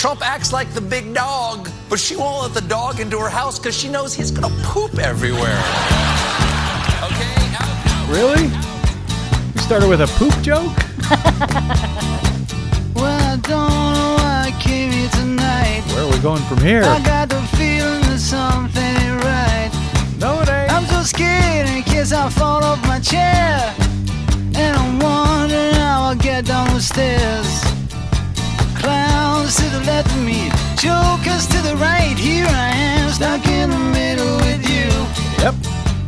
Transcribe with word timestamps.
Trump 0.00 0.26
acts 0.26 0.50
like 0.50 0.72
the 0.72 0.80
big 0.80 1.12
dog, 1.12 1.68
but 1.90 2.00
she 2.00 2.16
won't 2.16 2.40
let 2.40 2.54
the 2.54 2.66
dog 2.66 3.00
into 3.00 3.18
her 3.18 3.28
house 3.28 3.58
because 3.58 3.76
she 3.76 3.86
knows 3.86 4.14
he's 4.14 4.30
gonna 4.30 4.48
poop 4.62 4.98
everywhere. 4.98 5.60
Okay? 7.04 7.36
Really? 8.08 8.48
We 9.54 9.60
started 9.60 9.90
with 9.90 10.00
a 10.00 10.06
poop 10.16 10.32
joke? 10.40 10.72
Well, 12.94 13.20
I 13.20 13.36
don't 13.36 13.70
know 13.94 14.16
why 14.20 14.44
I 14.48 14.60
came 14.60 14.90
here 14.90 15.08
tonight. 15.10 15.82
Where 15.94 16.04
are 16.04 16.10
we 16.10 16.18
going 16.18 16.42
from 16.44 16.58
here? 16.58 16.82
I 16.82 17.00
got 17.02 17.28
the 17.28 17.40
feeling 17.56 18.00
that 18.02 18.18
something 18.18 18.82
ain't 18.82 19.22
right. 19.24 19.70
No, 20.18 20.40
it 20.40 20.48
ain't. 20.48 20.72
I'm 20.72 20.84
so 20.86 21.02
scared 21.02 21.68
in 21.68 21.82
case 21.82 22.12
I 22.12 22.28
fall 22.30 22.64
off 22.64 22.82
my 22.86 23.00
chair. 23.00 23.74
And 24.54 24.76
I'm 24.76 24.98
wondering 24.98 25.74
how 25.74 26.08
I'll 26.08 26.14
get 26.14 26.46
down 26.46 26.74
the 26.74 26.80
stairs. 26.82 27.69
Clowns 28.80 29.56
to 29.56 29.68
the 29.70 29.80
left 29.80 30.10
of 30.10 30.22
me, 30.24 30.48
jokers 30.76 31.46
to 31.48 31.60
the 31.62 31.76
right. 31.76 32.16
Here 32.18 32.46
I 32.46 32.70
am, 32.74 33.10
stuck 33.10 33.46
in 33.46 33.70
the 33.70 33.78
middle 33.78 34.36
with 34.36 34.68
you. 34.68 34.88
Yep. 35.42 35.54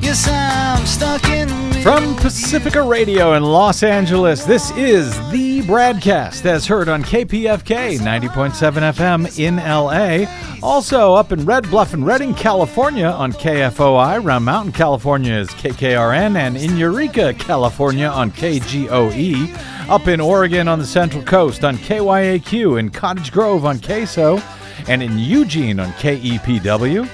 Yes, 0.00 0.28
I'm 0.28 0.84
stuck 0.86 1.24
in 1.28 1.48
the 1.48 1.54
middle. 1.54 1.82
From 1.82 2.16
Pacifica 2.16 2.82
Radio 2.82 3.34
in 3.34 3.42
Los 3.42 3.82
Angeles, 3.82 4.44
this 4.44 4.70
is 4.72 5.14
the 5.30 5.62
BradCast 5.62 6.46
as 6.46 6.66
heard 6.66 6.88
on 6.88 7.02
KPFK 7.02 7.98
90.7 7.98 8.92
FM 8.92 9.38
in 9.38 9.56
LA. 9.56 10.26
Also 10.62 11.14
up 11.14 11.32
in 11.32 11.44
Red 11.44 11.68
Bluff 11.70 11.92
and 11.92 12.06
Redding, 12.06 12.34
California 12.34 13.06
on 13.06 13.32
KFOI. 13.32 14.24
Round 14.24 14.44
Mountain, 14.44 14.72
California 14.72 15.34
is 15.34 15.48
KKRN. 15.50 16.36
And 16.36 16.56
in 16.56 16.76
Eureka, 16.76 17.34
California 17.34 18.06
on 18.06 18.30
KGOE. 18.30 19.71
Up 19.88 20.08
in 20.08 20.20
Oregon 20.20 20.68
on 20.68 20.78
the 20.78 20.86
Central 20.86 21.22
Coast 21.22 21.64
on 21.64 21.76
KYAQ. 21.76 22.78
In 22.78 22.90
Cottage 22.90 23.32
Grove 23.32 23.64
on 23.64 23.78
KSO. 23.78 24.42
And 24.88 25.02
in 25.02 25.18
Eugene 25.18 25.80
on 25.80 25.90
KEPW. 25.92 27.08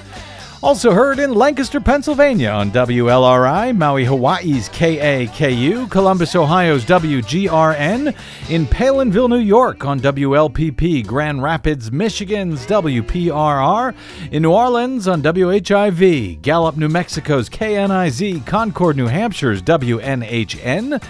Also 0.61 0.91
heard 0.91 1.19
in 1.19 1.33
Lancaster, 1.33 1.79
Pennsylvania 1.79 2.49
on 2.49 2.69
WLRI, 2.71 3.77
Maui, 3.77 4.03
Hawaii's 4.03 4.67
KAKU, 4.67 5.89
Columbus, 5.89 6.35
Ohio's 6.35 6.83
WGRN, 6.83 8.13
in 8.49 8.65
Palenville, 8.65 9.29
New 9.29 9.37
York 9.37 9.85
on 9.85 10.01
WLPP, 10.01 11.07
Grand 11.07 11.41
Rapids, 11.41 11.93
Michigan's 11.93 12.65
WPRR, 12.65 13.95
in 14.31 14.41
New 14.41 14.51
Orleans 14.51 15.07
on 15.07 15.21
WHIV, 15.21 16.41
Gallup, 16.41 16.75
New 16.75 16.89
Mexico's 16.89 17.47
KNIZ, 17.47 18.45
Concord, 18.45 18.97
New 18.97 19.07
Hampshire's 19.07 19.61
WNHN, 19.61 21.01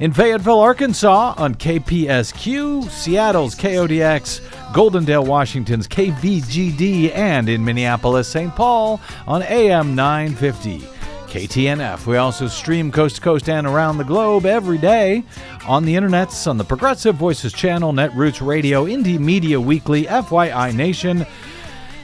in 0.00 0.12
Fayetteville, 0.12 0.60
Arkansas 0.60 1.34
on 1.36 1.54
KPSQ, 1.54 2.90
Seattle's 2.90 3.54
KODX, 3.54 4.40
Goldendale, 4.72 5.26
Washington's 5.26 5.86
KVGD, 5.86 7.14
and 7.14 7.48
in 7.48 7.62
Minneapolis, 7.64 8.26
St. 8.26 8.54
Paul 8.56 9.00
on 9.26 9.42
AM 9.42 9.94
950. 9.94 10.80
KTNF. 11.28 12.06
We 12.06 12.16
also 12.16 12.48
stream 12.48 12.90
coast 12.90 13.16
to 13.16 13.22
coast 13.22 13.48
and 13.48 13.64
around 13.64 13.98
the 13.98 14.04
globe 14.04 14.46
every 14.46 14.78
day 14.78 15.22
on 15.64 15.84
the 15.84 15.94
internets, 15.94 16.48
on 16.48 16.58
the 16.58 16.64
Progressive 16.64 17.14
Voices 17.14 17.52
channel, 17.52 17.92
Netroots 17.92 18.44
Radio, 18.44 18.86
Indie 18.86 19.20
Media 19.20 19.60
Weekly, 19.60 20.06
FYI 20.06 20.74
Nation, 20.74 21.24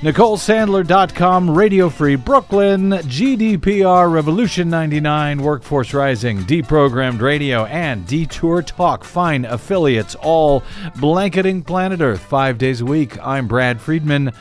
NicoleSandler.com, 0.02 1.50
Radio 1.50 1.88
Free 1.88 2.16
Brooklyn, 2.16 2.90
GDPR, 2.90 4.12
Revolution 4.12 4.68
99, 4.68 5.42
Workforce 5.42 5.94
Rising, 5.94 6.40
Deprogrammed 6.40 7.22
Radio, 7.22 7.64
and 7.64 8.06
Detour 8.06 8.60
Talk. 8.60 9.04
Fine 9.04 9.46
affiliates, 9.46 10.14
all 10.16 10.62
blanketing 10.96 11.62
planet 11.62 12.02
Earth 12.02 12.20
five 12.20 12.58
days 12.58 12.82
a 12.82 12.84
week. 12.84 13.18
I'm 13.24 13.48
Brad 13.48 13.80
Friedman, 13.80 14.32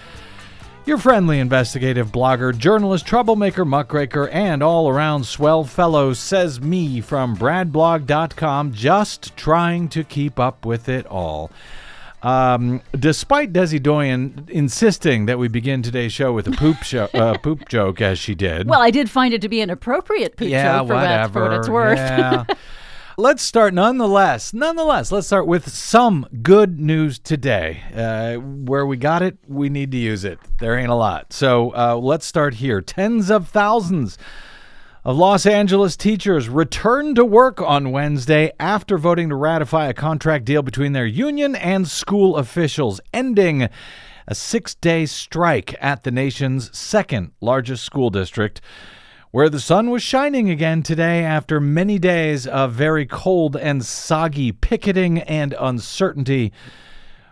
your 0.85 0.97
friendly 0.97 1.39
investigative 1.39 2.11
blogger, 2.11 2.55
journalist, 2.55 3.05
troublemaker, 3.05 3.63
muckraker, 3.63 4.27
and 4.27 4.61
all 4.61 4.89
around 4.89 5.25
swell 5.25 5.63
fellow, 5.63 6.11
says 6.11 6.59
me 6.59 6.99
from 6.99 7.37
BradBlog.com, 7.37 8.73
just 8.73 9.37
trying 9.37 9.87
to 9.87 10.03
keep 10.03 10.37
up 10.37 10.65
with 10.65 10.89
it 10.89 11.07
all. 11.07 11.49
Um, 12.25 12.81
despite 12.97 13.53
Desi 13.53 13.81
Doyen 13.81 14.47
insisting 14.49 15.27
that 15.27 15.37
we 15.37 15.47
begin 15.47 15.83
today's 15.83 16.11
show 16.11 16.33
with 16.33 16.47
a 16.47 16.51
poop 16.51 16.81
show, 16.81 17.07
uh, 17.13 17.37
poop 17.37 17.69
joke, 17.69 18.01
as 18.01 18.17
she 18.17 18.33
did. 18.33 18.67
Well, 18.67 18.81
I 18.81 18.89
did 18.89 19.11
find 19.11 19.31
it 19.31 19.41
to 19.41 19.49
be 19.49 19.61
an 19.61 19.69
appropriate 19.69 20.35
poop 20.35 20.49
yeah, 20.49 20.79
joke 20.79 20.87
for, 20.87 20.93
what, 20.95 21.31
for 21.31 21.43
what 21.43 21.53
it's 21.53 21.69
worth. 21.69 21.99
Yeah. 22.15 22.45
let's 23.17 23.43
start, 23.43 23.73
nonetheless. 23.73 24.53
Nonetheless, 24.53 25.11
let's 25.11 25.27
start 25.27 25.45
with 25.45 25.69
some 25.69 26.25
good 26.41 26.79
news 26.79 27.19
today. 27.19 27.83
Uh, 27.93 28.37
where 28.37 28.85
we 28.87 28.97
got 28.97 29.21
it, 29.21 29.37
we 29.47 29.69
need 29.69 29.91
to 29.91 29.97
use 29.97 30.23
it. 30.23 30.39
There 30.59 30.77
ain't 30.77 30.89
a 30.89 30.95
lot, 30.95 31.31
so 31.31 31.75
uh, 31.75 31.95
let's 31.95 32.25
start 32.25 32.55
here. 32.55 32.81
Tens 32.81 33.29
of 33.29 33.49
thousands 33.49 34.17
of 35.05 35.15
Los 35.15 35.45
Angeles 35.45 35.95
teachers 35.95 36.49
returned 36.49 37.15
to 37.15 37.23
work 37.23 37.61
on 37.61 37.91
Wednesday 37.91 38.51
after 38.59 38.97
voting 38.97 39.29
to 39.29 39.35
ratify 39.35 39.85
a 39.85 39.93
contract 39.93 40.45
deal 40.45 40.63
between 40.63 40.93
their 40.93 41.05
union 41.05 41.55
and 41.55 41.87
school 41.87 42.37
officials, 42.37 42.99
ending 43.13 43.69
a 44.27 44.33
six 44.33 44.73
day 44.73 45.05
strike 45.05 45.75
at 45.79 46.01
the 46.03 46.11
nation's 46.11 46.75
second 46.75 47.31
largest 47.39 47.85
school 47.85 48.09
district, 48.09 48.61
where 49.29 49.47
the 49.47 49.59
sun 49.59 49.91
was 49.91 50.01
shining 50.01 50.49
again 50.49 50.81
today 50.81 51.23
after 51.23 51.59
many 51.59 51.99
days 51.99 52.47
of 52.47 52.73
very 52.73 53.05
cold 53.05 53.55
and 53.55 53.85
soggy 53.85 54.51
picketing 54.51 55.19
and 55.19 55.53
uncertainty 55.59 56.51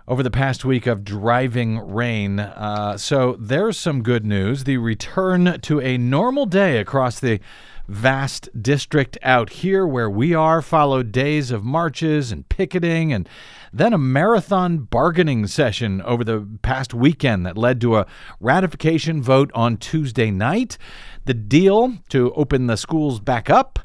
over 0.08 0.22
the 0.24 0.32
past 0.32 0.66
week 0.66 0.86
of 0.86 1.04
driving 1.04 1.80
rain. 1.80 2.40
Uh, 2.40 2.98
so 2.98 3.38
there's 3.40 3.78
some 3.78 4.04
good 4.04 4.26
news. 4.26 4.66
The 4.66 4.78
return 4.78 5.60
to 5.62 5.80
a 5.80 5.98
normal 5.98 6.46
day 6.46 6.78
across 6.78 7.20
the 7.20 7.40
vast 7.88 8.50
district 8.62 9.18
out 9.24 9.50
here 9.50 9.86
where 9.86 10.10
we 10.10 10.34
are 10.34 10.62
followed 10.62 11.12
days 11.12 11.52
of 11.52 11.64
marches 11.64 12.32
and 12.32 12.48
picketing 12.48 13.12
and 13.12 13.28
then 13.74 13.92
a 13.92 13.98
marathon 13.98 14.78
bargaining 14.78 15.48
session 15.48 16.02
over 16.04 16.24
the 16.24 16.48
past 16.62 16.94
weekend 16.94 17.46
that 17.46 17.58
led 17.58 17.82
to 17.82 17.98
a 17.98 18.06
ratification 18.40 19.22
vote 19.22 19.52
on 19.54 19.76
Tuesday 19.76 20.32
night. 20.32 20.78
The 21.26 21.34
deal 21.34 21.98
to 22.10 22.32
open 22.34 22.68
the 22.68 22.78
schools 22.78 23.20
back 23.20 23.50
up 23.50 23.80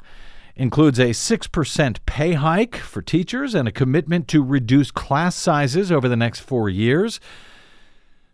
includes 0.59 0.99
a 0.99 1.11
6% 1.11 1.97
pay 2.05 2.33
hike 2.33 2.75
for 2.75 3.01
teachers 3.01 3.55
and 3.55 3.65
a 3.65 3.71
commitment 3.71 4.27
to 4.27 4.43
reduce 4.43 4.91
class 4.91 5.33
sizes 5.33 5.89
over 5.89 6.09
the 6.09 6.17
next 6.17 6.41
four 6.41 6.67
years. 6.69 7.21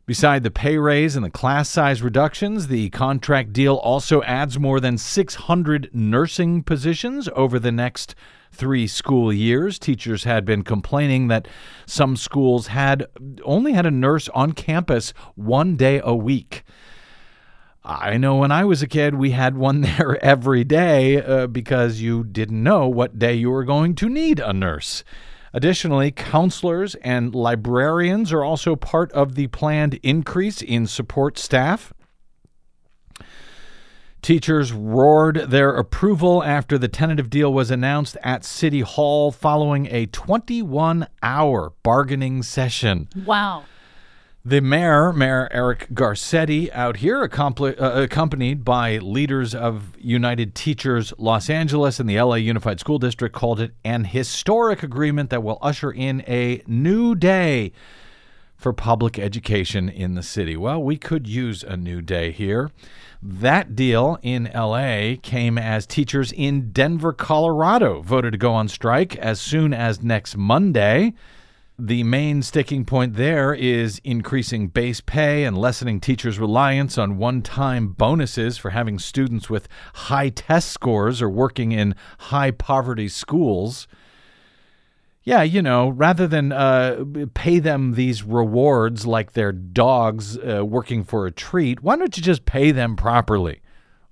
Beside 0.08 0.42
the 0.42 0.50
pay 0.50 0.80
raise 0.80 1.16
and 1.16 1.24
the 1.24 1.30
class 1.30 1.70
size 1.70 2.02
reductions, 2.02 2.68
the 2.68 2.90
contract 2.90 3.54
deal 3.54 3.76
also 3.76 4.24
adds 4.24 4.58
more 4.58 4.80
than 4.80 4.98
600 4.98 5.92
nursing 5.94 6.64
positions 6.64 7.30
over 7.36 7.60
the 7.60 7.72
next 7.72 8.16
three 8.52 8.88
school 8.88 9.32
years. 9.32 9.78
Teachers 9.78 10.24
had 10.24 10.46
been 10.46 10.64
complaining 10.64 11.28
that 11.28 11.48
some 11.86 12.16
schools 12.16 12.68
had 12.68 13.06
only 13.44 13.74
had 13.74 13.86
a 13.86 13.92
nurse 13.92 14.30
on 14.30 14.54
campus 14.54 15.14
one 15.36 15.76
day 15.76 16.02
a 16.04 16.16
week. 16.16 16.64
I 17.86 18.18
know 18.18 18.36
when 18.38 18.52
I 18.52 18.66
was 18.66 18.82
a 18.82 18.88
kid, 18.88 19.14
we 19.16 19.32
had 19.32 19.56
one 19.56 19.82
there 19.82 20.24
every 20.24 20.64
day 20.64 21.22
uh, 21.22 21.48
because 21.48 22.02
you 22.02 22.24
didn't 22.24 22.64
know 22.64 22.88
what 22.88 23.20
day 23.20 23.36
you 23.36 23.52
were 23.52 23.64
going 23.64 23.94
to 23.96 24.10
need 24.10 24.40
a 24.40 24.54
nurse. 24.54 25.04
Additionally, 25.54 26.12
counselors 26.12 26.96
and 26.96 27.34
librarians 27.34 28.34
are 28.34 28.44
also 28.44 28.76
part 28.76 29.12
of 29.14 29.36
the 29.36 29.48
planned 29.48 30.00
increase 30.04 30.62
in 30.62 30.86
support 30.88 31.38
staff. 31.38 31.94
Teachers 34.22 34.74
roared 34.74 35.36
their 35.52 35.70
approval 35.70 36.44
after 36.44 36.80
the 36.80 36.88
tentative 36.88 37.30
deal 37.30 37.54
was 37.54 37.70
announced 37.70 38.18
at 38.24 38.44
City 38.44 38.82
Hall 38.82 39.32
following 39.32 39.88
a 39.92 40.08
21 40.08 41.08
hour 41.22 41.74
bargaining 41.84 42.42
session. 42.42 43.08
Wow. 43.24 43.66
The 44.48 44.62
mayor, 44.62 45.12
Mayor 45.12 45.50
Eric 45.50 45.88
Garcetti, 45.96 46.72
out 46.72 46.98
here, 46.98 47.24
accompli- 47.24 47.76
uh, 47.80 48.04
accompanied 48.04 48.64
by 48.64 49.00
leaders 49.00 49.56
of 49.56 49.98
United 49.98 50.54
Teachers 50.54 51.12
Los 51.18 51.50
Angeles 51.50 52.00
and 52.00 52.08
the 52.08 52.22
LA 52.22 52.36
Unified 52.36 52.80
School 52.80 53.00
District, 53.00 53.34
called 53.34 53.60
it 53.60 53.72
an 53.84 54.04
historic 54.04 54.84
agreement 54.84 55.32
that 55.32 55.42
will 55.42 55.58
usher 55.64 55.90
in 55.92 56.24
a 56.28 56.62
new 56.68 57.16
day 57.16 57.72
for 58.56 58.72
public 58.72 59.18
education 59.18 59.90
in 59.90 60.14
the 60.14 60.22
city. 60.22 60.56
Well, 60.56 60.80
we 60.80 60.98
could 60.98 61.26
use 61.26 61.64
a 61.64 61.76
new 61.76 62.00
day 62.00 62.32
here. 62.32 62.70
That 63.24 63.76
deal 63.76 64.20
in 64.22 64.52
LA 64.54 65.16
came 65.24 65.58
as 65.58 65.88
teachers 65.88 66.32
in 66.32 66.70
Denver, 66.72 67.14
Colorado 67.14 68.04
voted 68.04 68.34
to 68.34 68.38
go 68.38 68.54
on 68.54 68.68
strike 68.68 69.16
as 69.16 69.42
soon 69.42 69.74
as 69.74 70.04
next 70.04 70.38
Monday. 70.38 71.16
The 71.78 72.04
main 72.04 72.42
sticking 72.42 72.86
point 72.86 73.16
there 73.16 73.54
is 73.54 74.00
increasing 74.06 74.70
base 74.70 75.02
pay 75.02 75.44
and 75.44 75.58
lessening 75.58 76.00
teachers' 76.00 76.40
reliance 76.40 76.98
on 76.98 77.18
one 77.18 77.42
time 77.42 77.90
bonuses 77.90 78.58
for 78.58 78.70
having 78.70 78.98
students 78.98 79.50
with 79.50 79.68
high 79.94 80.30
test 80.30 80.70
scores 80.70 81.22
or 81.22 81.30
working 81.30 81.74
in 81.74 81.94
high 82.18 82.52
poverty 82.52 83.10
schools. 83.10 83.90
Yeah, 85.26 85.42
you 85.42 85.62
know, 85.62 85.90
rather 85.90 86.28
than 86.28 86.54
uh, 86.54 87.04
pay 87.34 87.60
them 87.60 87.96
these 87.96 88.24
rewards 88.24 89.06
like 89.06 89.34
they're 89.34 89.52
dogs 89.52 90.38
uh, 90.38 90.64
working 90.66 91.04
for 91.04 91.26
a 91.26 91.32
treat, 91.32 91.84
why 91.84 91.98
don't 91.98 92.16
you 92.16 92.24
just 92.24 92.46
pay 92.46 92.72
them 92.72 92.96
properly 92.96 93.62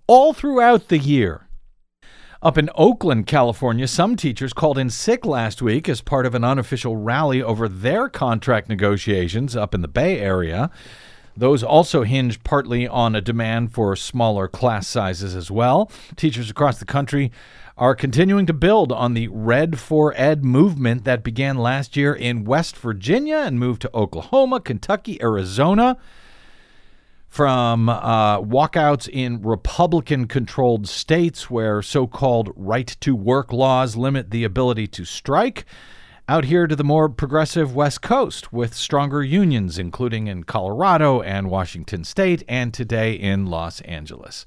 all 0.05 0.33
throughout 0.33 0.89
the 0.89 0.97
year? 0.97 1.42
Up 2.43 2.57
in 2.57 2.69
Oakland, 2.75 3.25
California, 3.25 3.87
some 3.87 4.17
teachers 4.17 4.51
called 4.51 4.77
in 4.77 4.89
sick 4.89 5.25
last 5.25 5.61
week 5.61 5.87
as 5.87 6.01
part 6.01 6.25
of 6.25 6.35
an 6.35 6.43
unofficial 6.43 6.97
rally 6.97 7.41
over 7.41 7.69
their 7.69 8.09
contract 8.09 8.67
negotiations 8.67 9.55
up 9.55 9.73
in 9.73 9.81
the 9.81 9.87
Bay 9.87 10.19
Area. 10.19 10.69
Those 11.37 11.63
also 11.63 12.03
hinge 12.03 12.43
partly 12.43 12.85
on 12.85 13.15
a 13.15 13.21
demand 13.21 13.71
for 13.73 13.95
smaller 13.95 14.49
class 14.49 14.87
sizes 14.87 15.37
as 15.37 15.49
well. 15.49 15.89
Teachers 16.17 16.49
across 16.49 16.79
the 16.79 16.85
country 16.85 17.31
are 17.77 17.95
continuing 17.95 18.45
to 18.47 18.53
build 18.53 18.91
on 18.91 19.13
the 19.13 19.29
Red 19.29 19.79
for 19.79 20.13
Ed 20.17 20.43
movement 20.43 21.05
that 21.05 21.23
began 21.23 21.57
last 21.57 21.95
year 21.95 22.13
in 22.13 22.43
West 22.43 22.75
Virginia 22.75 23.37
and 23.37 23.57
moved 23.57 23.81
to 23.83 23.95
Oklahoma, 23.95 24.59
Kentucky, 24.59 25.17
Arizona. 25.21 25.97
From 27.33 27.89
uh, 27.89 28.41
walkouts 28.41 29.09
in 29.11 29.41
Republican 29.41 30.27
controlled 30.27 30.87
states 30.87 31.49
where 31.49 31.81
so 31.81 32.05
called 32.05 32.53
right 32.55 32.95
to 32.99 33.15
work 33.15 33.51
laws 33.51 33.95
limit 33.95 34.29
the 34.29 34.43
ability 34.43 34.85
to 34.89 35.03
strike, 35.03 35.65
out 36.29 36.45
here 36.45 36.67
to 36.67 36.75
the 36.75 36.83
more 36.83 37.09
progressive 37.09 37.73
West 37.73 38.03
Coast 38.03 38.53
with 38.53 38.75
stronger 38.75 39.23
unions, 39.23 39.79
including 39.79 40.27
in 40.27 40.43
Colorado 40.43 41.23
and 41.23 41.49
Washington 41.49 42.03
State, 42.03 42.43
and 42.47 42.71
today 42.71 43.13
in 43.13 43.47
Los 43.47 43.81
Angeles. 43.81 44.45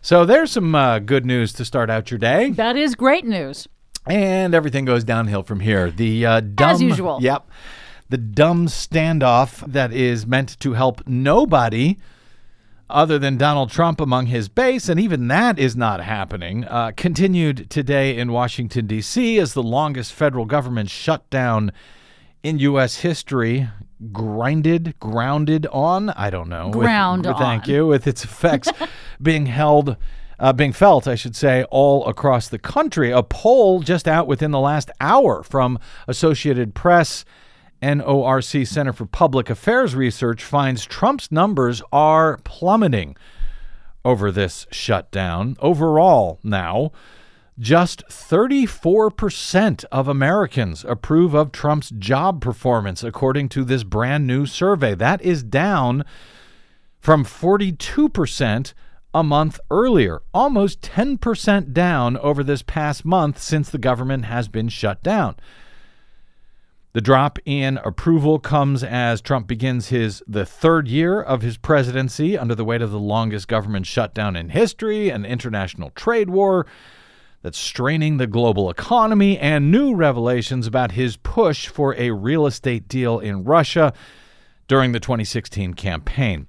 So 0.00 0.24
there's 0.24 0.50
some 0.50 0.74
uh, 0.74 1.00
good 1.00 1.26
news 1.26 1.52
to 1.52 1.64
start 1.66 1.90
out 1.90 2.10
your 2.10 2.16
day. 2.16 2.52
That 2.52 2.78
is 2.78 2.94
great 2.94 3.26
news. 3.26 3.68
And 4.06 4.54
everything 4.54 4.86
goes 4.86 5.04
downhill 5.04 5.42
from 5.42 5.60
here. 5.60 5.90
The 5.90 6.24
uh, 6.24 6.40
dumb, 6.40 6.70
As 6.70 6.80
usual. 6.80 7.18
Yep. 7.20 7.50
The 8.10 8.18
dumb 8.18 8.66
standoff 8.66 9.60
that 9.70 9.92
is 9.92 10.26
meant 10.26 10.58
to 10.60 10.72
help 10.72 11.06
nobody 11.06 11.96
other 12.90 13.18
than 13.18 13.36
Donald 13.36 13.70
Trump 13.70 14.00
among 14.00 14.26
his 14.26 14.48
base, 14.48 14.88
and 14.88 14.98
even 14.98 15.28
that 15.28 15.58
is 15.58 15.76
not 15.76 16.00
happening, 16.00 16.64
uh, 16.64 16.90
continued 16.96 17.68
today 17.68 18.16
in 18.16 18.32
Washington, 18.32 18.86
D.C., 18.86 19.38
as 19.38 19.52
the 19.52 19.62
longest 19.62 20.12
federal 20.14 20.46
government 20.46 20.88
shutdown 20.88 21.70
in 22.42 22.58
U.S. 22.60 23.00
history 23.00 23.68
grinded, 24.12 24.98
grounded 25.00 25.66
on, 25.66 26.10
I 26.10 26.30
don't 26.30 26.48
know. 26.48 26.68
with- 26.68 26.78
Ground 26.78 27.24
Thank 27.24 27.66
you. 27.66 27.86
With 27.86 28.06
its 28.06 28.24
effects 28.24 28.70
being 29.22 29.46
held, 29.46 29.96
uh, 30.38 30.52
being 30.52 30.72
felt, 30.72 31.06
I 31.06 31.14
should 31.14 31.36
say, 31.36 31.64
all 31.64 32.06
across 32.06 32.48
the 32.48 32.58
country. 32.58 33.10
A 33.10 33.22
poll 33.22 33.80
just 33.80 34.08
out 34.08 34.26
within 34.26 34.50
the 34.50 34.60
last 34.60 34.90
hour 35.00 35.42
from 35.42 35.78
Associated 36.06 36.74
Press. 36.74 37.24
NORC 37.82 38.66
Center 38.66 38.92
for 38.92 39.06
Public 39.06 39.50
Affairs 39.50 39.94
Research 39.94 40.42
finds 40.42 40.84
Trump's 40.84 41.30
numbers 41.30 41.82
are 41.92 42.38
plummeting 42.44 43.16
over 44.04 44.30
this 44.32 44.66
shutdown. 44.70 45.56
Overall, 45.60 46.40
now, 46.42 46.92
just 47.58 48.06
34% 48.08 49.84
of 49.90 50.08
Americans 50.08 50.84
approve 50.84 51.34
of 51.34 51.52
Trump's 51.52 51.90
job 51.90 52.40
performance, 52.40 53.02
according 53.02 53.48
to 53.50 53.64
this 53.64 53.82
brand 53.82 54.26
new 54.26 54.46
survey. 54.46 54.94
That 54.94 55.20
is 55.22 55.42
down 55.42 56.04
from 57.00 57.24
42% 57.24 58.72
a 59.14 59.22
month 59.22 59.58
earlier, 59.70 60.22
almost 60.32 60.82
10% 60.82 61.72
down 61.72 62.16
over 62.18 62.44
this 62.44 62.62
past 62.62 63.04
month 63.04 63.40
since 63.40 63.70
the 63.70 63.78
government 63.78 64.26
has 64.26 64.48
been 64.48 64.68
shut 64.68 65.02
down. 65.02 65.34
The 66.94 67.00
drop 67.02 67.38
in 67.44 67.78
approval 67.84 68.38
comes 68.38 68.82
as 68.82 69.20
Trump 69.20 69.46
begins 69.46 69.88
his 69.88 70.22
the 70.26 70.46
third 70.46 70.88
year 70.88 71.20
of 71.20 71.42
his 71.42 71.58
presidency 71.58 72.36
under 72.38 72.54
the 72.54 72.64
weight 72.64 72.80
of 72.80 72.90
the 72.90 72.98
longest 72.98 73.46
government 73.46 73.84
shutdown 73.84 74.34
in 74.36 74.48
history, 74.48 75.10
an 75.10 75.26
international 75.26 75.90
trade 75.90 76.30
war 76.30 76.66
that's 77.42 77.58
straining 77.58 78.16
the 78.16 78.26
global 78.26 78.70
economy, 78.70 79.38
and 79.38 79.70
new 79.70 79.94
revelations 79.94 80.66
about 80.66 80.92
his 80.92 81.18
push 81.18 81.68
for 81.68 81.94
a 81.96 82.10
real 82.10 82.46
estate 82.46 82.88
deal 82.88 83.18
in 83.18 83.44
Russia 83.44 83.92
during 84.66 84.92
the 84.92 85.00
2016 85.00 85.74
campaign. 85.74 86.46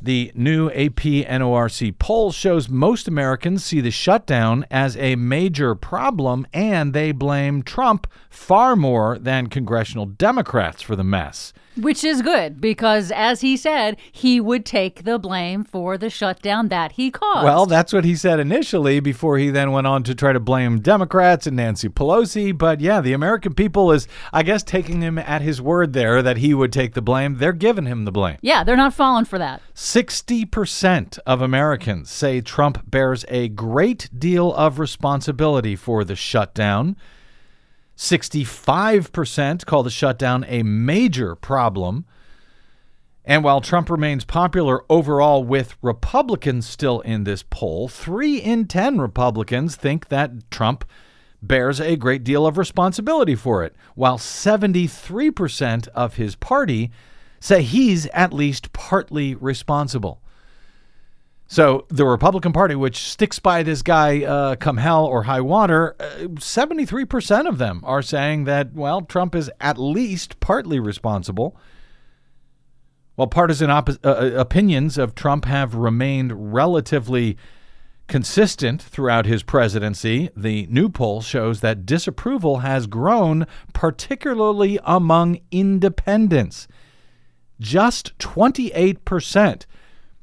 The 0.00 0.32
new 0.34 0.68
AP 0.70 1.02
NORC 1.28 1.98
poll 1.98 2.32
shows 2.32 2.68
most 2.68 3.08
Americans 3.08 3.64
see 3.64 3.80
the 3.80 3.90
shutdown 3.90 4.66
as 4.70 4.96
a 4.96 5.16
major 5.16 5.74
problem 5.74 6.46
and 6.52 6.92
they 6.92 7.12
blame 7.12 7.62
Trump 7.62 8.06
far 8.30 8.76
more 8.76 9.18
than 9.18 9.46
congressional 9.48 10.06
Democrats 10.06 10.82
for 10.82 10.94
the 10.96 11.04
mess. 11.04 11.52
Which 11.78 12.04
is 12.04 12.22
good 12.22 12.58
because, 12.58 13.10
as 13.10 13.42
he 13.42 13.54
said, 13.56 13.98
he 14.10 14.40
would 14.40 14.64
take 14.64 15.04
the 15.04 15.18
blame 15.18 15.62
for 15.62 15.98
the 15.98 16.08
shutdown 16.08 16.68
that 16.68 16.92
he 16.92 17.10
caused. 17.10 17.44
Well, 17.44 17.66
that's 17.66 17.92
what 17.92 18.06
he 18.06 18.16
said 18.16 18.40
initially 18.40 18.98
before 19.00 19.36
he 19.36 19.50
then 19.50 19.72
went 19.72 19.86
on 19.86 20.02
to 20.04 20.14
try 20.14 20.32
to 20.32 20.40
blame 20.40 20.80
Democrats 20.80 21.46
and 21.46 21.56
Nancy 21.56 21.90
Pelosi. 21.90 22.56
But 22.56 22.80
yeah, 22.80 23.02
the 23.02 23.12
American 23.12 23.52
people 23.52 23.92
is, 23.92 24.08
I 24.32 24.42
guess, 24.42 24.62
taking 24.62 25.02
him 25.02 25.18
at 25.18 25.42
his 25.42 25.60
word 25.60 25.92
there 25.92 26.22
that 26.22 26.38
he 26.38 26.54
would 26.54 26.72
take 26.72 26.94
the 26.94 27.02
blame. 27.02 27.36
They're 27.36 27.52
giving 27.52 27.84
him 27.84 28.06
the 28.06 28.12
blame. 28.12 28.38
yeah, 28.40 28.64
they're 28.64 28.74
not 28.76 28.94
falling 28.94 29.26
for 29.26 29.38
that. 29.38 29.60
60% 29.86 31.20
of 31.26 31.40
Americans 31.40 32.10
say 32.10 32.40
Trump 32.40 32.90
bears 32.90 33.24
a 33.28 33.46
great 33.46 34.10
deal 34.18 34.52
of 34.52 34.80
responsibility 34.80 35.76
for 35.76 36.02
the 36.02 36.16
shutdown. 36.16 36.96
65% 37.96 39.64
call 39.64 39.84
the 39.84 39.90
shutdown 39.90 40.44
a 40.48 40.64
major 40.64 41.36
problem. 41.36 42.04
And 43.24 43.44
while 43.44 43.60
Trump 43.60 43.88
remains 43.88 44.24
popular 44.24 44.84
overall 44.90 45.44
with 45.44 45.76
Republicans 45.80 46.66
still 46.66 46.98
in 47.02 47.22
this 47.22 47.44
poll, 47.44 47.86
three 47.86 48.38
in 48.38 48.66
10 48.66 49.00
Republicans 49.00 49.76
think 49.76 50.08
that 50.08 50.50
Trump 50.50 50.84
bears 51.40 51.80
a 51.80 51.94
great 51.94 52.24
deal 52.24 52.44
of 52.44 52.58
responsibility 52.58 53.36
for 53.36 53.62
it, 53.62 53.76
while 53.94 54.18
73% 54.18 55.86
of 55.94 56.16
his 56.16 56.34
party 56.34 56.90
say 57.40 57.62
he's 57.62 58.06
at 58.06 58.32
least 58.32 58.72
partly 58.72 59.34
responsible. 59.34 60.20
So 61.48 61.86
the 61.88 62.04
Republican 62.04 62.52
Party, 62.52 62.74
which 62.74 62.98
sticks 62.98 63.38
by 63.38 63.62
this 63.62 63.82
guy 63.82 64.24
uh, 64.24 64.56
come 64.56 64.78
hell 64.78 65.06
or 65.06 65.24
high 65.24 65.40
water, 65.40 65.94
uh, 66.00 66.26
73% 66.34 67.48
of 67.48 67.58
them 67.58 67.82
are 67.84 68.02
saying 68.02 68.44
that, 68.44 68.72
well, 68.72 69.02
Trump 69.02 69.34
is 69.34 69.50
at 69.60 69.78
least 69.78 70.40
partly 70.40 70.80
responsible. 70.80 71.56
While 73.14 73.28
partisan 73.28 73.70
oppo- 73.70 74.04
uh, 74.04 74.36
opinions 74.36 74.98
of 74.98 75.14
Trump 75.14 75.44
have 75.44 75.74
remained 75.74 76.52
relatively 76.52 77.36
consistent 78.08 78.82
throughout 78.82 79.26
his 79.26 79.42
presidency, 79.42 80.30
the 80.36 80.66
new 80.68 80.88
poll 80.88 81.22
shows 81.22 81.60
that 81.60 81.86
disapproval 81.86 82.58
has 82.58 82.86
grown, 82.86 83.46
particularly 83.72 84.78
among 84.84 85.38
independents. 85.50 86.66
Just 87.60 88.16
28%. 88.18 89.66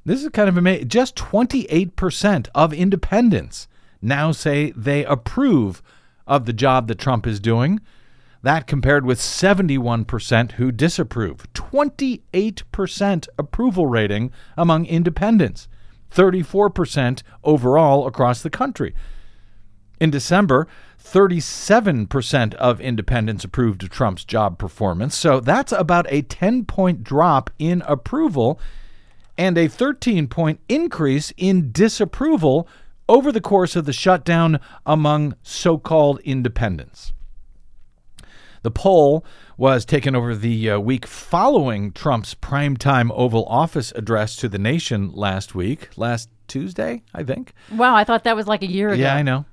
This 0.06 0.24
is 0.24 0.30
kind 0.30 0.50
of 0.50 0.58
amazing. 0.58 0.90
Just 0.90 1.16
28% 1.16 2.48
of 2.54 2.74
independents 2.74 3.68
now 4.02 4.32
say 4.32 4.72
they 4.72 5.06
approve 5.06 5.82
of 6.28 6.46
the 6.46 6.54
job 6.54 6.88
that 6.88 7.00
Trump 7.00 7.26
is 7.26 7.40
doing. 7.40 7.80
That 8.42 8.68
compared 8.68 9.06
with 9.06 9.20
71% 9.20 10.54
who 10.54 10.72
disapprove. 10.72 11.52
28% 11.54 13.28
approval 13.38 13.88
rating 13.88 14.32
among 14.58 14.86
independents, 14.86 15.70
34% 16.12 17.24
overall 17.46 18.06
across 18.06 18.42
the 18.42 18.50
country. 18.50 18.94
In 20.02 20.12
December, 20.12 20.68
37% 21.04 22.54
of 22.56 22.82
independents 22.82 23.44
approved 23.44 23.84
of 23.84 23.90
Trump's 23.90 24.24
job 24.24 24.58
performance. 24.58 25.16
So 25.16 25.40
that's 25.40 25.72
about 25.72 26.06
a 26.10 26.22
10 26.24 26.66
point 26.66 27.04
drop 27.04 27.50
in 27.60 27.84
approval 27.86 28.60
and 29.38 29.58
a 29.58 29.68
13 29.68 30.28
point 30.28 30.60
increase 30.70 31.34
in 31.38 31.72
disapproval 31.72 32.68
over 33.10 33.32
the 33.32 33.42
course 33.42 33.76
of 33.76 33.86
the 33.86 33.94
shutdown 33.94 34.60
among 34.86 35.36
so 35.44 35.78
called 35.78 36.20
independents. 36.22 37.14
The 38.64 38.72
poll 38.72 39.26
was 39.58 39.84
taken 39.84 40.16
over 40.16 40.34
the 40.34 40.70
uh, 40.70 40.80
week 40.80 41.06
following 41.06 41.92
Trump's 41.92 42.34
primetime 42.34 43.12
Oval 43.14 43.46
Office 43.48 43.92
address 43.94 44.38
to 44.38 44.48
the 44.48 44.58
nation 44.58 45.12
last 45.12 45.54
week, 45.54 45.90
last 45.98 46.30
Tuesday, 46.48 47.04
I 47.14 47.24
think. 47.24 47.54
Wow, 47.72 47.94
I 47.94 48.06
thought 48.06 48.24
that 48.24 48.38
was 48.38 48.48
like 48.48 48.64
a 48.64 48.72
year 48.72 48.90
ago. 48.90 49.02
Yeah, 49.02 49.16
I 49.16 49.22
know. 49.22 49.46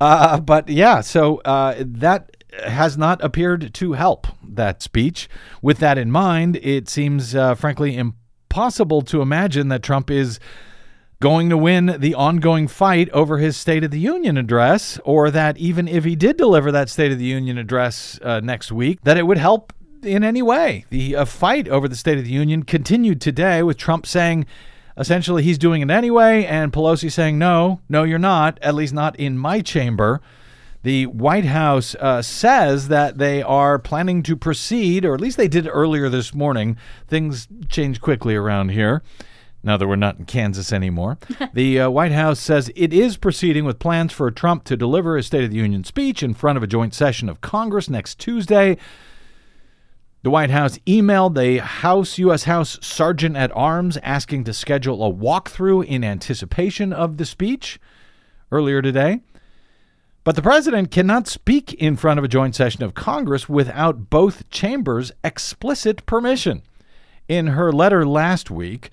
Uh, 0.00 0.40
but 0.40 0.68
yeah, 0.68 1.00
so 1.00 1.38
uh, 1.44 1.74
that 1.78 2.36
has 2.66 2.96
not 2.96 3.22
appeared 3.22 3.72
to 3.74 3.92
help 3.92 4.26
that 4.42 4.82
speech. 4.82 5.28
With 5.62 5.78
that 5.78 5.98
in 5.98 6.10
mind, 6.10 6.56
it 6.56 6.88
seems 6.88 7.34
uh, 7.34 7.54
frankly 7.54 7.96
impossible 7.96 9.02
to 9.02 9.22
imagine 9.22 9.68
that 9.68 9.82
Trump 9.82 10.10
is 10.10 10.40
going 11.20 11.50
to 11.50 11.56
win 11.56 11.96
the 11.98 12.14
ongoing 12.14 12.66
fight 12.66 13.10
over 13.10 13.38
his 13.38 13.56
State 13.56 13.84
of 13.84 13.90
the 13.90 14.00
Union 14.00 14.38
address, 14.38 14.98
or 15.04 15.30
that 15.30 15.58
even 15.58 15.86
if 15.86 16.04
he 16.04 16.16
did 16.16 16.38
deliver 16.38 16.72
that 16.72 16.88
State 16.88 17.12
of 17.12 17.18
the 17.18 17.24
Union 17.26 17.58
address 17.58 18.18
uh, 18.22 18.40
next 18.40 18.72
week, 18.72 19.00
that 19.02 19.18
it 19.18 19.26
would 19.26 19.36
help 19.36 19.72
in 20.02 20.24
any 20.24 20.40
way. 20.40 20.86
The 20.88 21.16
uh, 21.16 21.24
fight 21.26 21.68
over 21.68 21.88
the 21.88 21.96
State 21.96 22.16
of 22.16 22.24
the 22.24 22.30
Union 22.30 22.62
continued 22.62 23.20
today 23.20 23.62
with 23.62 23.76
Trump 23.76 24.06
saying 24.06 24.46
essentially 24.96 25.42
he's 25.42 25.58
doing 25.58 25.82
it 25.82 25.90
anyway, 25.90 26.44
and 26.44 26.72
Pelosi 26.72 27.10
saying, 27.10 27.38
no, 27.38 27.80
no, 27.88 28.02
you're 28.02 28.18
not, 28.18 28.58
at 28.62 28.74
least 28.74 28.92
not 28.92 29.16
in 29.16 29.38
my 29.38 29.60
chamber. 29.60 30.20
The 30.82 31.06
White 31.06 31.44
House 31.44 31.94
uh, 31.96 32.22
says 32.22 32.88
that 32.88 33.18
they 33.18 33.42
are 33.42 33.78
planning 33.78 34.22
to 34.22 34.36
proceed, 34.36 35.04
or 35.04 35.14
at 35.14 35.20
least 35.20 35.36
they 35.36 35.48
did 35.48 35.68
earlier 35.68 36.08
this 36.08 36.32
morning. 36.32 36.78
Things 37.06 37.48
change 37.68 38.00
quickly 38.00 38.34
around 38.34 38.70
here 38.70 39.02
now 39.62 39.76
that 39.76 39.86
we're 39.86 39.96
not 39.96 40.18
in 40.18 40.24
Kansas 40.24 40.72
anymore. 40.72 41.18
the 41.52 41.80
uh, 41.80 41.90
White 41.90 42.12
House 42.12 42.40
says 42.40 42.70
it 42.74 42.92
is 42.92 43.16
proceeding 43.16 43.64
with 43.64 43.78
plans 43.78 44.12
for 44.12 44.30
Trump 44.30 44.64
to 44.64 44.76
deliver 44.76 45.16
his 45.16 45.26
State 45.26 45.44
of 45.44 45.50
the 45.50 45.56
Union 45.56 45.84
speech 45.84 46.22
in 46.22 46.34
front 46.34 46.56
of 46.56 46.62
a 46.62 46.66
joint 46.66 46.94
session 46.94 47.28
of 47.28 47.40
Congress 47.40 47.90
next 47.90 48.18
Tuesday. 48.18 48.76
The 50.22 50.30
White 50.30 50.50
House 50.50 50.78
emailed 50.86 51.34
the 51.34 51.62
House 51.62 52.18
U.S. 52.18 52.44
House 52.44 52.78
Sergeant 52.82 53.38
at 53.38 53.50
Arms 53.56 53.96
asking 54.02 54.44
to 54.44 54.52
schedule 54.52 55.02
a 55.02 55.10
walkthrough 55.10 55.86
in 55.86 56.04
anticipation 56.04 56.92
of 56.92 57.16
the 57.16 57.24
speech 57.24 57.80
earlier 58.52 58.82
today. 58.82 59.20
But 60.22 60.36
the 60.36 60.42
president 60.42 60.90
cannot 60.90 61.26
speak 61.26 61.72
in 61.72 61.96
front 61.96 62.18
of 62.18 62.24
a 62.24 62.28
joint 62.28 62.54
session 62.54 62.82
of 62.82 62.92
Congress 62.92 63.48
without 63.48 64.10
both 64.10 64.48
chambers' 64.50 65.10
explicit 65.24 66.04
permission. 66.04 66.60
In 67.26 67.46
her 67.46 67.72
letter 67.72 68.04
last 68.04 68.50
week, 68.50 68.90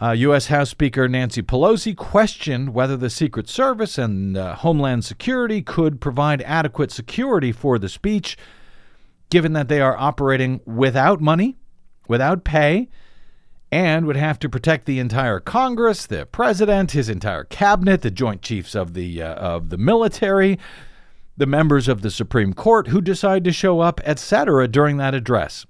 uh, 0.00 0.12
U.S. 0.12 0.46
House 0.46 0.70
Speaker 0.70 1.08
Nancy 1.08 1.42
Pelosi 1.42 1.96
questioned 1.96 2.72
whether 2.72 2.96
the 2.96 3.10
Secret 3.10 3.48
Service 3.48 3.98
and 3.98 4.36
uh, 4.36 4.54
Homeland 4.54 5.04
Security 5.04 5.60
could 5.60 6.00
provide 6.00 6.40
adequate 6.42 6.92
security 6.92 7.50
for 7.50 7.80
the 7.80 7.88
speech, 7.88 8.36
given 9.30 9.52
that 9.54 9.68
they 9.68 9.80
are 9.80 9.96
operating 9.96 10.60
without 10.64 11.20
money, 11.20 11.56
without 12.08 12.44
pay, 12.44 12.88
and 13.72 14.06
would 14.06 14.16
have 14.16 14.38
to 14.38 14.48
protect 14.48 14.86
the 14.86 14.98
entire 14.98 15.40
Congress, 15.40 16.06
the 16.06 16.26
president, 16.26 16.92
his 16.92 17.08
entire 17.08 17.44
cabinet, 17.44 18.02
the 18.02 18.10
Joint 18.10 18.42
Chiefs 18.42 18.74
of 18.74 18.94
the 18.94 19.22
uh, 19.22 19.34
of 19.34 19.70
the 19.70 19.78
military, 19.78 20.58
the 21.36 21.46
members 21.46 21.88
of 21.88 22.02
the 22.02 22.10
Supreme 22.10 22.52
Court 22.52 22.88
who 22.88 23.00
decide 23.00 23.44
to 23.44 23.52
show 23.52 23.80
up, 23.80 24.00
etc. 24.04 24.68
during 24.68 24.96
that 24.98 25.14
address. 25.14 25.66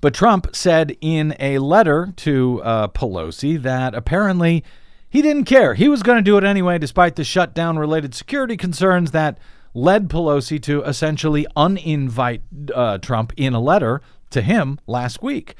But 0.00 0.14
Trump 0.14 0.56
said 0.56 0.96
in 1.02 1.36
a 1.38 1.58
letter 1.58 2.12
to 2.16 2.62
uh, 2.64 2.88
Pelosi 2.88 3.60
that 3.62 3.94
apparently 3.94 4.64
he 5.10 5.20
didn't 5.20 5.44
care. 5.44 5.74
He 5.74 5.88
was 5.88 6.02
going 6.02 6.16
to 6.16 6.22
do 6.22 6.38
it 6.38 6.44
anyway, 6.44 6.78
despite 6.78 7.16
the 7.16 7.24
shutdown 7.24 7.78
related 7.78 8.14
security 8.14 8.56
concerns 8.56 9.10
that 9.10 9.38
led 9.74 10.08
Pelosi 10.08 10.60
to 10.62 10.82
essentially 10.82 11.46
uninvite 11.56 12.42
uh, 12.74 12.98
Trump 12.98 13.32
in 13.36 13.54
a 13.54 13.60
letter 13.60 14.00
to 14.30 14.42
him 14.42 14.78
last 14.86 15.22
week. 15.22 15.54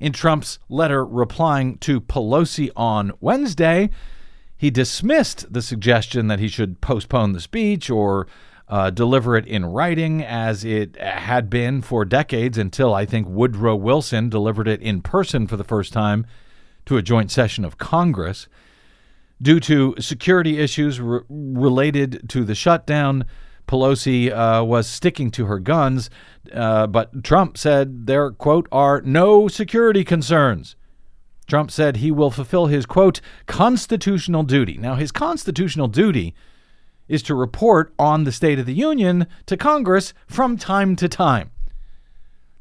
In 0.00 0.12
Trump's 0.12 0.58
letter 0.68 1.04
replying 1.04 1.78
to 1.78 2.00
Pelosi 2.00 2.70
on 2.76 3.12
Wednesday, 3.20 3.90
he 4.56 4.70
dismissed 4.70 5.52
the 5.52 5.62
suggestion 5.62 6.28
that 6.28 6.40
he 6.40 6.48
should 6.48 6.80
postpone 6.80 7.32
the 7.32 7.40
speech 7.40 7.90
or 7.90 8.26
uh, 8.68 8.90
deliver 8.90 9.36
it 9.36 9.46
in 9.46 9.64
writing 9.66 10.22
as 10.22 10.64
it 10.64 10.96
had 10.96 11.50
been 11.50 11.82
for 11.82 12.04
decades 12.04 12.56
until 12.56 12.94
I 12.94 13.04
think 13.04 13.28
Woodrow 13.28 13.76
Wilson 13.76 14.28
delivered 14.28 14.66
it 14.66 14.80
in 14.80 15.02
person 15.02 15.46
for 15.46 15.56
the 15.56 15.64
first 15.64 15.92
time 15.92 16.26
to 16.86 16.96
a 16.96 17.02
joint 17.02 17.30
session 17.30 17.64
of 17.64 17.78
Congress. 17.78 18.48
Due 19.42 19.58
to 19.58 19.96
security 19.98 20.58
issues 20.60 21.00
re- 21.00 21.20
related 21.28 22.28
to 22.28 22.44
the 22.44 22.54
shutdown, 22.54 23.24
Pelosi 23.66 24.30
uh, 24.30 24.64
was 24.64 24.86
sticking 24.86 25.30
to 25.32 25.46
her 25.46 25.58
guns, 25.58 26.10
uh, 26.54 26.86
but 26.86 27.24
Trump 27.24 27.58
said 27.58 28.06
there, 28.06 28.30
quote, 28.30 28.68
are 28.70 29.00
no 29.02 29.48
security 29.48 30.04
concerns. 30.04 30.76
Trump 31.48 31.70
said 31.70 31.96
he 31.96 32.10
will 32.10 32.30
fulfill 32.30 32.66
his, 32.66 32.86
quote, 32.86 33.20
constitutional 33.46 34.44
duty. 34.44 34.78
Now, 34.78 34.94
his 34.94 35.10
constitutional 35.10 35.88
duty 35.88 36.34
is 37.08 37.22
to 37.24 37.34
report 37.34 37.92
on 37.98 38.24
the 38.24 38.32
State 38.32 38.58
of 38.58 38.66
the 38.66 38.74
Union 38.74 39.26
to 39.46 39.56
Congress 39.56 40.14
from 40.26 40.56
time 40.56 40.94
to 40.96 41.08
time. 41.08 41.50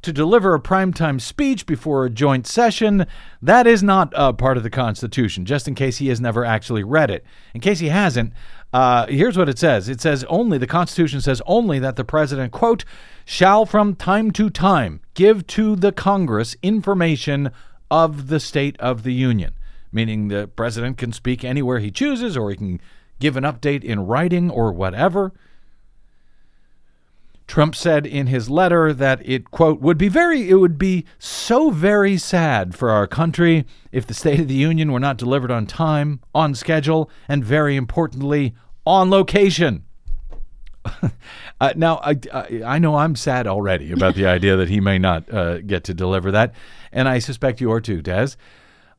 To 0.03 0.11
deliver 0.11 0.55
a 0.55 0.59
primetime 0.59 1.21
speech 1.21 1.67
before 1.67 2.05
a 2.05 2.09
joint 2.09 2.47
session, 2.47 3.05
that 3.39 3.67
is 3.67 3.83
not 3.83 4.11
a 4.15 4.33
part 4.33 4.57
of 4.57 4.63
the 4.63 4.69
Constitution, 4.71 5.45
just 5.45 5.67
in 5.67 5.75
case 5.75 5.97
he 5.97 6.07
has 6.07 6.19
never 6.19 6.43
actually 6.43 6.83
read 6.83 7.11
it. 7.11 7.23
In 7.53 7.61
case 7.61 7.77
he 7.77 7.89
hasn't, 7.89 8.33
uh, 8.73 9.05
here's 9.05 9.37
what 9.37 9.47
it 9.47 9.59
says 9.59 9.89
it 9.89 10.01
says 10.01 10.23
only, 10.23 10.57
the 10.57 10.65
Constitution 10.65 11.21
says 11.21 11.39
only 11.45 11.77
that 11.77 11.97
the 11.97 12.03
president, 12.03 12.51
quote, 12.51 12.83
shall 13.25 13.65
from 13.65 13.93
time 13.93 14.31
to 14.31 14.49
time 14.49 15.01
give 15.13 15.45
to 15.47 15.75
the 15.75 15.91
Congress 15.91 16.55
information 16.63 17.51
of 17.91 18.27
the 18.27 18.39
State 18.39 18.79
of 18.79 19.03
the 19.03 19.13
Union, 19.13 19.53
meaning 19.91 20.29
the 20.29 20.47
president 20.47 20.97
can 20.97 21.11
speak 21.11 21.43
anywhere 21.43 21.77
he 21.77 21.91
chooses 21.91 22.35
or 22.35 22.49
he 22.49 22.55
can 22.55 22.81
give 23.19 23.37
an 23.37 23.43
update 23.43 23.83
in 23.83 24.07
writing 24.07 24.49
or 24.49 24.71
whatever. 24.71 25.31
Trump 27.51 27.75
said 27.75 28.05
in 28.07 28.27
his 28.27 28.49
letter 28.49 28.93
that 28.93 29.19
it 29.27 29.51
quote 29.51 29.81
would 29.81 29.97
be 29.97 30.07
very 30.07 30.49
it 30.49 30.55
would 30.55 30.77
be 30.77 31.03
so 31.19 31.69
very 31.69 32.17
sad 32.17 32.73
for 32.73 32.89
our 32.89 33.05
country 33.05 33.65
if 33.91 34.07
the 34.07 34.13
state 34.13 34.39
of 34.39 34.47
the 34.47 34.53
union 34.53 34.89
were 34.89 35.01
not 35.01 35.17
delivered 35.17 35.51
on 35.51 35.65
time, 35.65 36.21
on 36.33 36.55
schedule, 36.55 37.09
and 37.27 37.43
very 37.43 37.75
importantly, 37.75 38.55
on 38.85 39.09
location. 39.09 39.83
uh, 41.59 41.73
now 41.75 41.97
I, 41.97 42.17
I, 42.33 42.61
I 42.65 42.79
know 42.79 42.95
I'm 42.95 43.17
sad 43.17 43.47
already 43.47 43.91
about 43.91 44.15
the 44.15 44.27
idea 44.37 44.55
that 44.55 44.69
he 44.69 44.79
may 44.79 44.97
not 44.97 45.29
uh, 45.29 45.59
get 45.59 45.83
to 45.83 45.93
deliver 45.93 46.31
that, 46.31 46.55
and 46.93 47.09
I 47.09 47.19
suspect 47.19 47.59
you 47.59 47.69
are 47.73 47.81
too, 47.81 48.01
Des. 48.01 48.29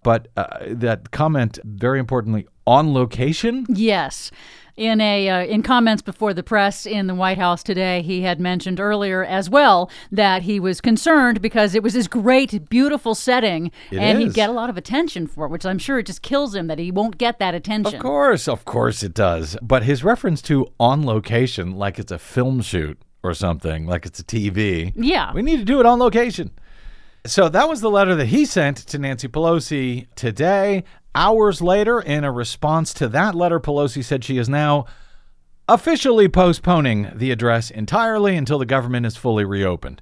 But 0.02 0.28
uh, 0.36 0.58
that 0.66 1.10
comment, 1.10 1.58
very 1.64 1.98
importantly, 1.98 2.46
on 2.66 2.92
location. 2.94 3.66
Yes. 3.68 4.30
In 4.74 5.02
a 5.02 5.28
uh, 5.28 5.44
in 5.44 5.62
comments 5.62 6.00
before 6.00 6.32
the 6.32 6.42
press 6.42 6.86
in 6.86 7.06
the 7.06 7.14
White 7.14 7.36
House 7.36 7.62
today, 7.62 8.00
he 8.00 8.22
had 8.22 8.40
mentioned 8.40 8.80
earlier 8.80 9.22
as 9.22 9.50
well 9.50 9.90
that 10.10 10.42
he 10.42 10.58
was 10.58 10.80
concerned 10.80 11.42
because 11.42 11.74
it 11.74 11.82
was 11.82 11.92
this 11.92 12.08
great, 12.08 12.70
beautiful 12.70 13.14
setting, 13.14 13.70
It 13.90 13.98
and 13.98 14.18
is. 14.18 14.24
he'd 14.24 14.34
get 14.34 14.48
a 14.48 14.52
lot 14.54 14.70
of 14.70 14.78
attention 14.78 15.26
for 15.26 15.44
it, 15.44 15.50
which 15.50 15.66
I'm 15.66 15.78
sure 15.78 15.98
it 15.98 16.06
just 16.06 16.22
kills 16.22 16.54
him 16.54 16.68
that 16.68 16.78
he 16.78 16.90
won't 16.90 17.18
get 17.18 17.38
that 17.38 17.54
attention. 17.54 17.96
Of 17.96 18.00
course, 18.00 18.48
of 18.48 18.64
course 18.64 19.02
it 19.02 19.12
does. 19.12 19.58
But 19.60 19.82
his 19.82 20.02
reference 20.02 20.40
to 20.42 20.66
on 20.80 21.04
location, 21.04 21.72
like 21.72 21.98
it's 21.98 22.10
a 22.10 22.18
film 22.18 22.62
shoot 22.62 22.98
or 23.22 23.34
something, 23.34 23.86
like 23.86 24.06
it's 24.06 24.20
a 24.20 24.24
TV. 24.24 24.94
Yeah. 24.96 25.34
We 25.34 25.42
need 25.42 25.58
to 25.58 25.66
do 25.66 25.80
it 25.80 25.86
on 25.86 25.98
location. 25.98 26.50
So 27.26 27.48
that 27.50 27.68
was 27.68 27.82
the 27.82 27.90
letter 27.90 28.14
that 28.16 28.26
he 28.26 28.46
sent 28.46 28.78
to 28.78 28.98
Nancy 28.98 29.28
Pelosi 29.28 30.06
today. 30.16 30.82
Hours 31.14 31.60
later, 31.60 32.00
in 32.00 32.24
a 32.24 32.32
response 32.32 32.94
to 32.94 33.08
that 33.08 33.34
letter, 33.34 33.60
Pelosi 33.60 34.02
said 34.02 34.24
she 34.24 34.38
is 34.38 34.48
now 34.48 34.86
officially 35.68 36.28
postponing 36.28 37.10
the 37.14 37.30
address 37.30 37.70
entirely 37.70 38.36
until 38.36 38.58
the 38.58 38.66
government 38.66 39.06
is 39.06 39.16
fully 39.16 39.44
reopened. 39.44 40.00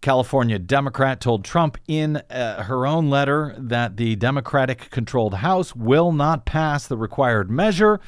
California 0.00 0.58
Democrat 0.58 1.20
told 1.20 1.44
Trump 1.44 1.78
in 1.86 2.16
uh, 2.16 2.64
her 2.64 2.86
own 2.86 3.08
letter 3.08 3.54
that 3.56 3.96
the 3.96 4.16
Democratic 4.16 4.90
controlled 4.90 5.34
House 5.34 5.76
will 5.76 6.10
not 6.10 6.44
pass 6.44 6.86
the 6.86 6.96
required 6.96 7.50
measure. 7.50 8.00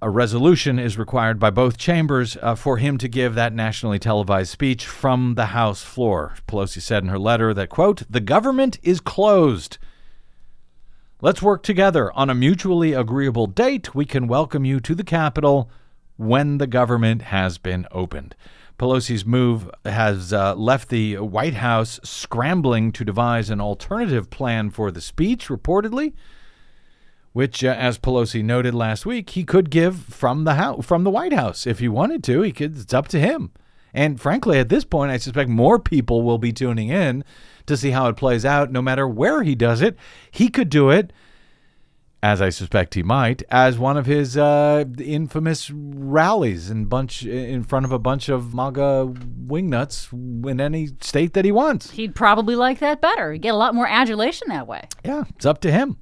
A 0.00 0.08
resolution 0.08 0.78
is 0.78 0.96
required 0.96 1.38
by 1.38 1.50
both 1.50 1.76
chambers 1.76 2.38
uh, 2.40 2.54
for 2.54 2.78
him 2.78 2.96
to 2.96 3.08
give 3.08 3.34
that 3.34 3.52
nationally 3.52 3.98
televised 3.98 4.50
speech 4.50 4.86
from 4.86 5.34
the 5.34 5.46
House 5.46 5.82
floor. 5.82 6.34
Pelosi 6.48 6.80
said 6.80 7.02
in 7.02 7.10
her 7.10 7.18
letter 7.18 7.52
that, 7.52 7.68
quote, 7.68 8.04
the 8.08 8.20
government 8.20 8.78
is 8.82 9.00
closed. 9.00 9.76
Let's 11.22 11.42
work 11.42 11.62
together 11.62 12.10
on 12.14 12.30
a 12.30 12.34
mutually 12.34 12.94
agreeable 12.94 13.46
date. 13.46 13.94
We 13.94 14.06
can 14.06 14.26
welcome 14.26 14.64
you 14.64 14.80
to 14.80 14.94
the 14.94 15.04
Capitol 15.04 15.70
when 16.16 16.56
the 16.56 16.66
government 16.66 17.20
has 17.22 17.58
been 17.58 17.86
opened. 17.92 18.34
Pelosi's 18.78 19.26
move 19.26 19.70
has 19.84 20.32
uh, 20.32 20.54
left 20.54 20.88
the 20.88 21.18
White 21.18 21.52
House 21.52 22.00
scrambling 22.02 22.90
to 22.92 23.04
devise 23.04 23.50
an 23.50 23.60
alternative 23.60 24.30
plan 24.30 24.70
for 24.70 24.90
the 24.90 25.02
speech, 25.02 25.48
reportedly, 25.48 26.14
which, 27.34 27.62
uh, 27.62 27.68
as 27.68 27.98
Pelosi 27.98 28.42
noted 28.42 28.74
last 28.74 29.04
week, 29.04 29.28
he 29.28 29.44
could 29.44 29.68
give 29.68 29.98
from 29.98 30.44
the 30.44 30.54
house, 30.54 30.86
from 30.86 31.04
the 31.04 31.10
White 31.10 31.34
House 31.34 31.66
if 31.66 31.80
he 31.80 31.88
wanted 31.88 32.24
to. 32.24 32.40
He 32.40 32.50
could. 32.50 32.78
It's 32.78 32.94
up 32.94 33.08
to 33.08 33.20
him. 33.20 33.52
And 33.92 34.18
frankly, 34.18 34.58
at 34.58 34.70
this 34.70 34.84
point, 34.84 35.12
I 35.12 35.18
suspect 35.18 35.50
more 35.50 35.78
people 35.78 36.22
will 36.22 36.38
be 36.38 36.52
tuning 36.52 36.88
in 36.88 37.24
to 37.70 37.76
see 37.76 37.90
how 37.90 38.06
it 38.08 38.16
plays 38.16 38.44
out. 38.44 38.70
No 38.70 38.82
matter 38.82 39.08
where 39.08 39.42
he 39.42 39.54
does 39.54 39.80
it, 39.80 39.96
he 40.30 40.48
could 40.48 40.68
do 40.68 40.90
it 40.90 41.12
as 42.22 42.42
I 42.42 42.50
suspect 42.50 42.94
he 42.94 43.02
might, 43.02 43.42
as 43.50 43.78
one 43.78 43.96
of 43.96 44.04
his 44.04 44.36
uh, 44.36 44.84
infamous 44.98 45.70
rallies 45.70 46.70
in 46.70 46.84
bunch 46.84 47.24
in 47.24 47.64
front 47.64 47.86
of 47.86 47.92
a 47.92 47.98
bunch 47.98 48.28
of 48.28 48.52
MAGA 48.52 49.14
wingnuts 49.46 50.12
in 50.46 50.60
any 50.60 50.88
state 51.00 51.32
that 51.32 51.44
he 51.46 51.52
wants. 51.52 51.92
He'd 51.92 52.14
probably 52.14 52.56
like 52.56 52.78
that 52.80 53.00
better. 53.00 53.32
He'd 53.32 53.42
get 53.42 53.54
a 53.54 53.56
lot 53.56 53.74
more 53.74 53.86
adulation 53.86 54.48
that 54.48 54.66
way. 54.66 54.86
Yeah, 55.04 55.24
it's 55.34 55.46
up 55.46 55.60
to 55.62 55.72
him. 55.72 55.96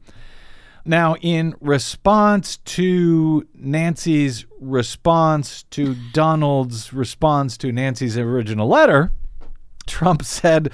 Now, 0.85 1.17
in 1.21 1.55
response 1.61 2.57
to 2.57 3.47
Nancy's 3.55 4.47
response 4.59 5.65
to 5.65 5.95
Donald's 6.13 6.93
response 6.93 7.57
to 7.59 7.71
Nancy's 7.71 8.19
original 8.19 8.67
letter, 8.67 9.13
Trump 9.87 10.25
said 10.25 10.73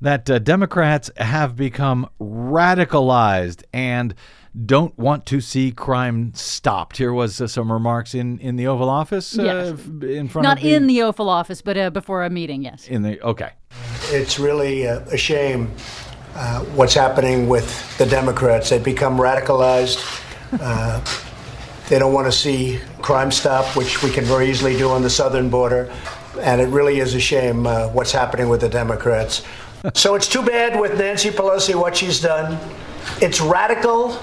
that 0.00 0.28
uh, 0.30 0.38
Democrats 0.38 1.10
have 1.16 1.56
become 1.56 2.08
radicalized 2.20 3.62
and 3.72 4.14
don't 4.64 4.96
want 4.98 5.26
to 5.26 5.40
see 5.40 5.70
crime 5.70 6.32
stopped. 6.34 6.96
Here 6.96 7.12
was 7.12 7.40
uh, 7.40 7.46
some 7.46 7.70
remarks 7.70 8.14
in, 8.14 8.38
in 8.38 8.56
the 8.56 8.66
Oval 8.66 8.88
Office 8.88 9.38
uh, 9.38 9.42
Yes. 9.42 9.72
f- 9.72 10.02
in 10.02 10.28
front 10.28 10.44
Not 10.44 10.58
of 10.58 10.62
the, 10.64 10.74
in 10.74 10.86
the 10.86 11.02
Oval 11.02 11.28
Office, 11.28 11.60
but 11.60 11.76
uh, 11.76 11.90
before 11.90 12.24
a 12.24 12.30
meeting, 12.30 12.62
yes. 12.62 12.88
in 12.88 13.02
the 13.02 13.20
okay. 13.20 13.50
It's 14.08 14.38
really 14.38 14.84
a, 14.84 15.02
a 15.08 15.16
shame 15.18 15.70
uh, 16.34 16.60
what's 16.74 16.94
happening 16.94 17.48
with 17.48 17.98
the 17.98 18.06
Democrats. 18.06 18.70
They've 18.70 18.82
become 18.82 19.18
radicalized. 19.18 19.98
Uh, 20.60 21.04
they 21.88 21.98
don't 21.98 22.12
want 22.14 22.26
to 22.26 22.32
see 22.32 22.80
crime 23.02 23.30
stop, 23.30 23.76
which 23.76 24.02
we 24.02 24.10
can 24.10 24.24
very 24.24 24.48
easily 24.48 24.76
do 24.76 24.88
on 24.90 25.02
the 25.02 25.10
southern 25.10 25.50
border. 25.50 25.92
And 26.40 26.60
it 26.60 26.68
really 26.68 26.98
is 27.00 27.14
a 27.14 27.20
shame 27.20 27.66
uh, 27.66 27.88
what's 27.88 28.12
happening 28.12 28.48
with 28.48 28.60
the 28.60 28.68
Democrats. 28.68 29.42
So 29.94 30.14
it's 30.14 30.28
too 30.28 30.42
bad 30.44 30.78
with 30.80 30.98
Nancy 30.98 31.30
Pelosi 31.30 31.74
what 31.74 31.96
she's 31.96 32.20
done. 32.20 32.58
It's 33.20 33.40
radical 33.40 34.18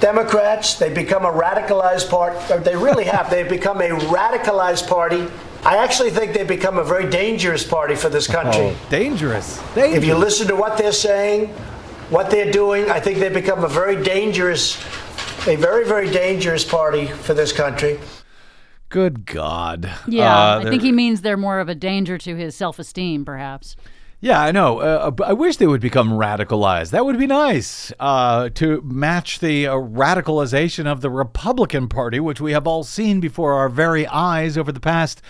Democrats. 0.00 0.74
They've 0.78 0.94
become 0.94 1.24
a 1.24 1.32
radicalized 1.32 2.08
party. 2.10 2.38
They 2.62 2.76
really 2.76 3.04
have. 3.04 3.30
They've 3.30 3.48
become 3.48 3.80
a 3.80 3.88
radicalized 3.88 4.86
party. 4.88 5.26
I 5.64 5.78
actually 5.78 6.10
think 6.10 6.32
they've 6.32 6.46
become 6.46 6.78
a 6.78 6.84
very 6.84 7.10
dangerous 7.10 7.66
party 7.66 7.96
for 7.96 8.08
this 8.08 8.26
country. 8.26 8.60
Oh, 8.60 8.76
dangerous. 8.90 9.60
If 9.76 10.04
you 10.04 10.14
listen 10.14 10.46
to 10.48 10.54
what 10.56 10.78
they're 10.78 10.92
saying, 10.92 11.48
what 12.10 12.30
they're 12.30 12.52
doing, 12.52 12.88
I 12.90 13.00
think 13.00 13.18
they've 13.18 13.34
become 13.34 13.64
a 13.64 13.68
very 13.68 14.00
dangerous, 14.00 14.76
a 15.48 15.56
very, 15.56 15.84
very 15.84 16.08
dangerous 16.10 16.64
party 16.64 17.06
for 17.06 17.34
this 17.34 17.52
country. 17.52 17.98
Good 18.90 19.26
God. 19.26 19.90
Yeah, 20.06 20.32
Uh, 20.56 20.60
I 20.60 20.70
think 20.70 20.82
he 20.82 20.92
means 20.92 21.22
they're 21.22 21.36
more 21.36 21.58
of 21.58 21.68
a 21.68 21.74
danger 21.74 22.16
to 22.18 22.36
his 22.36 22.54
self 22.54 22.78
esteem, 22.78 23.24
perhaps. 23.24 23.74
Yeah, 24.18 24.40
I 24.40 24.50
know. 24.50 24.78
Uh, 24.78 25.12
I 25.24 25.34
wish 25.34 25.58
they 25.58 25.66
would 25.66 25.82
become 25.82 26.10
radicalized. 26.10 26.90
That 26.90 27.04
would 27.04 27.18
be 27.18 27.26
nice 27.26 27.92
uh, 28.00 28.48
to 28.54 28.80
match 28.82 29.40
the 29.40 29.66
uh, 29.66 29.74
radicalization 29.74 30.86
of 30.86 31.02
the 31.02 31.10
Republican 31.10 31.86
Party, 31.86 32.18
which 32.18 32.40
we 32.40 32.52
have 32.52 32.66
all 32.66 32.82
seen 32.82 33.20
before 33.20 33.52
our 33.52 33.68
very 33.68 34.06
eyes 34.06 34.56
over 34.56 34.72
the 34.72 34.80
past, 34.80 35.20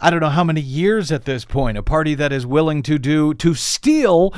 I 0.00 0.08
don't 0.08 0.20
know 0.20 0.30
how 0.30 0.44
many 0.44 0.62
years 0.62 1.12
at 1.12 1.26
this 1.26 1.44
point. 1.44 1.76
A 1.76 1.82
party 1.82 2.14
that 2.14 2.32
is 2.32 2.46
willing 2.46 2.82
to 2.84 2.98
do, 2.98 3.34
to 3.34 3.54
steal 3.54 4.34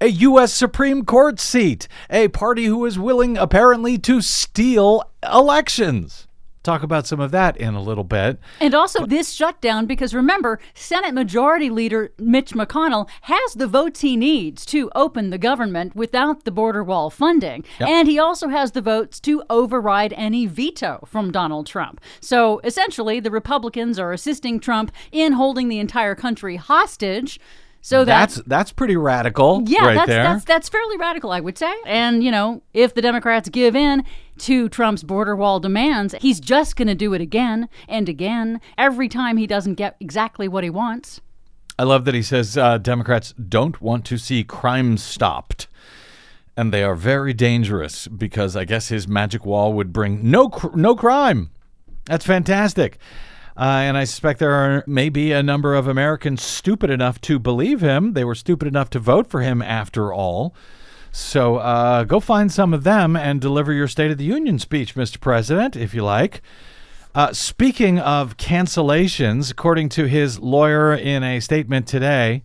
a 0.00 0.06
U.S. 0.06 0.52
Supreme 0.52 1.04
Court 1.04 1.40
seat. 1.40 1.88
A 2.10 2.28
party 2.28 2.66
who 2.66 2.84
is 2.84 2.98
willing, 2.98 3.36
apparently, 3.36 3.98
to 3.98 4.20
steal 4.20 5.02
elections. 5.22 6.28
Talk 6.62 6.84
about 6.84 7.08
some 7.08 7.18
of 7.18 7.32
that 7.32 7.56
in 7.56 7.74
a 7.74 7.82
little 7.82 8.04
bit. 8.04 8.38
And 8.60 8.72
also 8.74 9.04
this 9.04 9.32
shutdown, 9.32 9.86
because 9.86 10.14
remember, 10.14 10.60
Senate 10.74 11.12
Majority 11.12 11.70
Leader 11.70 12.12
Mitch 12.18 12.52
McConnell 12.52 13.08
has 13.22 13.54
the 13.54 13.66
votes 13.66 14.00
he 14.00 14.16
needs 14.16 14.64
to 14.66 14.88
open 14.94 15.30
the 15.30 15.38
government 15.38 15.96
without 15.96 16.44
the 16.44 16.52
border 16.52 16.84
wall 16.84 17.10
funding. 17.10 17.64
And 17.80 18.06
he 18.06 18.18
also 18.18 18.48
has 18.48 18.72
the 18.72 18.80
votes 18.80 19.18
to 19.20 19.42
override 19.50 20.12
any 20.12 20.46
veto 20.46 21.04
from 21.06 21.32
Donald 21.32 21.66
Trump. 21.66 22.00
So 22.20 22.60
essentially, 22.62 23.18
the 23.18 23.30
Republicans 23.30 23.98
are 23.98 24.12
assisting 24.12 24.60
Trump 24.60 24.92
in 25.10 25.32
holding 25.32 25.68
the 25.68 25.80
entire 25.80 26.14
country 26.14 26.56
hostage. 26.56 27.40
So 27.84 28.04
that 28.04 28.20
That's 28.20 28.36
that's 28.46 28.72
pretty 28.72 28.96
radical, 28.96 29.64
yeah, 29.66 29.84
right 29.84 29.94
that's, 29.94 30.06
there. 30.06 30.22
that's 30.22 30.44
that's 30.44 30.68
fairly 30.68 30.96
radical, 30.98 31.32
I 31.32 31.40
would 31.40 31.58
say. 31.58 31.74
And 31.84 32.22
you 32.22 32.30
know, 32.30 32.62
if 32.72 32.94
the 32.94 33.02
Democrats 33.02 33.48
give 33.48 33.74
in 33.74 34.04
to 34.38 34.68
Trump's 34.68 35.02
border 35.02 35.34
wall 35.34 35.58
demands, 35.58 36.14
he's 36.20 36.38
just 36.38 36.76
going 36.76 36.86
to 36.86 36.94
do 36.94 37.12
it 37.12 37.20
again 37.20 37.68
and 37.88 38.08
again 38.08 38.60
every 38.78 39.08
time 39.08 39.36
he 39.36 39.48
doesn't 39.48 39.74
get 39.74 39.96
exactly 39.98 40.46
what 40.46 40.62
he 40.62 40.70
wants. 40.70 41.20
I 41.76 41.82
love 41.82 42.04
that 42.04 42.14
he 42.14 42.22
says 42.22 42.56
uh, 42.56 42.78
Democrats 42.78 43.32
don't 43.32 43.80
want 43.82 44.04
to 44.06 44.16
see 44.16 44.44
crime 44.44 44.96
stopped. 44.96 45.66
And 46.56 46.72
they 46.72 46.84
are 46.84 46.94
very 46.94 47.32
dangerous 47.32 48.06
because 48.06 48.54
I 48.54 48.64
guess 48.64 48.88
his 48.88 49.08
magic 49.08 49.44
wall 49.44 49.72
would 49.72 49.92
bring 49.92 50.30
no 50.30 50.48
cr- 50.48 50.76
no 50.76 50.94
crime. 50.94 51.50
That's 52.04 52.26
fantastic. 52.26 52.98
Uh, 53.56 53.84
and 53.84 53.96
I 53.96 54.04
suspect 54.04 54.38
there 54.38 54.52
are 54.52 54.82
maybe 54.86 55.32
a 55.32 55.42
number 55.42 55.74
of 55.74 55.86
Americans 55.86 56.42
stupid 56.42 56.90
enough 56.90 57.20
to 57.22 57.38
believe 57.38 57.80
him. 57.80 58.14
They 58.14 58.24
were 58.24 58.34
stupid 58.34 58.66
enough 58.66 58.90
to 58.90 58.98
vote 58.98 59.26
for 59.28 59.42
him 59.42 59.60
after 59.60 60.12
all. 60.12 60.54
So 61.10 61.56
uh, 61.56 62.04
go 62.04 62.20
find 62.20 62.50
some 62.50 62.72
of 62.72 62.84
them 62.84 63.14
and 63.16 63.40
deliver 63.40 63.72
your 63.72 63.88
State 63.88 64.10
of 64.10 64.16
the 64.16 64.24
Union 64.24 64.58
speech, 64.58 64.94
Mr. 64.94 65.20
President, 65.20 65.76
if 65.76 65.92
you 65.92 66.02
like. 66.02 66.40
Uh, 67.14 67.34
speaking 67.34 67.98
of 67.98 68.38
cancellations, 68.38 69.50
according 69.50 69.90
to 69.90 70.06
his 70.06 70.38
lawyer 70.38 70.94
in 70.94 71.22
a 71.22 71.40
statement 71.40 71.86
today, 71.86 72.42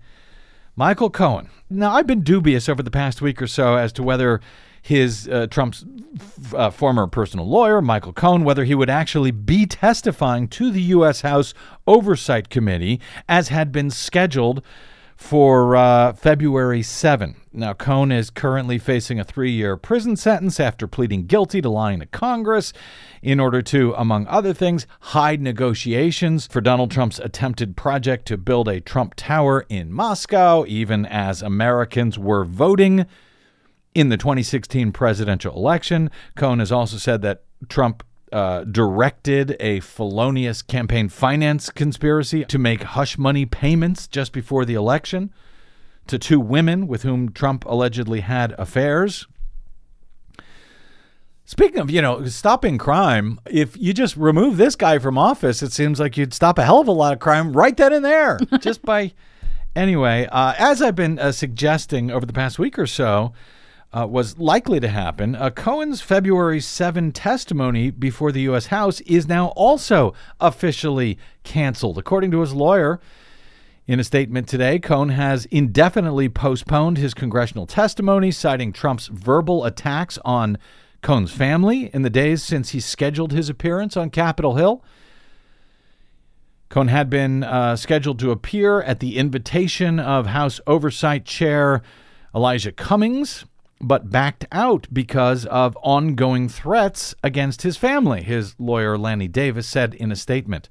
Michael 0.75 1.09
Cohen. 1.09 1.49
Now, 1.69 1.93
I've 1.93 2.07
been 2.07 2.21
dubious 2.21 2.67
over 2.67 2.83
the 2.83 2.91
past 2.91 3.21
week 3.21 3.41
or 3.41 3.47
so 3.47 3.75
as 3.75 3.93
to 3.93 4.03
whether 4.03 4.41
his 4.87 5.27
uh, 5.27 5.47
Trump's 5.47 5.83
uh, 6.53 6.69
former 6.69 7.07
personal 7.07 7.45
lawyer, 7.45 7.81
Michael 7.81 8.13
Cohen, 8.13 8.45
whether 8.45 8.63
he 8.63 8.73
would 8.73 8.89
actually 8.89 9.31
be 9.31 9.65
testifying 9.65 10.47
to 10.47 10.71
the 10.71 10.81
U.S. 10.83 11.21
House 11.21 11.53
Oversight 11.85 12.49
Committee 12.49 13.01
as 13.27 13.49
had 13.49 13.73
been 13.73 13.89
scheduled 13.89 14.63
for 15.17 15.75
uh, 15.75 16.13
February 16.13 16.81
7. 16.81 17.35
Now, 17.51 17.73
Cohen 17.73 18.13
is 18.13 18.29
currently 18.29 18.77
facing 18.77 19.19
a 19.19 19.25
three 19.25 19.51
year 19.51 19.75
prison 19.75 20.15
sentence 20.15 20.57
after 20.57 20.87
pleading 20.87 21.25
guilty 21.25 21.59
to 21.59 21.69
lying 21.69 21.99
to 21.99 22.05
Congress 22.05 22.71
in 23.21 23.41
order 23.41 23.61
to, 23.63 23.93
among 23.97 24.25
other 24.27 24.53
things, 24.53 24.87
hide 25.01 25.41
negotiations 25.41 26.47
for 26.47 26.61
Donald 26.61 26.91
Trump's 26.91 27.19
attempted 27.19 27.75
project 27.75 28.25
to 28.27 28.37
build 28.37 28.69
a 28.69 28.79
Trump 28.79 29.15
Tower 29.17 29.65
in 29.67 29.91
Moscow, 29.91 30.63
even 30.65 31.05
as 31.05 31.41
Americans 31.41 32.17
were 32.17 32.45
voting 32.45 33.05
in 33.97 34.09
the 34.09 34.17
2016 34.17 34.91
presidential 34.91 35.55
election. 35.55 36.11
Cohen 36.35 36.59
has 36.59 36.71
also 36.71 36.97
said 36.97 37.23
that 37.23 37.41
Trump 37.67 38.03
uh, 38.31 38.63
directed 38.63 39.57
a 39.59 39.79
felonious 39.79 40.61
campaign 40.61 41.09
finance 41.09 41.71
conspiracy 41.71 42.45
to 42.45 42.59
make 42.59 42.83
hush 42.83 43.17
money 43.17 43.43
payments 43.43 44.07
just 44.07 44.33
before 44.33 44.65
the 44.65 44.75
election 44.75 45.33
to 46.05 46.19
two 46.19 46.39
women 46.39 46.85
with 46.85 47.01
whom 47.01 47.31
Trump 47.31 47.65
allegedly 47.65 48.19
had 48.19 48.51
affairs. 48.59 49.25
Speaking 51.45 51.79
of, 51.79 51.89
you 51.89 52.03
know, 52.03 52.23
stopping 52.25 52.77
crime, 52.77 53.39
if 53.49 53.75
you 53.75 53.93
just 53.93 54.15
remove 54.15 54.57
this 54.57 54.75
guy 54.75 54.99
from 54.99 55.17
office, 55.17 55.63
it 55.63 55.71
seems 55.71 55.99
like 55.99 56.17
you'd 56.17 56.35
stop 56.35 56.59
a 56.59 56.63
hell 56.63 56.81
of 56.81 56.87
a 56.87 56.91
lot 56.91 57.13
of 57.13 57.19
crime 57.19 57.51
right 57.53 57.75
then 57.75 57.93
and 57.93 58.05
there 58.05 58.37
just 58.59 58.83
by. 58.83 59.13
Anyway, 59.75 60.27
uh, 60.31 60.55
as 60.57 60.81
I've 60.81 60.95
been 60.95 61.19
uh, 61.19 61.31
suggesting 61.31 62.09
over 62.09 62.25
the 62.25 62.33
past 62.33 62.57
week 62.57 62.79
or 62.79 62.87
so, 62.87 63.31
uh, 63.93 64.05
was 64.09 64.37
likely 64.37 64.79
to 64.79 64.87
happen. 64.87 65.35
Uh, 65.35 65.49
Cohen's 65.49 66.01
February 66.01 66.59
7 66.59 67.11
testimony 67.11 67.89
before 67.89 68.31
the 68.31 68.41
U.S. 68.41 68.67
House 68.67 68.99
is 69.01 69.27
now 69.27 69.47
also 69.49 70.13
officially 70.39 71.17
canceled. 71.43 71.97
According 71.97 72.31
to 72.31 72.41
his 72.41 72.53
lawyer, 72.53 72.99
in 73.87 74.01
a 74.01 74.03
statement 74.03 74.49
today, 74.49 74.79
Cohen 74.79 75.09
has 75.09 75.45
indefinitely 75.45 76.27
postponed 76.27 76.97
his 76.97 77.13
congressional 77.13 77.65
testimony, 77.65 78.31
citing 78.31 78.73
Trump's 78.73 79.07
verbal 79.07 79.63
attacks 79.63 80.19
on 80.25 80.57
Cohen's 81.01 81.31
family 81.31 81.89
in 81.93 82.01
the 82.01 82.09
days 82.09 82.43
since 82.43 82.71
he 82.71 82.81
scheduled 82.81 83.31
his 83.31 83.49
appearance 83.49 83.95
on 83.95 84.09
Capitol 84.09 84.55
Hill. 84.55 84.83
Cohen 86.67 86.89
had 86.89 87.09
been 87.09 87.45
uh, 87.45 87.77
scheduled 87.77 88.19
to 88.19 88.31
appear 88.31 88.81
at 88.81 88.99
the 88.99 89.17
invitation 89.17 90.01
of 90.01 90.25
House 90.25 90.59
Oversight 90.67 91.23
Chair 91.23 91.81
Elijah 92.35 92.73
Cummings, 92.73 93.45
but 93.79 94.09
backed 94.09 94.45
out 94.51 94.87
because 94.91 95.45
of 95.45 95.77
ongoing 95.81 96.49
threats 96.49 97.13
against 97.23 97.61
his 97.61 97.77
family, 97.77 98.23
his 98.23 98.55
lawyer 98.57 98.97
Lanny 98.97 99.27
Davis 99.27 99.67
said 99.67 99.93
in 99.93 100.11
a 100.11 100.15
statement. 100.15 100.69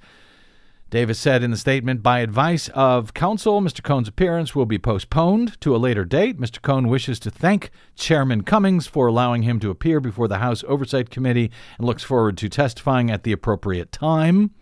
Davis 0.88 1.18
said 1.18 1.42
in 1.42 1.50
the 1.50 1.56
statement, 1.56 2.00
by 2.00 2.20
advice 2.20 2.68
of 2.68 3.12
counsel, 3.12 3.60
Mr. 3.60 3.82
Cohen's 3.82 4.06
appearance 4.06 4.54
will 4.54 4.66
be 4.66 4.78
postponed 4.78 5.60
to 5.60 5.74
a 5.74 5.78
later 5.78 6.04
date. 6.04 6.40
Mr. 6.40 6.62
Cohen 6.62 6.86
wishes 6.86 7.18
to 7.18 7.30
thank 7.30 7.70
Chairman 7.96 8.44
Cummings 8.44 8.86
for 8.86 9.08
allowing 9.08 9.42
him 9.42 9.58
to 9.60 9.70
appear 9.70 9.98
before 9.98 10.28
the 10.28 10.38
House 10.38 10.62
Oversight 10.68 11.10
Committee 11.10 11.50
and 11.76 11.86
looks 11.86 12.04
forward 12.04 12.38
to 12.38 12.48
testifying 12.48 13.10
at 13.10 13.24
the 13.24 13.32
appropriate 13.32 13.90
time. 13.90 14.52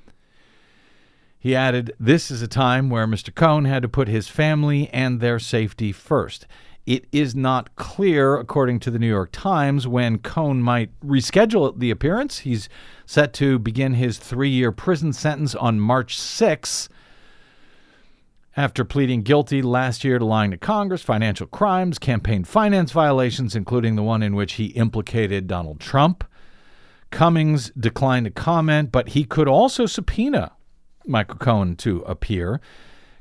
He 1.38 1.54
added, 1.54 1.94
This 2.00 2.30
is 2.30 2.40
a 2.40 2.48
time 2.48 2.88
where 2.88 3.06
Mr. 3.06 3.34
Cohen 3.34 3.66
had 3.66 3.82
to 3.82 3.88
put 3.88 4.08
his 4.08 4.26
family 4.26 4.88
and 4.94 5.20
their 5.20 5.38
safety 5.38 5.92
first. 5.92 6.46
It 6.86 7.06
is 7.12 7.34
not 7.34 7.74
clear, 7.76 8.36
according 8.36 8.80
to 8.80 8.90
the 8.90 8.98
New 8.98 9.08
York 9.08 9.30
Times, 9.32 9.88
when 9.88 10.18
Cohen 10.18 10.60
might 10.62 10.90
reschedule 11.00 11.78
the 11.78 11.90
appearance. 11.90 12.40
He's 12.40 12.68
set 13.06 13.32
to 13.34 13.58
begin 13.58 13.94
his 13.94 14.18
three 14.18 14.50
year 14.50 14.70
prison 14.70 15.14
sentence 15.14 15.54
on 15.54 15.80
March 15.80 16.18
6. 16.18 16.90
after 18.56 18.84
pleading 18.84 19.22
guilty 19.22 19.62
last 19.62 20.04
year 20.04 20.18
to 20.18 20.24
lying 20.24 20.50
to 20.50 20.58
Congress, 20.58 21.02
financial 21.02 21.46
crimes, 21.46 21.98
campaign 21.98 22.44
finance 22.44 22.92
violations, 22.92 23.56
including 23.56 23.96
the 23.96 24.02
one 24.02 24.22
in 24.22 24.34
which 24.34 24.54
he 24.54 24.66
implicated 24.66 25.46
Donald 25.46 25.80
Trump. 25.80 26.22
Cummings 27.10 27.70
declined 27.70 28.26
to 28.26 28.30
comment, 28.30 28.92
but 28.92 29.10
he 29.10 29.24
could 29.24 29.48
also 29.48 29.86
subpoena 29.86 30.52
Michael 31.06 31.38
Cohen 31.38 31.76
to 31.76 32.00
appear. 32.02 32.60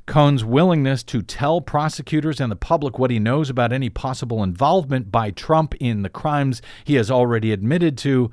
Cohen's 0.06 0.44
willingness 0.44 1.02
to 1.04 1.22
tell 1.22 1.60
prosecutors 1.60 2.40
and 2.40 2.52
the 2.52 2.56
public 2.56 2.98
what 2.98 3.10
he 3.10 3.18
knows 3.18 3.48
about 3.48 3.72
any 3.72 3.88
possible 3.88 4.42
involvement 4.42 5.10
by 5.10 5.30
Trump 5.30 5.74
in 5.80 6.02
the 6.02 6.10
crimes 6.10 6.60
he 6.84 6.94
has 6.94 7.10
already 7.10 7.52
admitted 7.52 7.96
to 7.98 8.30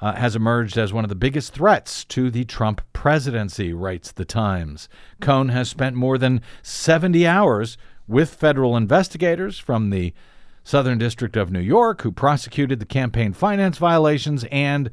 uh, 0.00 0.16
has 0.16 0.34
emerged 0.34 0.76
as 0.76 0.92
one 0.92 1.04
of 1.04 1.08
the 1.08 1.14
biggest 1.14 1.54
threats 1.54 2.04
to 2.04 2.28
the 2.28 2.44
Trump 2.44 2.80
presidency, 2.92 3.72
writes 3.72 4.10
The 4.10 4.24
Times. 4.24 4.88
Cohen 5.20 5.50
has 5.50 5.68
spent 5.68 5.94
more 5.94 6.18
than 6.18 6.42
70 6.62 7.24
hours 7.24 7.78
with 8.08 8.34
federal 8.34 8.76
investigators 8.76 9.60
from 9.60 9.90
the 9.90 10.12
Southern 10.64 10.98
District 10.98 11.36
of 11.36 11.52
New 11.52 11.60
York 11.60 12.02
who 12.02 12.10
prosecuted 12.10 12.80
the 12.80 12.84
campaign 12.84 13.32
finance 13.32 13.78
violations 13.78 14.44
and 14.50 14.90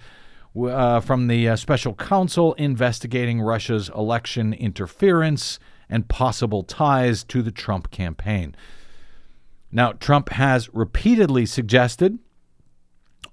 uh, 0.55 0.99
from 0.99 1.27
the 1.27 1.49
uh, 1.49 1.55
special 1.55 1.95
counsel 1.95 2.53
investigating 2.53 3.41
Russia's 3.41 3.89
election 3.89 4.53
interference 4.53 5.59
and 5.89 6.07
possible 6.07 6.63
ties 6.63 7.23
to 7.25 7.41
the 7.41 7.51
Trump 7.51 7.91
campaign. 7.91 8.55
Now, 9.71 9.93
Trump 9.93 10.29
has 10.29 10.73
repeatedly 10.73 11.45
suggested 11.45 12.19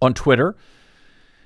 on 0.00 0.14
Twitter 0.14 0.56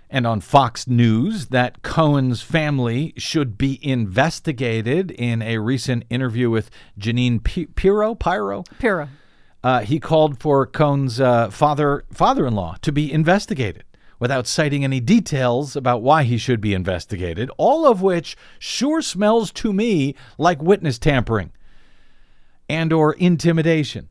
and 0.09 0.27
on 0.27 0.41
Fox 0.41 0.89
News 0.89 1.47
that 1.47 1.83
Cohen's 1.83 2.43
family 2.43 3.15
should 3.17 3.57
be 3.57 3.79
investigated 3.87 5.13
in 5.13 5.41
a 5.43 5.59
recent 5.59 6.05
interview 6.11 6.51
with 6.51 6.71
Jeanine 6.99 7.43
P- 7.43 7.67
Pirro. 7.67 8.15
Pirro? 8.15 8.65
Pirro. 8.79 9.09
Uh, 9.63 9.81
he 9.81 10.01
called 10.01 10.41
for 10.41 10.67
Cohen's 10.67 11.21
uh, 11.21 11.51
father 11.51 12.05
father-in-law 12.13 12.77
to 12.83 12.93
be 12.93 13.13
investigated 13.13 13.85
without 14.21 14.47
citing 14.47 14.85
any 14.85 15.01
details 15.01 15.75
about 15.75 16.03
why 16.03 16.23
he 16.23 16.39
should 16.39 16.61
be 16.61 16.75
investigated, 16.75 17.51
all 17.57 17.87
of 17.87 18.03
which 18.03 18.37
sure 18.61 19.03
smells 19.03 19.51
to 19.51 19.73
me 19.73 20.15
like 20.39 20.63
witness 20.63 20.99
tampering 20.99 21.51
and 22.69 22.93
or 22.93 23.15
intimidation. 23.15 24.09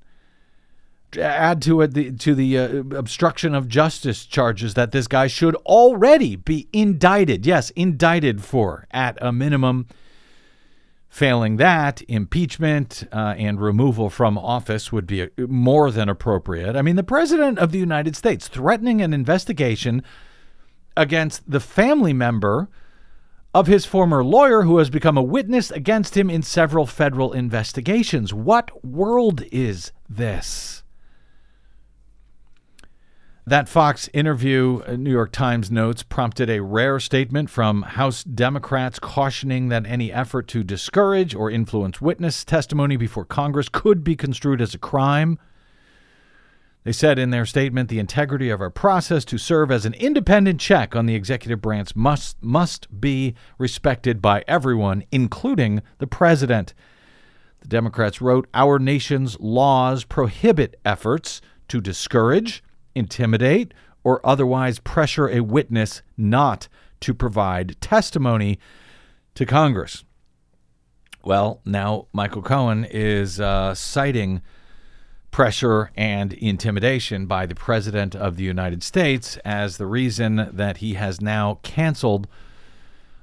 Add 1.18 1.62
to 1.64 1.82
it 1.82 1.94
the, 1.94 2.12
to 2.12 2.36
the 2.36 2.58
uh, 2.58 2.68
obstruction 2.96 3.56
of 3.56 3.68
justice 3.68 4.26
charges 4.26 4.74
that 4.76 4.92
this 4.92 5.08
guy 5.08 5.28
should 5.28 5.56
already 5.58 6.36
be 6.36 6.68
indicted. 6.74 7.46
Yes, 7.46 7.72
indicted 7.72 8.44
for 8.44 8.86
at 8.92 9.18
a 9.22 9.32
minimum. 9.32 9.88
Failing 11.10 11.58
that, 11.58 12.04
impeachment 12.08 13.04
uh, 13.12 13.34
and 13.38 13.60
removal 13.60 14.12
from 14.12 14.38
office 14.38 14.92
would 14.92 15.08
be 15.08 15.28
more 15.38 15.90
than 15.90 16.08
appropriate. 16.08 16.76
I 16.76 16.84
mean, 16.84 16.96
the 16.96 17.04
President 17.04 17.58
of 17.58 17.72
the 17.72 17.80
United 17.80 18.16
States 18.16 18.48
threatening 18.48 19.02
an 19.02 19.12
investigation 19.12 20.04
against 20.96 21.50
the 21.50 21.60
family 21.60 22.14
member 22.14 22.70
of 23.56 23.66
his 23.66 23.86
former 23.86 24.24
lawyer 24.24 24.62
who 24.62 24.78
has 24.78 24.92
become 24.92 25.18
a 25.18 25.24
witness 25.24 25.72
against 25.72 26.16
him 26.16 26.30
in 26.30 26.44
several 26.44 26.86
federal 26.86 27.34
investigations. 27.34 28.32
What 28.32 28.86
world 28.86 29.44
is 29.52 29.92
this? 30.08 30.84
That 33.50 33.68
Fox 33.68 34.12
interview, 34.14 34.84
uh, 34.86 34.96
New 34.96 35.10
York 35.10 35.32
Times 35.32 35.72
notes, 35.72 36.04
prompted 36.04 36.52
a 36.52 36.62
rare 36.62 37.00
statement 37.00 37.50
from 37.50 37.82
House 37.82 38.24
Democrats 38.24 39.00
cautioning 39.00 39.70
that 39.70 39.88
any 39.88 40.14
effort 40.14 40.48
to 40.50 40.64
discourage 40.64 41.34
or 41.34 41.50
influence 41.50 42.00
witness 42.00 42.46
testimony 42.46 42.96
before 42.96 43.26
Congress 43.26 43.68
could 43.68 44.04
be 44.04 44.16
construed 44.16 44.62
as 44.62 44.76
a 44.76 44.78
crime. 44.78 45.40
They 46.84 46.92
said 46.92 47.18
in 47.18 47.32
their 47.32 47.48
statement 47.48 47.90
the 47.90 47.98
integrity 47.98 48.52
of 48.52 48.62
our 48.62 48.70
process 48.70 49.26
to 49.26 49.40
serve 49.40 49.72
as 49.72 49.84
an 49.84 49.96
independent 49.96 50.62
check 50.62 50.96
on 50.96 51.08
the 51.08 51.16
executive 51.16 51.60
branch 51.60 51.96
must 51.96 52.38
must 52.44 53.02
be 53.02 53.34
respected 53.58 54.22
by 54.22 54.44
everyone, 54.48 55.06
including 55.12 55.82
the 55.98 56.06
president. 56.06 56.76
The 57.62 57.68
Democrats 57.68 58.22
wrote, 58.22 58.48
Our 58.54 58.78
nation's 58.78 59.40
laws 59.40 60.04
prohibit 60.04 60.80
efforts 60.86 61.42
to 61.70 61.82
discourage, 61.82 62.62
intimidate, 62.96 63.74
or 64.04 64.26
otherwise 64.26 64.80
pressure 64.80 65.30
a 65.30 65.42
witness 65.42 66.02
not 66.18 66.68
to 67.02 67.14
provide 67.14 67.80
testimony 67.82 68.60
to 69.36 69.46
Congress. 69.46 70.04
Well, 71.24 71.62
now 71.66 72.08
Michael 72.14 72.42
Cohen 72.42 72.86
is 72.90 73.40
uh, 73.40 73.76
citing 73.76 74.42
pressure 75.32 75.92
and 75.96 76.34
intimidation 76.34 77.26
by 77.26 77.46
the 77.46 77.56
President 77.56 78.16
of 78.16 78.36
the 78.36 78.44
United 78.44 78.84
States 78.84 79.38
as 79.46 79.78
the 79.78 79.86
reason 79.86 80.50
that 80.52 80.78
he 80.78 80.96
has 80.96 81.22
now 81.22 81.60
canceled 81.62 82.28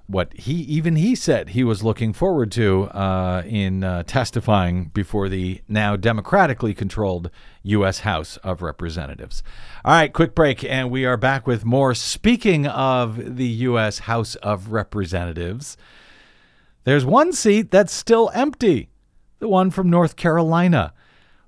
what 0.09 0.33
he 0.35 0.53
even 0.53 0.97
he 0.97 1.15
said 1.15 1.51
he 1.51 1.65
was 1.65 1.83
looking 1.83 2.13
forward 2.13 2.53
to 2.53 2.85
uh, 2.85 3.43
in 3.45 3.83
uh, 3.83 4.05
testifying 4.05 4.85
before 4.87 5.29
the 5.29 5.61
now 5.69 5.97
democratically 5.97 6.75
controlled 6.75 7.31
U.S. 7.65 8.01
House 8.01 8.37
of 8.39 8.63
Representatives. 8.63 9.43
All 9.85 9.93
right, 9.93 10.13
quick 10.13 10.35
break, 10.35 10.63
and 10.63 10.91
we 10.91 11.05
are 11.05 11.17
back 11.17 11.47
with 11.47 11.65
more. 11.65 11.95
Speaking 11.95 12.67
of 12.67 13.37
the 13.37 13.47
U.S. 13.47 14.01
House 14.01 14.37
of 14.37 14.71
Representatives, 14.71 15.77
there's 16.85 17.05
one 17.05 17.33
seat 17.33 17.73
that's 17.73 17.93
still 17.93 18.31
empty, 18.33 18.91
the 19.41 19.49
one 19.49 19.71
from 19.71 19.91
North 19.91 20.15
Carolina. 20.15 20.93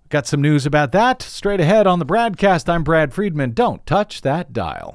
Got 0.08 0.26
some 0.26 0.42
news 0.42 0.66
about 0.66 0.90
that 0.92 1.22
straight 1.22 1.60
ahead 1.60 1.86
on 1.86 1.98
the 1.98 2.06
BradCast. 2.06 2.68
I'm 2.68 2.82
Brad 2.82 3.12
Friedman. 3.12 3.52
Don't 3.52 3.84
touch 3.86 4.22
that 4.22 4.52
dial. 4.52 4.94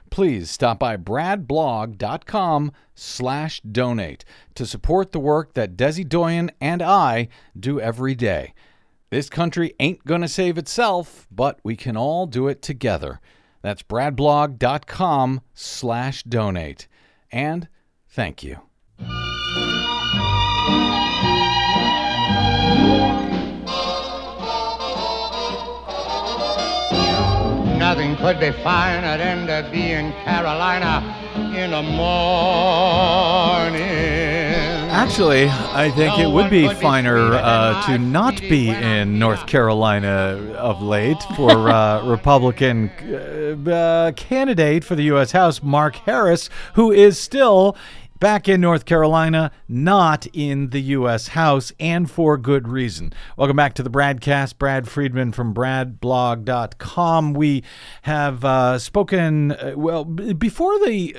please 0.11 0.51
stop 0.51 0.77
by 0.77 0.95
bradblog.com 0.95 2.71
slash 2.93 3.61
donate 3.61 4.23
to 4.53 4.65
support 4.67 5.11
the 5.11 5.19
work 5.19 5.53
that 5.55 5.75
Desi 5.75 6.07
Doyen 6.07 6.51
and 6.61 6.83
I 6.83 7.29
do 7.59 7.79
every 7.79 8.13
day. 8.13 8.53
This 9.09 9.29
country 9.29 9.73
ain't 9.79 10.05
going 10.05 10.21
to 10.21 10.27
save 10.27 10.57
itself, 10.57 11.27
but 11.31 11.59
we 11.63 11.75
can 11.75 11.97
all 11.97 12.27
do 12.27 12.47
it 12.47 12.61
together. 12.61 13.19
That's 13.61 13.83
bradblog.com 13.83 15.41
slash 15.53 16.23
donate. 16.23 16.87
And 17.31 17.67
thank 18.07 18.43
you. 18.43 18.70
Nothing 27.91 28.15
could 28.15 28.39
be 28.39 28.51
finer 28.63 29.17
than 29.17 29.47
to 29.47 29.69
be 29.69 29.91
in 29.91 30.13
Carolina 30.23 31.03
in 31.53 31.71
the 31.71 31.81
morning. 31.81 33.81
Actually, 34.89 35.49
I 35.49 35.91
think 35.91 36.17
it 36.17 36.31
would 36.31 36.49
be 36.49 36.73
finer 36.75 37.33
uh, 37.33 37.85
to 37.87 37.97
not 37.97 38.39
be 38.39 38.69
in 38.69 39.19
North 39.19 39.45
Carolina 39.45 40.53
of 40.55 40.81
late 40.81 41.21
for 41.35 41.51
uh, 41.69 42.05
Republican 42.05 42.89
uh, 43.11 43.69
uh 43.69 44.13
candidate 44.13 44.85
for 44.85 44.95
the 44.95 45.03
U.S. 45.03 45.33
House, 45.33 45.61
Mark 45.61 45.97
Harris, 45.97 46.49
who 46.75 46.93
is 46.93 47.19
still 47.19 47.75
back 48.21 48.47
in 48.47 48.61
North 48.61 48.85
Carolina, 48.85 49.51
not 49.67 50.27
in 50.31 50.69
the 50.69 50.79
U.S. 50.79 51.29
House, 51.29 51.73
and 51.79 52.09
for 52.09 52.37
good 52.37 52.67
reason. 52.67 53.11
Welcome 53.35 53.57
back 53.57 53.73
to 53.73 53.83
the 53.83 53.89
BradCast. 53.89 54.59
Brad 54.59 54.87
Friedman 54.87 55.31
from 55.31 55.55
BradBlog.com. 55.55 57.33
We 57.33 57.63
have 58.03 58.45
uh, 58.45 58.77
spoken, 58.77 59.53
uh, 59.53 59.73
well, 59.75 60.05
before 60.05 60.77
the 60.85 61.15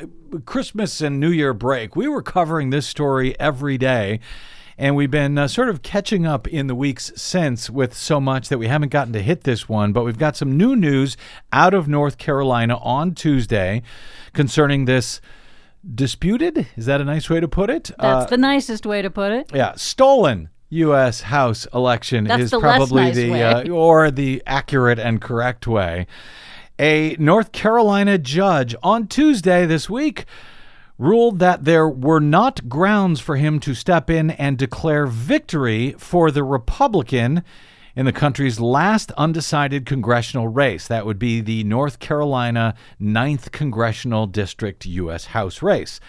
Christmas 0.47 1.01
and 1.01 1.19
New 1.19 1.31
Year 1.31 1.53
break, 1.53 1.97
we 1.97 2.07
were 2.07 2.23
covering 2.23 2.71
this 2.71 2.87
story 2.87 3.39
every 3.41 3.77
day. 3.77 4.21
And 4.79 4.95
we've 4.95 5.11
been 5.11 5.37
uh, 5.37 5.49
sort 5.49 5.69
of 5.69 5.83
catching 5.83 6.25
up 6.25 6.47
in 6.47 6.69
the 6.69 6.75
weeks 6.75 7.13
since 7.17 7.69
with 7.69 7.95
so 7.95 8.21
much 8.21 8.49
that 8.49 8.59
we 8.59 8.69
haven't 8.69 8.91
gotten 8.91 9.13
to 9.13 9.23
hit 9.23 9.43
this 9.43 9.69
one. 9.69 9.93
But 9.93 10.05
we've 10.05 10.19
got 10.19 10.37
some 10.37 10.57
new 10.57 10.77
news 10.77 11.17
out 11.53 11.75
of 11.75 11.89
North 11.89 12.17
Carolina 12.17 12.79
on 12.79 13.15
Tuesday 13.15 13.83
concerning 14.33 14.85
this 14.85 15.21
disputed. 15.95 16.67
Is 16.77 16.87
that 16.87 17.01
a 17.01 17.05
nice 17.05 17.29
way 17.29 17.41
to 17.41 17.49
put 17.49 17.71
it? 17.71 17.91
That's 17.99 18.27
Uh, 18.27 18.27
the 18.27 18.37
nicest 18.37 18.87
way 18.87 19.03
to 19.03 19.11
put 19.11 19.33
it. 19.33 19.51
yeah, 19.55 19.73
stolen 19.77 20.49
U.S. 20.71 21.23
House 21.23 21.67
election 21.75 22.25
That's 22.25 22.45
is 22.45 22.51
the 22.51 22.61
probably 22.61 23.03
nice 23.05 23.17
the. 23.17 23.43
Uh, 23.43 23.69
or 23.69 24.11
the 24.11 24.43
accurate 24.47 24.99
and 24.99 25.21
correct 25.21 25.67
way. 25.67 26.07
A 26.79 27.15
North 27.19 27.53
Carolina 27.53 28.17
judge 28.19 28.75
on 28.83 29.07
Tuesday 29.07 29.67
this 29.67 29.91
week 29.91 30.25
ruled 30.99 31.39
that 31.41 31.65
there 31.65 31.89
were 31.89 32.21
not 32.21 32.69
grounds 32.69 33.21
for 33.21 33.37
him 33.37 33.59
to 33.61 33.75
step 33.75 34.09
in 34.09 34.31
and 34.31 34.57
declare 34.57 35.07
victory 35.07 35.95
for 35.99 36.31
the 36.31 36.43
Republican 36.45 37.43
in 37.95 38.07
the 38.07 38.13
country's 38.13 38.61
last 38.61 39.13
undecided 39.13 39.87
congressional 39.87 40.49
race. 40.49 40.87
That 40.87 41.07
would 41.07 41.19
be 41.19 41.41
the 41.41 41.65
North 41.65 41.99
Carolina 41.99 42.75
9th 43.01 43.53
Congressional 43.53 44.27
District 44.27 44.87
U.S. 44.87 45.27
House 45.27 45.63
race. 45.63 46.01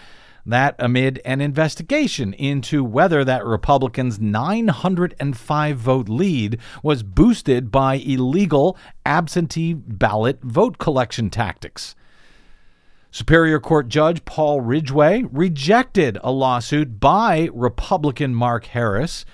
That 0.46 0.74
amid 0.78 1.22
an 1.24 1.40
investigation 1.40 2.34
into 2.34 2.84
whether 2.84 3.24
that 3.24 3.46
Republican's 3.46 4.20
905 4.20 5.76
vote 5.78 6.08
lead 6.08 6.58
was 6.82 7.02
boosted 7.02 7.70
by 7.70 7.94
illegal 7.94 8.76
absentee 9.06 9.72
ballot 9.72 10.40
vote 10.42 10.76
collection 10.76 11.30
tactics. 11.30 11.94
Superior 13.10 13.60
Court 13.60 13.88
Judge 13.88 14.24
Paul 14.24 14.60
Ridgeway 14.60 15.22
rejected 15.30 16.18
a 16.22 16.32
lawsuit 16.32 17.00
by 17.00 17.48
Republican 17.54 18.34
Mark 18.34 18.66
Harris, 18.66 19.24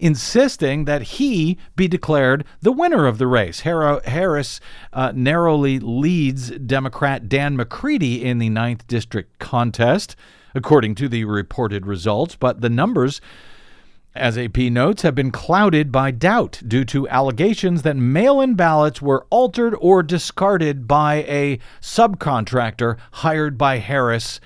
insisting 0.00 0.86
that 0.86 1.02
he 1.02 1.58
be 1.76 1.86
declared 1.86 2.44
the 2.60 2.72
winner 2.72 3.06
of 3.06 3.18
the 3.18 3.26
race. 3.26 3.60
Har- 3.60 4.02
Harris 4.04 4.60
uh, 4.92 5.12
narrowly 5.14 5.78
leads 5.78 6.50
Democrat 6.50 7.28
Dan 7.28 7.56
McCready 7.56 8.24
in 8.24 8.38
the 8.38 8.50
9th 8.50 8.86
District 8.86 9.38
contest, 9.38 10.16
according 10.54 10.94
to 10.96 11.08
the 11.08 11.24
reported 11.24 11.86
results, 11.86 12.34
but 12.34 12.60
the 12.60 12.70
numbers 12.70 13.20
as 14.14 14.36
AP 14.36 14.56
notes, 14.56 15.02
have 15.02 15.14
been 15.14 15.30
clouded 15.30 15.92
by 15.92 16.10
doubt 16.10 16.60
due 16.66 16.84
to 16.84 17.08
allegations 17.08 17.82
that 17.82 17.96
mail 17.96 18.40
in 18.40 18.54
ballots 18.54 19.00
were 19.00 19.26
altered 19.30 19.74
or 19.80 20.02
discarded 20.02 20.88
by 20.88 21.16
a 21.28 21.58
subcontractor 21.80 22.96
hired 23.12 23.56
by 23.56 23.78
Harris 23.78 24.40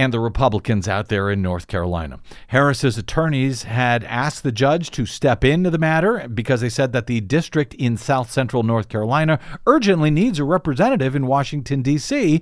and 0.00 0.14
the 0.14 0.18
Republicans 0.18 0.88
out 0.88 1.08
there 1.08 1.28
in 1.28 1.42
North 1.42 1.66
Carolina. 1.66 2.20
Harris's 2.46 2.96
attorneys 2.96 3.64
had 3.64 4.02
asked 4.04 4.42
the 4.42 4.50
judge 4.50 4.90
to 4.92 5.04
step 5.04 5.44
into 5.44 5.68
the 5.68 5.76
matter 5.76 6.26
because 6.26 6.62
they 6.62 6.70
said 6.70 6.94
that 6.94 7.06
the 7.06 7.20
district 7.20 7.74
in 7.74 7.98
south 7.98 8.30
central 8.30 8.62
North 8.62 8.88
Carolina 8.88 9.38
urgently 9.66 10.10
needs 10.10 10.38
a 10.38 10.44
representative 10.44 11.14
in 11.14 11.26
Washington, 11.26 11.82
D.C., 11.82 12.40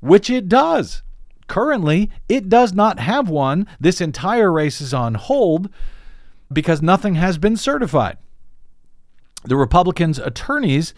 which 0.00 0.28
it 0.28 0.48
does. 0.48 1.04
Currently, 1.46 2.10
it 2.28 2.48
does 2.48 2.72
not 2.72 2.98
have 2.98 3.28
one. 3.28 3.68
This 3.78 4.00
entire 4.00 4.50
race 4.50 4.80
is 4.80 4.92
on 4.92 5.14
hold 5.14 5.70
because 6.52 6.82
nothing 6.82 7.14
has 7.14 7.38
been 7.38 7.56
certified. 7.56 8.18
The 9.44 9.56
Republicans' 9.56 10.18
attorneys 10.18 10.94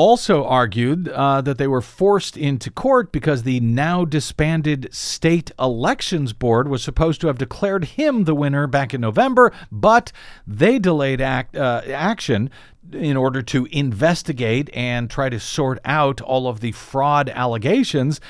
also 0.00 0.46
argued 0.46 1.08
uh, 1.10 1.42
that 1.42 1.58
they 1.58 1.66
were 1.66 1.82
forced 1.82 2.34
into 2.34 2.70
court 2.70 3.12
because 3.12 3.42
the 3.42 3.60
now 3.60 4.02
disbanded 4.02 4.88
State 4.94 5.50
Elections 5.58 6.32
Board 6.32 6.68
was 6.68 6.82
supposed 6.82 7.20
to 7.20 7.26
have 7.26 7.36
declared 7.36 7.84
him 7.84 8.24
the 8.24 8.34
winner 8.34 8.66
back 8.66 8.94
in 8.94 9.02
November, 9.02 9.52
but 9.70 10.10
they 10.46 10.78
delayed 10.78 11.20
act, 11.20 11.54
uh, 11.54 11.82
action 11.86 12.48
in 12.94 13.14
order 13.14 13.42
to 13.42 13.66
investigate 13.72 14.70
and 14.72 15.10
try 15.10 15.28
to 15.28 15.38
sort 15.38 15.78
out 15.84 16.22
all 16.22 16.48
of 16.48 16.60
the 16.60 16.72
fraud 16.72 17.28
allegations. 17.28 18.22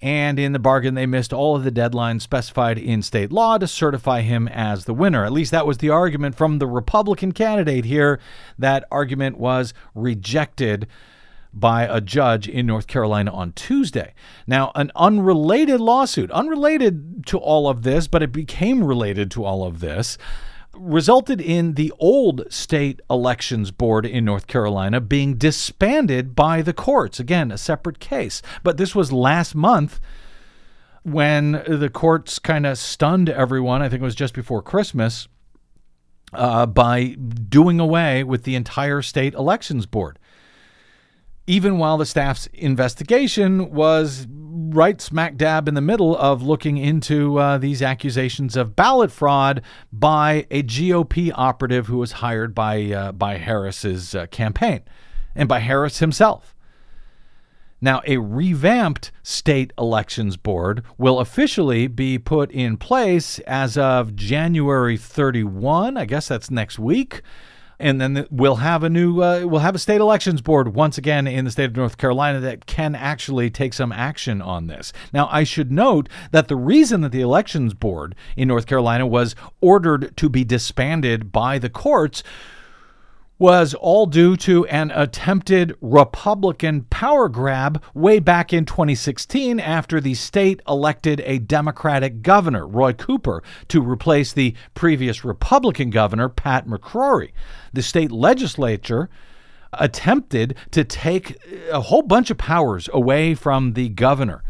And 0.00 0.40
in 0.40 0.52
the 0.52 0.58
bargain, 0.58 0.94
they 0.94 1.06
missed 1.06 1.32
all 1.32 1.54
of 1.54 1.62
the 1.62 1.70
deadlines 1.70 2.22
specified 2.22 2.78
in 2.78 3.00
state 3.00 3.30
law 3.30 3.58
to 3.58 3.68
certify 3.68 4.22
him 4.22 4.48
as 4.48 4.86
the 4.86 4.94
winner. 4.94 5.24
At 5.24 5.30
least 5.30 5.52
that 5.52 5.68
was 5.68 5.78
the 5.78 5.90
argument 5.90 6.34
from 6.34 6.58
the 6.58 6.66
Republican 6.66 7.30
candidate 7.30 7.84
here. 7.84 8.18
That 8.58 8.84
argument 8.90 9.38
was 9.38 9.72
rejected 9.94 10.88
by 11.52 11.84
a 11.84 12.00
judge 12.00 12.48
in 12.48 12.66
North 12.66 12.86
Carolina 12.86 13.30
on 13.30 13.52
Tuesday. 13.52 14.14
Now, 14.46 14.72
an 14.74 14.90
unrelated 14.96 15.80
lawsuit, 15.80 16.30
unrelated 16.30 17.26
to 17.26 17.38
all 17.38 17.68
of 17.68 17.82
this, 17.82 18.06
but 18.06 18.22
it 18.22 18.32
became 18.32 18.82
related 18.84 19.30
to 19.32 19.44
all 19.44 19.64
of 19.64 19.80
this, 19.80 20.16
resulted 20.74 21.40
in 21.40 21.74
the 21.74 21.92
old 21.98 22.50
state 22.50 23.00
elections 23.10 23.70
board 23.70 24.06
in 24.06 24.24
North 24.24 24.46
Carolina 24.46 25.00
being 25.00 25.36
disbanded 25.36 26.34
by 26.34 26.62
the 26.62 26.72
courts. 26.72 27.20
Again, 27.20 27.50
a 27.50 27.58
separate 27.58 27.98
case. 27.98 28.40
But 28.62 28.78
this 28.78 28.94
was 28.94 29.12
last 29.12 29.54
month 29.54 30.00
when 31.02 31.62
the 31.66 31.90
courts 31.92 32.38
kind 32.38 32.64
of 32.64 32.78
stunned 32.78 33.28
everyone. 33.28 33.82
I 33.82 33.88
think 33.88 34.00
it 34.00 34.04
was 34.04 34.14
just 34.14 34.34
before 34.34 34.62
Christmas. 34.62 35.28
Uh, 36.34 36.64
by 36.64 37.08
doing 37.50 37.78
away 37.78 38.24
with 38.24 38.44
the 38.44 38.54
entire 38.54 39.02
state 39.02 39.34
elections 39.34 39.84
board 39.84 40.18
even 41.46 41.78
while 41.78 41.98
the 41.98 42.06
staff's 42.06 42.46
investigation 42.52 43.72
was 43.72 44.26
right 44.30 45.00
smack 45.00 45.36
dab 45.36 45.68
in 45.68 45.74
the 45.74 45.80
middle 45.80 46.16
of 46.16 46.42
looking 46.42 46.78
into 46.78 47.38
uh, 47.38 47.58
these 47.58 47.82
accusations 47.82 48.56
of 48.56 48.76
ballot 48.76 49.10
fraud 49.10 49.62
by 49.92 50.46
a 50.50 50.62
GOP 50.62 51.32
operative 51.34 51.86
who 51.86 51.98
was 51.98 52.12
hired 52.12 52.54
by 52.54 52.90
uh, 52.92 53.12
by 53.12 53.36
Harris's 53.36 54.14
uh, 54.14 54.26
campaign 54.26 54.82
and 55.34 55.48
by 55.48 55.58
Harris 55.58 55.98
himself. 55.98 56.54
Now, 57.84 58.00
a 58.06 58.18
revamped 58.18 59.10
state 59.24 59.72
elections 59.76 60.36
board 60.36 60.84
will 60.98 61.18
officially 61.18 61.88
be 61.88 62.16
put 62.16 62.52
in 62.52 62.76
place 62.76 63.40
as 63.40 63.76
of 63.76 64.14
January 64.14 64.96
31. 64.96 65.96
I 65.96 66.04
guess 66.04 66.28
that's 66.28 66.48
next 66.48 66.78
week 66.78 67.22
and 67.82 68.00
then 68.00 68.26
we'll 68.30 68.56
have 68.56 68.84
a 68.84 68.88
new 68.88 69.20
uh, 69.22 69.44
we'll 69.44 69.60
have 69.60 69.74
a 69.74 69.78
state 69.78 70.00
elections 70.00 70.40
board 70.40 70.74
once 70.74 70.96
again 70.96 71.26
in 71.26 71.44
the 71.44 71.50
state 71.50 71.64
of 71.64 71.76
North 71.76 71.98
Carolina 71.98 72.38
that 72.40 72.64
can 72.66 72.94
actually 72.94 73.50
take 73.50 73.74
some 73.74 73.92
action 73.92 74.40
on 74.40 74.68
this. 74.68 74.92
Now, 75.12 75.28
I 75.30 75.42
should 75.42 75.72
note 75.72 76.08
that 76.30 76.46
the 76.46 76.56
reason 76.56 77.00
that 77.00 77.10
the 77.10 77.20
elections 77.20 77.74
board 77.74 78.14
in 78.36 78.48
North 78.48 78.66
Carolina 78.66 79.06
was 79.06 79.34
ordered 79.60 80.16
to 80.16 80.28
be 80.28 80.44
disbanded 80.44 81.32
by 81.32 81.58
the 81.58 81.68
courts 81.68 82.22
was 83.42 83.74
all 83.74 84.06
due 84.06 84.36
to 84.36 84.64
an 84.66 84.92
attempted 84.94 85.74
Republican 85.80 86.82
power 86.82 87.28
grab 87.28 87.82
way 87.92 88.20
back 88.20 88.52
in 88.52 88.64
2016 88.64 89.58
after 89.58 90.00
the 90.00 90.14
state 90.14 90.60
elected 90.68 91.20
a 91.26 91.40
Democratic 91.40 92.22
governor, 92.22 92.64
Roy 92.68 92.92
Cooper, 92.92 93.42
to 93.66 93.82
replace 93.82 94.32
the 94.32 94.54
previous 94.74 95.24
Republican 95.24 95.90
governor, 95.90 96.28
Pat 96.28 96.68
McCrory. 96.68 97.32
The 97.72 97.82
state 97.82 98.12
legislature 98.12 99.10
attempted 99.72 100.54
to 100.70 100.84
take 100.84 101.36
a 101.72 101.80
whole 101.80 102.02
bunch 102.02 102.30
of 102.30 102.38
powers 102.38 102.88
away 102.92 103.34
from 103.34 103.72
the 103.72 103.88
governor 103.88 104.44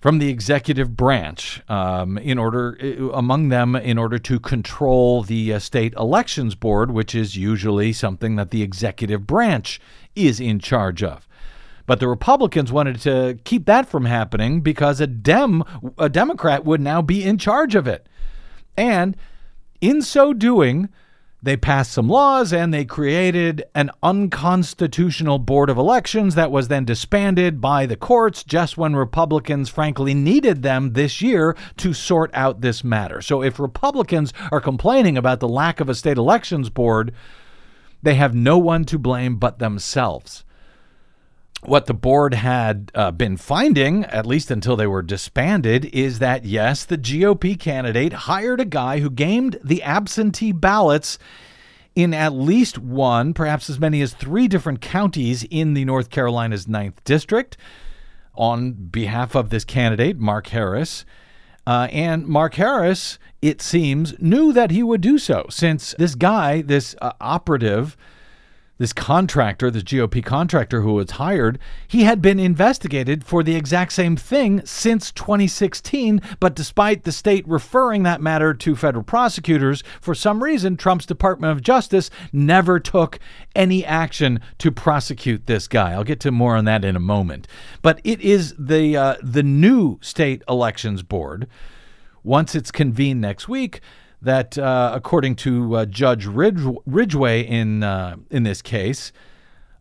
from 0.00 0.18
the 0.18 0.28
executive 0.28 0.96
branch 0.96 1.62
um, 1.68 2.16
in 2.18 2.38
order 2.38 2.76
among 3.12 3.50
them 3.50 3.76
in 3.76 3.98
order 3.98 4.18
to 4.18 4.40
control 4.40 5.22
the 5.22 5.52
uh, 5.52 5.58
state 5.58 5.92
elections 5.94 6.54
board 6.54 6.90
which 6.90 7.14
is 7.14 7.36
usually 7.36 7.92
something 7.92 8.36
that 8.36 8.50
the 8.50 8.62
executive 8.62 9.26
branch 9.26 9.80
is 10.16 10.40
in 10.40 10.58
charge 10.58 11.02
of. 11.02 11.28
But 11.86 12.00
the 12.00 12.08
republicans 12.08 12.72
wanted 12.72 13.00
to 13.00 13.38
keep 13.44 13.66
that 13.66 13.88
from 13.88 14.06
happening 14.06 14.62
because 14.62 15.00
a 15.00 15.06
dem 15.06 15.62
a 15.98 16.08
democrat 16.08 16.64
would 16.64 16.80
now 16.80 17.02
be 17.02 17.22
in 17.22 17.36
charge 17.36 17.74
of 17.74 17.86
it. 17.86 18.06
And 18.76 19.16
in 19.80 20.00
so 20.02 20.32
doing 20.32 20.88
they 21.42 21.56
passed 21.56 21.92
some 21.92 22.08
laws 22.08 22.52
and 22.52 22.72
they 22.72 22.84
created 22.84 23.64
an 23.74 23.90
unconstitutional 24.02 25.38
board 25.38 25.70
of 25.70 25.78
elections 25.78 26.34
that 26.34 26.50
was 26.50 26.68
then 26.68 26.84
disbanded 26.84 27.60
by 27.60 27.86
the 27.86 27.96
courts 27.96 28.44
just 28.44 28.76
when 28.76 28.94
Republicans, 28.94 29.70
frankly, 29.70 30.12
needed 30.12 30.62
them 30.62 30.92
this 30.92 31.22
year 31.22 31.56
to 31.78 31.94
sort 31.94 32.30
out 32.34 32.60
this 32.60 32.84
matter. 32.84 33.22
So 33.22 33.42
if 33.42 33.58
Republicans 33.58 34.34
are 34.52 34.60
complaining 34.60 35.16
about 35.16 35.40
the 35.40 35.48
lack 35.48 35.80
of 35.80 35.88
a 35.88 35.94
state 35.94 36.18
elections 36.18 36.68
board, 36.68 37.12
they 38.02 38.14
have 38.14 38.34
no 38.34 38.58
one 38.58 38.84
to 38.84 38.98
blame 38.98 39.36
but 39.36 39.58
themselves. 39.58 40.44
What 41.64 41.86
the 41.86 41.94
board 41.94 42.34
had 42.34 42.90
uh, 42.94 43.10
been 43.10 43.36
finding, 43.36 44.04
at 44.06 44.24
least 44.24 44.50
until 44.50 44.76
they 44.76 44.86
were 44.86 45.02
disbanded, 45.02 45.84
is 45.86 46.18
that 46.18 46.44
yes, 46.44 46.84
the 46.84 46.96
GOP 46.96 47.58
candidate 47.58 48.12
hired 48.12 48.60
a 48.60 48.64
guy 48.64 49.00
who 49.00 49.10
gamed 49.10 49.58
the 49.62 49.82
absentee 49.82 50.52
ballots 50.52 51.18
in 51.94 52.14
at 52.14 52.32
least 52.32 52.78
one, 52.78 53.34
perhaps 53.34 53.68
as 53.68 53.78
many 53.78 54.00
as 54.00 54.14
three 54.14 54.48
different 54.48 54.80
counties 54.80 55.44
in 55.50 55.74
the 55.74 55.84
North 55.84 56.08
Carolina's 56.08 56.66
9th 56.66 57.04
District 57.04 57.56
on 58.34 58.72
behalf 58.72 59.34
of 59.34 59.50
this 59.50 59.64
candidate, 59.64 60.18
Mark 60.18 60.46
Harris. 60.48 61.04
Uh, 61.66 61.88
and 61.92 62.26
Mark 62.26 62.54
Harris, 62.54 63.18
it 63.42 63.60
seems, 63.60 64.18
knew 64.18 64.52
that 64.52 64.70
he 64.70 64.82
would 64.82 65.00
do 65.02 65.18
so 65.18 65.46
since 65.50 65.94
this 65.98 66.14
guy, 66.14 66.62
this 66.62 66.96
uh, 67.02 67.12
operative, 67.20 67.96
this 68.80 68.94
contractor, 68.94 69.70
this 69.70 69.82
GOP 69.82 70.24
contractor 70.24 70.80
who 70.80 70.94
was 70.94 71.10
hired, 71.12 71.58
he 71.86 72.04
had 72.04 72.22
been 72.22 72.40
investigated 72.40 73.22
for 73.22 73.42
the 73.42 73.54
exact 73.54 73.92
same 73.92 74.16
thing 74.16 74.64
since 74.64 75.12
2016. 75.12 76.22
But 76.40 76.54
despite 76.54 77.04
the 77.04 77.12
state 77.12 77.46
referring 77.46 78.04
that 78.04 78.22
matter 78.22 78.54
to 78.54 78.74
federal 78.74 79.04
prosecutors, 79.04 79.84
for 80.00 80.14
some 80.14 80.42
reason, 80.42 80.78
Trump's 80.78 81.04
Department 81.04 81.52
of 81.52 81.62
Justice 81.62 82.08
never 82.32 82.80
took 82.80 83.18
any 83.54 83.84
action 83.84 84.40
to 84.56 84.72
prosecute 84.72 85.46
this 85.46 85.68
guy. 85.68 85.92
I'll 85.92 86.02
get 86.02 86.20
to 86.20 86.30
more 86.30 86.56
on 86.56 86.64
that 86.64 86.82
in 86.82 86.96
a 86.96 87.00
moment. 87.00 87.46
But 87.82 88.00
it 88.02 88.22
is 88.22 88.54
the 88.58 88.96
uh, 88.96 89.16
the 89.22 89.42
new 89.42 89.98
state 90.00 90.42
elections 90.48 91.02
board. 91.02 91.46
Once 92.24 92.54
it's 92.54 92.70
convened 92.70 93.20
next 93.20 93.46
week, 93.46 93.82
that, 94.22 94.58
uh, 94.58 94.92
according 94.94 95.36
to 95.36 95.76
uh, 95.76 95.84
Judge 95.86 96.26
Ridge- 96.26 96.76
Ridgeway 96.86 97.42
in 97.42 97.82
uh, 97.82 98.16
in 98.30 98.42
this 98.42 98.62
case, 98.62 99.12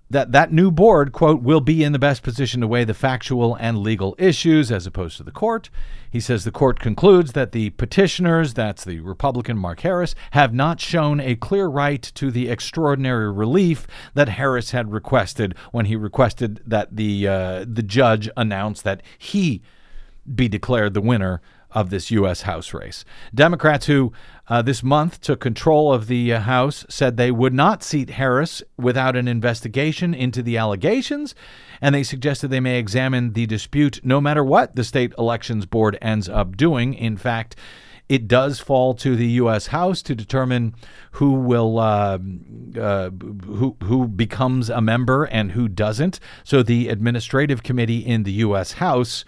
that 0.09 0.31
that 0.31 0.51
new 0.51 0.71
board 0.71 1.11
quote 1.11 1.41
will 1.41 1.61
be 1.61 1.83
in 1.83 1.91
the 1.91 1.99
best 1.99 2.23
position 2.23 2.61
to 2.61 2.67
weigh 2.67 2.83
the 2.83 2.93
factual 2.93 3.55
and 3.55 3.77
legal 3.77 4.15
issues 4.17 4.71
as 4.71 4.87
opposed 4.87 5.17
to 5.17 5.23
the 5.23 5.31
court. 5.31 5.69
He 6.09 6.19
says 6.19 6.43
the 6.43 6.51
court 6.51 6.79
concludes 6.79 7.33
that 7.33 7.51
the 7.51 7.69
petitioners, 7.71 8.55
that's 8.55 8.83
the 8.83 9.01
Republican 9.01 9.57
Mark 9.57 9.81
Harris, 9.81 10.15
have 10.31 10.53
not 10.53 10.81
shown 10.81 11.19
a 11.19 11.35
clear 11.35 11.67
right 11.67 12.01
to 12.01 12.31
the 12.31 12.49
extraordinary 12.49 13.31
relief 13.31 13.85
that 14.15 14.29
Harris 14.29 14.71
had 14.71 14.91
requested 14.91 15.53
when 15.71 15.85
he 15.85 15.95
requested 15.95 16.61
that 16.65 16.95
the 16.95 17.27
uh, 17.27 17.65
the 17.67 17.83
judge 17.83 18.29
announce 18.35 18.81
that 18.81 19.03
he 19.17 19.61
be 20.33 20.47
declared 20.47 20.93
the 20.93 21.01
winner 21.01 21.41
of 21.71 21.89
this 21.89 22.11
U.S. 22.11 22.43
House 22.43 22.73
race. 22.73 23.05
Democrats 23.33 23.85
who 23.85 24.11
uh, 24.47 24.61
this 24.61 24.81
month 24.81 25.21
took 25.21 25.39
control 25.39 25.93
of 25.93 26.07
the 26.07 26.33
uh, 26.33 26.39
House 26.41 26.85
said 26.89 27.17
they 27.17 27.31
would 27.31 27.53
not 27.53 27.83
seat 27.83 28.11
Harris 28.11 28.63
without 28.77 29.15
an 29.15 29.27
investigation 29.27 30.13
into 30.13 30.41
the 30.41 30.57
allegations, 30.57 31.35
and 31.81 31.93
they 31.93 32.03
suggested 32.03 32.47
they 32.47 32.59
may 32.59 32.79
examine 32.79 33.33
the 33.33 33.45
dispute 33.45 33.99
no 34.03 34.19
matter 34.19 34.43
what 34.43 34.75
the 34.75 34.83
state 34.83 35.13
elections 35.17 35.65
board 35.65 35.97
ends 36.01 36.27
up 36.27 36.57
doing. 36.57 36.95
In 36.95 37.15
fact, 37.15 37.55
it 38.09 38.27
does 38.27 38.59
fall 38.59 38.95
to 38.95 39.15
the 39.15 39.27
U.S. 39.27 39.67
House 39.67 40.01
to 40.01 40.15
determine 40.15 40.73
who 41.11 41.33
will 41.33 41.77
uh, 41.77 42.17
uh, 42.75 43.11
who 43.11 43.77
who 43.83 44.07
becomes 44.07 44.71
a 44.71 44.81
member 44.81 45.25
and 45.25 45.51
who 45.51 45.67
doesn't. 45.67 46.19
So 46.43 46.63
the 46.63 46.89
administrative 46.89 47.61
committee 47.61 47.99
in 47.99 48.23
the 48.23 48.31
U.S. 48.33 48.73
House 48.73 49.25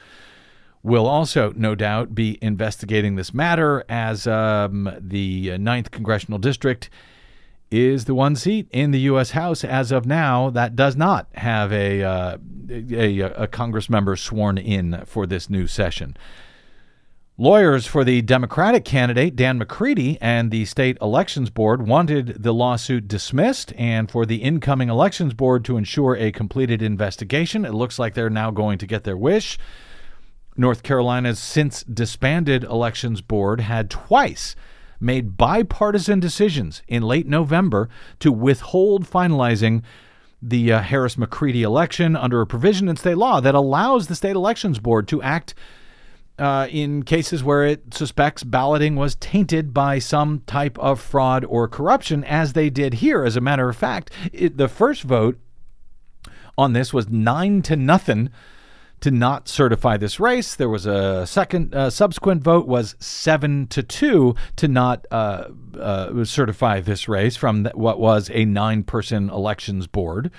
will 0.83 1.07
also, 1.07 1.53
no 1.55 1.75
doubt, 1.75 2.15
be 2.15 2.37
investigating 2.41 3.15
this 3.15 3.33
matter 3.33 3.83
as 3.87 4.25
um, 4.25 4.91
the 4.99 5.57
Ninth 5.57 5.91
Congressional 5.91 6.39
District 6.39 6.89
is 7.69 8.05
the 8.05 8.15
one 8.15 8.35
seat 8.35 8.67
in 8.71 8.91
the 8.91 8.99
U.S. 9.01 9.31
House 9.31 9.63
as 9.63 9.91
of 9.91 10.05
now 10.05 10.49
that 10.49 10.75
does 10.75 10.95
not 10.95 11.27
have 11.35 11.71
a, 11.71 12.03
uh, 12.03 12.37
a, 12.69 13.19
a 13.21 13.47
Congress 13.47 13.89
member 13.89 14.15
sworn 14.15 14.57
in 14.57 15.03
for 15.05 15.25
this 15.25 15.49
new 15.49 15.67
session. 15.67 16.17
Lawyers 17.37 17.87
for 17.87 18.03
the 18.03 18.21
Democratic 18.21 18.85
candidate, 18.85 19.35
Dan 19.35 19.57
McCready, 19.57 20.17
and 20.21 20.51
the 20.51 20.65
state 20.65 20.97
elections 21.01 21.49
board 21.49 21.87
wanted 21.87 22.43
the 22.43 22.53
lawsuit 22.53 23.07
dismissed 23.07 23.73
and 23.77 24.11
for 24.11 24.25
the 24.25 24.43
incoming 24.43 24.89
elections 24.89 25.33
board 25.33 25.63
to 25.65 25.77
ensure 25.77 26.15
a 26.15 26.31
completed 26.31 26.81
investigation. 26.83 27.65
It 27.65 27.73
looks 27.73 27.97
like 27.97 28.13
they're 28.13 28.29
now 28.29 28.51
going 28.51 28.77
to 28.79 28.85
get 28.85 29.05
their 29.05 29.17
wish. 29.17 29.57
North 30.62 30.84
Carolina's 30.84 31.39
since 31.39 31.84
disbanded 31.84 32.63
elections 32.63 33.19
board 33.21 33.60
had 33.60 33.89
twice 33.89 34.56
made 35.00 35.36
bipartisan 35.36 36.19
decisions 36.19 36.84
in 36.88 37.02
late 37.02 37.28
November 37.28 37.89
to 38.19 38.32
withhold 38.32 39.04
finalizing 39.04 39.82
the 40.41 40.71
uh, 40.71 40.82
Harris 40.82 41.17
McCready 41.17 41.63
election 41.63 42.15
under 42.15 42.41
a 42.41 42.47
provision 42.47 42.88
in 42.88 42.95
state 42.95 43.17
law 43.17 43.39
that 43.41 43.56
allows 43.56 44.08
the 44.08 44.15
state 44.15 44.36
elections 44.36 44.80
board 44.80 45.08
to 45.08 45.21
act 45.21 45.54
uh, 46.39 46.67
in 46.71 47.04
cases 47.04 47.43
where 47.43 47.63
it 47.63 47.93
suspects 47.93 48.43
balloting 48.43 48.95
was 48.95 49.15
tainted 49.15 49.74
by 49.74 50.00
some 50.00 50.41
type 50.47 50.78
of 50.80 51.00
fraud 51.00 51.45
or 51.45 51.67
corruption, 51.67 52.24
as 52.24 52.54
they 52.54 52.69
did 52.69 52.95
here. 52.95 53.24
As 53.24 53.36
a 53.36 53.41
matter 53.41 53.69
of 53.69 53.76
fact, 53.76 54.12
it, 54.32 54.58
the 54.58 54.67
first 54.67 55.04
vote 55.04 55.39
on 56.58 56.74
this 56.74 56.93
was 56.93 57.10
nine 57.10 57.62
to 57.63 57.76
nothing 57.76 58.30
to 59.01 59.11
not 59.11 59.47
certify 59.47 59.97
this 59.97 60.19
race. 60.19 60.55
There 60.55 60.69
was 60.69 60.85
a 60.85 61.27
second 61.27 61.75
uh, 61.75 61.89
subsequent 61.89 62.43
vote 62.43 62.67
was 62.67 62.95
seven 62.99 63.67
to 63.67 63.83
two 63.83 64.35
to 64.55 64.67
not 64.67 65.05
uh, 65.11 65.49
uh, 65.79 66.23
certify 66.23 66.79
this 66.79 67.07
race 67.07 67.35
from 67.35 67.65
what 67.73 67.99
was 67.99 68.29
a 68.33 68.45
nine-person 68.45 69.29
elections 69.29 69.87
board 69.87 70.31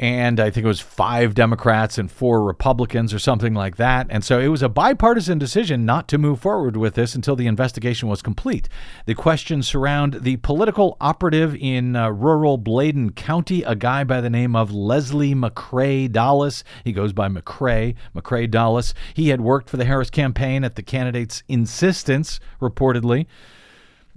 and 0.00 0.40
I 0.40 0.48
think 0.48 0.64
it 0.64 0.68
was 0.68 0.80
five 0.80 1.34
Democrats 1.34 1.98
and 1.98 2.10
four 2.10 2.42
Republicans 2.42 3.12
or 3.12 3.18
something 3.18 3.52
like 3.52 3.76
that. 3.76 4.06
And 4.08 4.24
so 4.24 4.40
it 4.40 4.48
was 4.48 4.62
a 4.62 4.68
bipartisan 4.70 5.38
decision 5.38 5.84
not 5.84 6.08
to 6.08 6.16
move 6.16 6.40
forward 6.40 6.78
with 6.78 6.94
this 6.94 7.14
until 7.14 7.36
the 7.36 7.46
investigation 7.46 8.08
was 8.08 8.22
complete. 8.22 8.66
The 9.04 9.14
questions 9.14 9.68
surround 9.68 10.22
the 10.22 10.38
political 10.38 10.96
operative 11.02 11.54
in 11.54 11.96
uh, 11.96 12.08
rural 12.08 12.56
Bladen 12.56 13.12
County, 13.12 13.62
a 13.62 13.74
guy 13.74 14.02
by 14.04 14.22
the 14.22 14.30
name 14.30 14.56
of 14.56 14.72
Leslie 14.72 15.34
McCrae 15.34 16.10
Dowless. 16.10 16.64
He 16.82 16.94
goes 16.94 17.12
by 17.12 17.28
McCrae, 17.28 17.94
McCrae 18.16 18.50
Dowless. 18.50 18.94
He 19.12 19.28
had 19.28 19.42
worked 19.42 19.68
for 19.68 19.76
the 19.76 19.84
Harris 19.84 20.08
campaign 20.08 20.64
at 20.64 20.76
the 20.76 20.82
candidate's 20.82 21.42
insistence, 21.46 22.40
reportedly. 22.58 23.26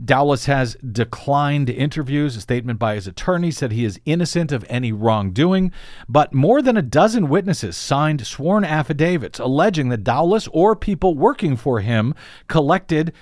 Dowless 0.03 0.45
has 0.45 0.75
declined 0.75 1.69
interviews. 1.69 2.35
A 2.35 2.41
statement 2.41 2.79
by 2.79 2.95
his 2.95 3.07
attorney 3.07 3.51
said 3.51 3.71
he 3.71 3.85
is 3.85 3.99
innocent 4.05 4.51
of 4.51 4.65
any 4.69 4.91
wrongdoing, 4.91 5.71
but 6.09 6.33
more 6.33 6.61
than 6.61 6.77
a 6.77 6.81
dozen 6.81 7.29
witnesses 7.29 7.77
signed 7.77 8.25
sworn 8.25 8.65
affidavits 8.65 9.39
alleging 9.39 9.89
that 9.89 10.03
Dowless 10.03 10.47
or 10.51 10.75
people 10.75 11.15
working 11.15 11.55
for 11.55 11.81
him 11.81 12.15
collected 12.47 13.13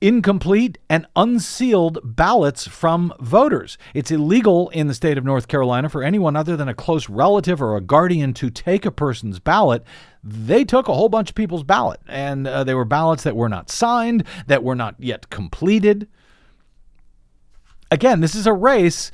incomplete 0.00 0.78
and 0.88 1.06
unsealed 1.16 1.98
ballots 2.02 2.66
from 2.66 3.12
voters. 3.20 3.78
It's 3.94 4.10
illegal 4.10 4.68
in 4.70 4.86
the 4.86 4.94
state 4.94 5.16
of 5.16 5.24
North 5.24 5.48
Carolina 5.48 5.88
for 5.88 6.02
anyone 6.02 6.36
other 6.36 6.56
than 6.56 6.68
a 6.68 6.74
close 6.74 7.08
relative 7.08 7.62
or 7.62 7.76
a 7.76 7.80
guardian 7.80 8.34
to 8.34 8.50
take 8.50 8.84
a 8.84 8.90
person's 8.90 9.38
ballot. 9.38 9.82
They 10.22 10.64
took 10.64 10.88
a 10.88 10.94
whole 10.94 11.08
bunch 11.08 11.30
of 11.30 11.34
people's 11.34 11.64
ballot, 11.64 12.00
and 12.06 12.46
uh, 12.46 12.64
they 12.64 12.74
were 12.74 12.84
ballots 12.84 13.22
that 13.22 13.36
were 13.36 13.48
not 13.48 13.70
signed, 13.70 14.24
that 14.46 14.62
were 14.62 14.74
not 14.74 14.96
yet 14.98 15.30
completed. 15.30 16.08
Again, 17.90 18.20
this 18.20 18.34
is 18.34 18.46
a 18.46 18.52
race 18.52 19.10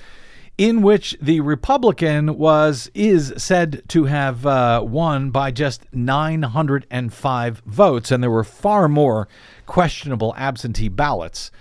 in 0.60 0.82
which 0.82 1.16
the 1.22 1.40
Republican 1.40 2.36
was 2.36 2.90
is 2.92 3.32
said 3.38 3.82
to 3.88 4.04
have 4.04 4.44
uh, 4.44 4.84
won 4.86 5.30
by 5.30 5.50
just 5.50 5.86
905 5.94 7.62
votes, 7.64 8.10
and 8.10 8.22
there 8.22 8.30
were 8.30 8.44
far 8.44 8.86
more 8.86 9.26
questionable 9.70 10.34
absentee 10.36 10.88
ballots 10.88 11.52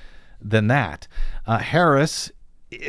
than 0.42 0.66
that. 0.66 1.08
Uh, 1.46 1.60
Harris, 1.60 2.32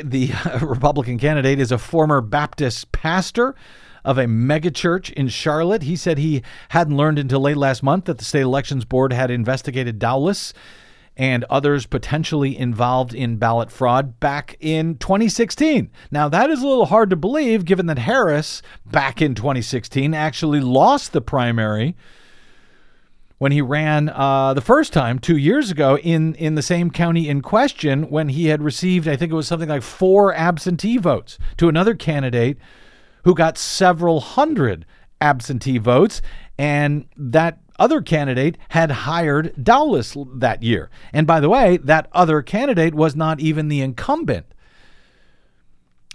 the 0.03 0.33
Republican 0.63 1.19
candidate, 1.19 1.61
is 1.61 1.71
a 1.71 1.77
former 1.77 2.23
Baptist 2.23 2.91
pastor 2.91 3.55
of 4.03 4.17
a 4.17 4.25
megachurch 4.25 5.13
in 5.13 5.29
Charlotte. 5.29 5.83
He 5.83 5.95
said 5.95 6.17
he 6.17 6.43
hadn't 6.71 6.97
learned 6.97 7.19
until 7.19 7.41
late 7.41 7.59
last 7.59 7.83
month 7.83 8.07
that 8.07 8.17
the 8.17 8.25
state 8.25 8.41
elections 8.41 8.87
board 8.87 9.13
had 9.13 9.31
investigated 9.31 9.99
Dowless 9.99 10.55
and 11.19 11.45
others 11.51 11.85
potentially 11.85 12.57
involved 12.57 13.13
in 13.13 13.37
ballot 13.37 13.71
fraud 13.71 14.19
back 14.21 14.57
in 14.59 14.97
2016. 14.97 15.91
Now, 16.11 16.31
that 16.31 16.49
is 16.49 16.63
a 16.63 16.67
little 16.67 16.87
hard 16.87 17.11
to 17.11 17.17
believe 17.17 17.67
given 17.67 17.85
that 17.87 17.99
Harris, 17.99 18.63
back 18.87 19.21
in 19.21 19.35
2016, 19.35 20.15
actually 20.15 20.61
lost 20.61 21.13
the 21.13 21.21
primary 21.21 21.95
when 23.41 23.53
he 23.53 23.63
ran 23.63 24.11
uh, 24.11 24.53
the 24.53 24.61
first 24.61 24.93
time 24.93 25.19
two 25.19 25.39
years 25.39 25.71
ago 25.71 25.97
in, 25.97 26.35
in 26.35 26.57
the 26.57 26.63
same 26.63 26.91
county 26.91 27.27
in 27.27 27.41
question 27.41 28.11
when 28.11 28.29
he 28.29 28.49
had 28.49 28.63
received, 28.63 29.09
I 29.09 29.17
think 29.17 29.33
it 29.33 29.35
was 29.35 29.49
something 29.49 29.71
like 29.71 29.81
four 29.81 30.35
absentee 30.35 30.99
votes 30.99 31.39
to 31.57 31.67
another 31.67 31.95
candidate 31.95 32.59
who 33.25 33.35
got 33.35 33.57
several 33.57 34.21
hundred 34.21 34.85
absentee 35.23 35.79
votes. 35.79 36.21
And 36.59 37.07
that 37.17 37.61
other 37.79 38.03
candidate 38.03 38.59
had 38.69 38.91
hired 38.91 39.55
Dowless 39.65 40.19
that 40.35 40.63
year. 40.63 40.91
And 41.15 41.27
by 41.27 41.41
the 41.41 41.49
way, 41.49 41.79
that 41.79 42.11
other 42.13 42.43
candidate 42.43 42.95
was 42.95 43.17
not 43.17 43.41
even 43.41 43.69
the 43.69 43.81
incumbent. 43.81 44.53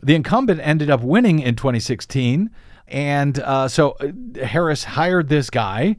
The 0.03 0.13
incumbent 0.13 0.61
ended 0.61 0.91
up 0.91 1.01
winning 1.01 1.39
in 1.39 1.55
2016. 1.55 2.51
And 2.87 3.39
uh, 3.39 3.67
so 3.67 3.93
uh, 3.93 4.45
Harris 4.45 4.83
hired 4.83 5.29
this 5.29 5.49
guy 5.49 5.97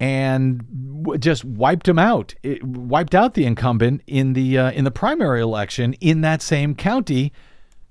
and 0.00 1.06
just 1.18 1.44
wiped 1.44 1.88
him 1.88 1.98
out. 1.98 2.34
It 2.42 2.62
wiped 2.64 3.14
out 3.14 3.34
the 3.34 3.44
incumbent 3.44 4.02
in 4.06 4.32
the 4.32 4.58
uh, 4.58 4.70
in 4.72 4.84
the 4.84 4.90
primary 4.90 5.40
election 5.40 5.94
in 5.94 6.20
that 6.22 6.42
same 6.42 6.74
county 6.74 7.32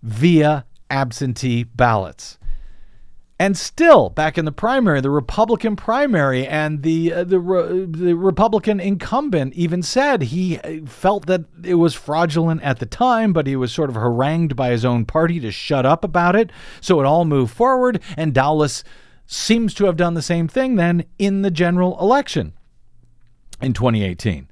via 0.01 0.65
absentee 0.89 1.63
ballots. 1.63 2.37
And 3.39 3.57
still, 3.57 4.09
back 4.09 4.37
in 4.37 4.45
the 4.45 4.51
primary, 4.51 5.01
the 5.01 5.09
Republican 5.09 5.75
primary, 5.75 6.45
and 6.47 6.83
the 6.83 7.11
uh, 7.11 7.23
the 7.23 7.39
re- 7.39 7.85
the 7.85 8.13
Republican 8.13 8.79
incumbent 8.79 9.53
even 9.55 9.81
said 9.81 10.21
he 10.21 10.59
uh, 10.59 10.85
felt 10.85 11.25
that 11.25 11.41
it 11.63 11.73
was 11.75 11.95
fraudulent 11.95 12.61
at 12.61 12.79
the 12.79 12.85
time, 12.85 13.33
but 13.33 13.47
he 13.47 13.55
was 13.55 13.73
sort 13.73 13.89
of 13.89 13.95
harangued 13.95 14.55
by 14.55 14.69
his 14.69 14.85
own 14.85 15.03
party 15.05 15.39
to 15.39 15.51
shut 15.51 15.85
up 15.85 16.03
about 16.03 16.35
it. 16.35 16.51
So 16.79 16.99
it 16.99 17.05
all 17.05 17.25
moved 17.25 17.53
forward, 17.53 18.01
and 18.15 18.33
Dowless 18.33 18.83
seems 19.25 19.73
to 19.75 19.85
have 19.85 19.97
done 19.97 20.13
the 20.13 20.21
same 20.21 20.47
thing 20.47 20.75
then 20.75 21.05
in 21.17 21.41
the 21.41 21.51
general 21.51 21.99
election 21.99 22.53
in 23.61 23.73
2018. 23.73 24.49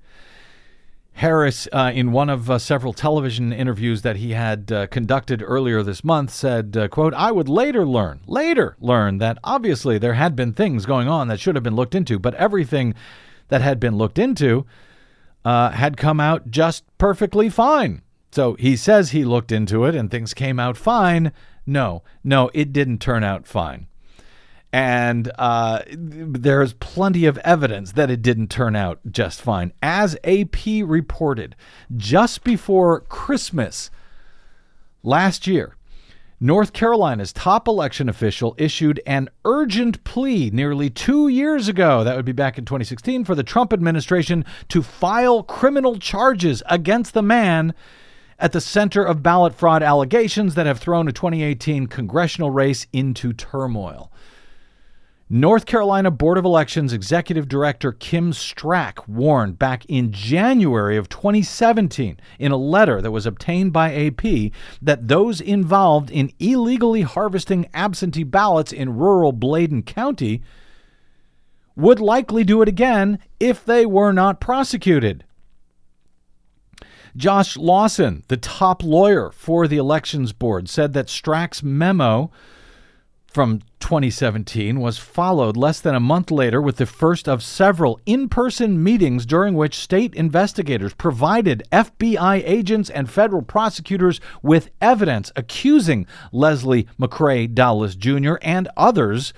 Harris, 1.14 1.68
uh, 1.72 1.92
in 1.94 2.12
one 2.12 2.30
of 2.30 2.50
uh, 2.50 2.58
several 2.58 2.94
television 2.94 3.52
interviews 3.52 4.02
that 4.02 4.16
he 4.16 4.32
had 4.32 4.72
uh, 4.72 4.88
conducted 4.88 5.44
earlier 5.46 5.84
this 5.84 6.04
month, 6.04 6.32
said, 6.32 6.76
uh, 6.76 6.88
"quote 6.88 7.14
I 7.14 7.32
would 7.32 7.50
later 7.50 7.86
learn, 7.86 8.22
later 8.26 8.76
learn 8.80 9.18
that 9.18 9.38
obviously 9.44 9.98
there 9.98 10.14
had 10.14 10.36
been 10.36 10.54
things 10.54 10.86
going 10.86 11.08
on 11.08 11.28
that 11.28 11.40
should 11.40 11.56
have 11.56 11.64
been 11.64 11.76
looked 11.76 11.96
into, 11.96 12.18
but 12.18 12.34
everything 12.36 12.96
that 13.50 13.62
had 13.62 13.80
been 13.80 13.98
looked 13.98 14.18
into 14.18 14.66
uh, 15.44 15.72
had 15.72 15.98
come 15.98 16.20
out 16.20 16.50
just 16.50 16.86
perfectly 16.98 17.50
fine." 17.50 18.02
So 18.32 18.54
he 18.54 18.78
says 18.78 19.12
he 19.12 19.26
looked 19.26 19.52
into 19.52 19.84
it 19.84 19.94
and 19.94 20.10
things 20.10 20.34
came 20.34 20.60
out 20.60 20.78
fine. 20.78 21.34
No, 21.66 22.02
no, 22.24 22.50
it 22.54 22.72
didn't 22.72 23.00
turn 23.00 23.24
out 23.24 23.46
fine 23.46 23.88
and 24.74 25.32
uh, 25.38 25.82
there's 25.92 26.74
plenty 26.74 27.26
of 27.26 27.38
evidence 27.40 27.94
that 27.94 28.10
it 28.10 28.22
didn't 28.22 28.50
turn 28.50 28.76
out 28.76 29.00
just 29.10 29.42
fine. 29.42 29.74
As 29.82 30.18
AP 30.24 30.66
reported, 30.86 31.56
just 31.96 32.44
before 32.44 33.02
Christmas 33.02 33.92
last 35.04 35.46
year, 35.46 35.76
North 36.44 36.74
Carolina's 36.74 37.32
top 37.32 37.68
election 37.68 38.10
official 38.10 38.56
issued 38.58 39.00
an 39.06 39.30
urgent 39.46 40.04
plea 40.04 40.50
nearly 40.52 40.90
two 40.90 41.28
years 41.28 41.68
ago, 41.68 42.04
that 42.04 42.16
would 42.16 42.26
be 42.26 42.32
back 42.32 42.58
in 42.58 42.66
2016, 42.66 43.26
for 43.26 43.36
the 43.36 43.44
Trump 43.44 43.72
administration 43.72 44.44
to 44.70 44.82
file 44.82 45.44
criminal 45.44 46.00
charges 46.00 46.64
against 46.68 47.14
the 47.14 47.22
man 47.22 47.76
at 48.40 48.54
the 48.54 48.60
center 48.60 49.04
of 49.04 49.22
ballot 49.22 49.54
fraud 49.54 49.84
allegations 49.84 50.56
that 50.56 50.66
have 50.66 50.80
thrown 50.80 51.08
a 51.08 51.12
2018 51.12 51.86
congressional 51.86 52.50
race 52.50 52.88
into 52.92 53.34
turmoil. 53.34 54.11
North 55.34 55.66
Carolina 55.66 56.12
Board 56.12 56.38
of 56.38 56.44
Elections 56.44 56.92
Executive 56.92 57.48
Director 57.48 57.94
Kim 57.94 58.34
Strach 58.34 59.08
warned 59.08 59.58
back 59.58 59.86
in 59.86 60.12
January 60.12 60.98
of 60.98 61.08
2017 61.08 62.20
in 62.38 62.52
a 62.52 62.58
letter 62.58 63.02
that 63.02 63.12
was 63.12 63.26
obtained 63.26 63.72
by 63.72 63.94
AP 63.96 64.52
that 64.82 65.08
those 65.08 65.40
involved 65.40 66.12
in 66.12 66.34
illegally 66.40 67.04
harvesting 67.04 67.70
absentee 67.74 68.26
ballots 68.26 68.74
in 68.74 68.98
rural 68.98 69.32
Bladen 69.32 69.84
County 69.84 70.42
would 71.78 72.02
likely 72.02 72.44
do 72.44 72.62
it 72.62 72.68
again 72.68 73.18
if 73.40 73.64
they 73.64 73.86
were 73.86 74.12
not 74.12 74.42
prosecuted. 74.42 75.24
Josh 77.16 77.56
Lawson, 77.56 78.26
the 78.28 78.36
top 78.36 78.84
lawyer 78.84 79.32
for 79.32 79.66
the 79.66 79.78
Elections 79.78 80.34
Board, 80.34 80.68
said 80.68 80.92
that 80.92 81.08
Strach's 81.08 81.64
memo 81.64 82.30
from 83.28 83.62
2017 83.82 84.80
was 84.80 84.98
followed 84.98 85.58
less 85.58 85.82
than 85.82 85.96
a 85.96 86.00
month 86.00 86.32
later 86.32 86.62
with 86.62 86.78
the 86.78 86.86
first 86.86 87.28
of 87.28 87.44
several 87.44 88.00
in 88.06 88.30
person 88.30 88.82
meetings 88.82 89.26
during 89.26 89.56
which 89.56 89.76
state 89.76 90.14
investigators 90.16 90.94
provided 90.94 91.64
FBI 91.72 92.42
agents 92.46 92.90
and 92.90 93.10
federal 93.10 93.42
prosecutors 93.42 94.22
with 94.42 94.70
evidence 94.82 95.32
accusing 95.36 96.08
Leslie 96.32 96.88
McCrae 97.00 97.54
Dowless 97.54 97.96
Jr. 97.96 98.36
and 98.42 98.70
others 98.78 99.34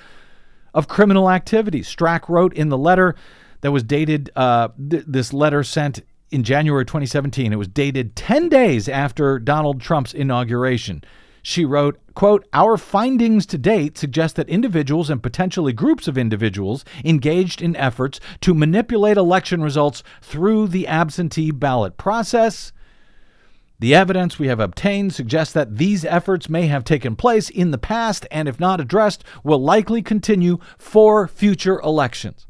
of 0.74 0.88
criminal 0.88 1.30
activity. 1.30 1.82
Strach 1.82 2.30
wrote 2.30 2.54
in 2.54 2.70
the 2.70 2.78
letter 2.78 3.16
that 3.62 3.72
was 3.72 3.84
dated, 3.84 4.30
uh, 4.36 4.70
th- 4.90 5.06
this 5.08 5.34
letter 5.34 5.64
sent 5.64 6.02
in 6.32 6.44
January 6.44 6.86
2017. 6.86 7.54
It 7.54 7.58
was 7.58 7.68
dated 7.68 8.16
10 8.16 8.50
days 8.50 8.90
after 8.90 9.40
Donald 9.40 9.80
Trump's 9.82 10.14
inauguration. 10.14 11.04
She 11.46 11.66
wrote, 11.66 12.00
quote, 12.16 12.48
Our 12.54 12.78
findings 12.78 13.46
to 13.48 13.58
date 13.58 13.98
suggest 13.98 14.38
that 14.38 14.48
individuals 14.48 15.10
and 15.10 15.22
potentially 15.22 15.74
groups 15.74 16.08
of 16.08 16.18
individuals 16.18 16.86
engaged 17.04 17.62
in 17.62 17.76
efforts 17.76 18.22
to 18.42 18.54
manipulate 18.54 19.18
election 19.18 19.62
results 19.62 20.04
through 20.22 20.70
the 20.70 20.88
absentee 20.88 21.52
ballot 21.52 21.98
process. 21.98 22.72
The 23.80 23.94
evidence 23.94 24.40
we 24.40 24.48
have 24.48 24.62
obtained 24.62 25.14
suggests 25.14 25.54
that 25.54 25.78
these 25.78 26.06
efforts 26.06 26.50
may 26.50 26.68
have 26.68 26.86
taken 26.86 27.18
place 27.18 27.50
in 27.50 27.72
the 27.72 27.78
past 27.78 28.26
and, 28.32 28.48
if 28.48 28.58
not 28.58 28.80
addressed, 28.80 29.26
will 29.44 29.62
likely 29.62 30.02
continue 30.02 30.60
for 30.78 31.28
future 31.28 31.82
elections 31.82 32.48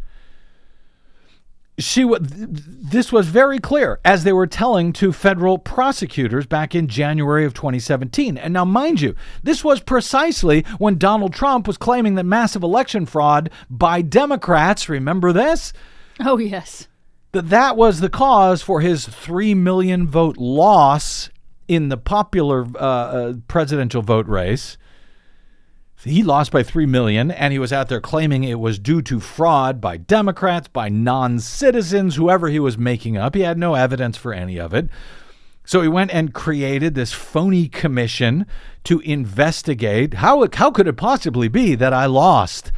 she 1.80 2.08
this 2.22 3.12
was 3.12 3.28
very 3.28 3.60
clear 3.60 4.00
as 4.06 4.24
they 4.24 4.34
were 4.34 4.46
telling 4.46 4.94
to 4.94 5.12
federal 5.12 5.58
prosecutors 5.58 6.46
back 6.46 6.76
in 6.76 6.88
January 6.88 7.46
of 7.46 7.54
2017. 7.54 8.38
And 8.38 8.54
now 8.54 8.66
mind 8.66 9.02
you, 9.02 9.16
this 9.42 9.64
was 9.64 9.80
precisely 9.80 10.64
when 10.78 10.98
Donald 10.98 11.34
Trump 11.34 11.68
was 11.68 11.78
claiming 11.78 12.16
that 12.16 12.26
massive 12.26 12.64
election 12.64 13.06
fraud 13.06 13.50
by 13.70 14.02
Democrats, 14.02 14.88
remember 14.88 15.34
this? 15.34 15.74
Oh 16.20 16.38
yes. 16.38 16.88
That 17.32 17.50
that 17.50 17.76
was 17.76 18.00
the 18.00 18.10
cause 18.10 18.62
for 18.62 18.82
his 18.82 19.08
3 19.08 19.56
million 19.56 20.08
vote 20.08 20.38
loss 20.38 21.32
in 21.68 21.90
the 21.90 21.98
popular 21.98 22.68
uh, 22.76 22.78
uh, 22.78 23.34
presidential 23.48 24.04
vote 24.04 24.28
race 24.28 24.78
he 26.04 26.24
lost 26.24 26.52
by 26.52 26.64
3 26.64 26.86
million 26.86 27.32
and 27.32 27.54
he 27.54 27.60
was 27.60 27.72
out 27.72 27.88
there 27.88 28.02
claiming 28.02 28.44
it 28.44 28.60
was 28.60 28.80
due 28.80 29.02
to 29.04 29.20
fraud 29.20 29.80
by 29.80 29.98
Democrats, 29.98 30.68
by 30.68 30.90
non-citizens, 30.90 32.16
whoever 32.16 32.50
he 32.50 32.60
was 32.60 32.78
making 32.78 33.18
up. 33.18 33.36
He 33.36 33.42
had 33.42 33.58
no 33.58 33.76
evidence 33.76 34.18
for 34.18 34.34
any 34.34 34.60
of 34.60 34.74
it. 34.74 34.90
So 35.66 35.82
he 35.82 35.88
went 35.88 36.12
and 36.14 36.34
created 36.34 36.94
this 36.94 37.14
phony 37.14 37.70
commission 37.70 38.46
to 38.84 39.00
investigate 39.00 40.16
how 40.16 40.46
how 40.54 40.72
could 40.72 40.88
it 40.88 40.98
possibly 40.98 41.48
be 41.48 41.76
that 41.76 41.94
I 41.94 42.06
lost? 42.06 42.72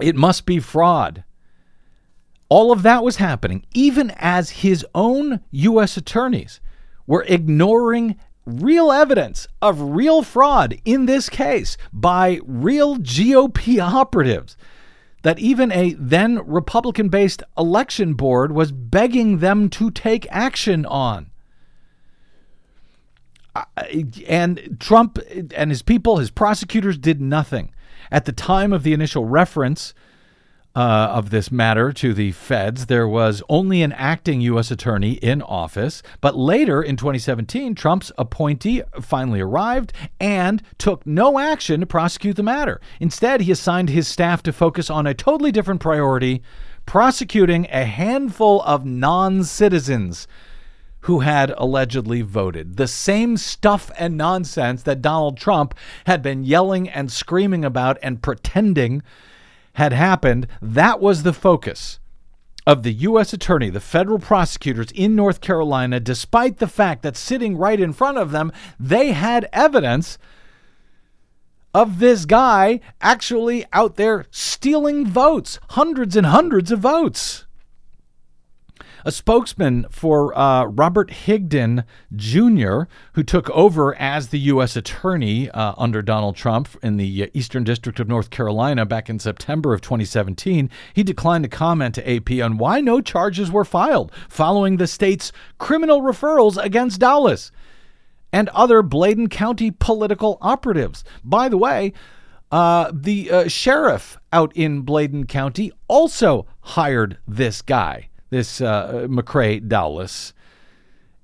It 0.00 0.16
must 0.16 0.46
be 0.46 0.58
fraud. 0.58 1.22
All 2.48 2.72
of 2.72 2.82
that 2.82 3.04
was 3.04 3.16
happening 3.16 3.64
even 3.74 4.10
as 4.16 4.50
his 4.50 4.84
own 4.92 5.40
US 5.52 5.96
attorneys 5.96 6.60
were 7.06 7.24
ignoring 7.28 8.16
real 8.50 8.90
evidence 8.90 9.46
of 9.62 9.80
real 9.80 10.22
fraud 10.22 10.78
in 10.84 11.06
this 11.06 11.28
case 11.28 11.76
by 11.92 12.40
real 12.44 12.96
GOP 12.96 13.78
operatives 13.94 14.56
that 15.22 15.38
even 15.38 15.70
a 15.72 15.94
then 15.94 16.40
Republican 16.46 17.08
based 17.08 17.42
election 17.58 18.14
board 18.14 18.52
was 18.52 18.72
begging 18.72 19.38
them 19.38 19.68
to 19.68 19.90
take 19.90 20.26
action 20.30 20.86
on. 20.86 21.30
And 24.28 24.78
Trump 24.78 25.18
and 25.54 25.70
his 25.70 25.82
people, 25.82 26.18
his 26.18 26.30
prosecutors, 26.30 26.96
did 26.96 27.20
nothing. 27.20 27.72
At 28.10 28.24
the 28.24 28.32
time 28.32 28.72
of 28.72 28.82
the 28.82 28.92
initial 28.92 29.24
reference, 29.24 29.92
uh, 30.74 30.78
of 31.12 31.30
this 31.30 31.50
matter 31.50 31.92
to 31.92 32.14
the 32.14 32.32
feds. 32.32 32.86
There 32.86 33.08
was 33.08 33.42
only 33.48 33.82
an 33.82 33.92
acting 33.92 34.40
U.S. 34.42 34.70
attorney 34.70 35.12
in 35.14 35.42
office, 35.42 36.02
but 36.20 36.36
later 36.36 36.82
in 36.82 36.96
2017, 36.96 37.74
Trump's 37.74 38.12
appointee 38.16 38.82
finally 39.00 39.40
arrived 39.40 39.92
and 40.20 40.62
took 40.78 41.04
no 41.06 41.38
action 41.38 41.80
to 41.80 41.86
prosecute 41.86 42.36
the 42.36 42.42
matter. 42.42 42.80
Instead, 43.00 43.40
he 43.42 43.50
assigned 43.50 43.88
his 43.88 44.06
staff 44.06 44.42
to 44.44 44.52
focus 44.52 44.90
on 44.90 45.06
a 45.06 45.14
totally 45.14 45.50
different 45.50 45.80
priority 45.80 46.42
prosecuting 46.86 47.66
a 47.70 47.84
handful 47.84 48.62
of 48.62 48.84
non 48.84 49.44
citizens 49.44 50.26
who 51.04 51.20
had 51.20 51.52
allegedly 51.56 52.20
voted. 52.20 52.76
The 52.76 52.86
same 52.86 53.36
stuff 53.36 53.90
and 53.98 54.16
nonsense 54.16 54.82
that 54.82 55.00
Donald 55.00 55.38
Trump 55.38 55.74
had 56.06 56.22
been 56.22 56.44
yelling 56.44 56.88
and 56.88 57.10
screaming 57.10 57.64
about 57.64 57.96
and 58.02 58.22
pretending 58.22 59.02
had 59.80 59.94
happened, 59.94 60.46
that 60.60 61.00
was 61.00 61.22
the 61.22 61.32
focus 61.32 62.00
of 62.66 62.82
the 62.82 62.92
U.S. 62.92 63.32
Attorney, 63.32 63.70
the 63.70 63.80
federal 63.80 64.18
prosecutors 64.18 64.90
in 64.92 65.16
North 65.16 65.40
Carolina, 65.40 65.98
despite 65.98 66.58
the 66.58 66.66
fact 66.66 67.00
that 67.02 67.16
sitting 67.16 67.56
right 67.56 67.80
in 67.80 67.94
front 67.94 68.18
of 68.18 68.30
them, 68.30 68.52
they 68.78 69.12
had 69.12 69.48
evidence 69.54 70.18
of 71.72 71.98
this 71.98 72.26
guy 72.26 72.80
actually 73.00 73.64
out 73.72 73.96
there 73.96 74.26
stealing 74.30 75.06
votes, 75.06 75.58
hundreds 75.70 76.14
and 76.14 76.26
hundreds 76.26 76.70
of 76.70 76.80
votes. 76.80 77.46
A 79.04 79.12
spokesman 79.12 79.86
for 79.90 80.36
uh, 80.38 80.64
Robert 80.64 81.10
Higdon 81.10 81.84
Jr., 82.14 82.82
who 83.14 83.22
took 83.22 83.48
over 83.50 83.94
as 83.96 84.28
the 84.28 84.38
U.S. 84.40 84.76
Attorney 84.76 85.48
uh, 85.50 85.74
under 85.78 86.02
Donald 86.02 86.36
Trump 86.36 86.68
in 86.82 86.96
the 86.96 87.24
uh, 87.24 87.26
Eastern 87.32 87.64
District 87.64 87.98
of 87.98 88.08
North 88.08 88.30
Carolina 88.30 88.84
back 88.84 89.08
in 89.08 89.18
September 89.18 89.72
of 89.72 89.80
2017, 89.80 90.68
he 90.92 91.02
declined 91.02 91.44
to 91.44 91.48
comment 91.48 91.94
to 91.94 92.10
AP 92.10 92.30
on 92.42 92.58
why 92.58 92.80
no 92.80 93.00
charges 93.00 93.50
were 93.50 93.64
filed 93.64 94.12
following 94.28 94.76
the 94.76 94.86
state's 94.86 95.32
criminal 95.58 96.02
referrals 96.02 96.62
against 96.62 97.00
Dowless. 97.00 97.50
and 98.32 98.48
other 98.50 98.82
Bladen 98.82 99.28
County 99.28 99.70
political 99.70 100.38
operatives. 100.40 101.02
By 101.24 101.48
the 101.48 101.58
way, 101.58 101.92
uh, 102.52 102.90
the 102.92 103.30
uh, 103.30 103.48
sheriff 103.48 104.18
out 104.32 104.54
in 104.56 104.82
Bladen 104.82 105.26
County 105.26 105.72
also 105.88 106.46
hired 106.60 107.18
this 107.26 107.62
guy, 107.62 108.09
this 108.30 108.60
uh, 108.60 109.06
McCrae 109.08 109.66
Dowless. 109.66 110.32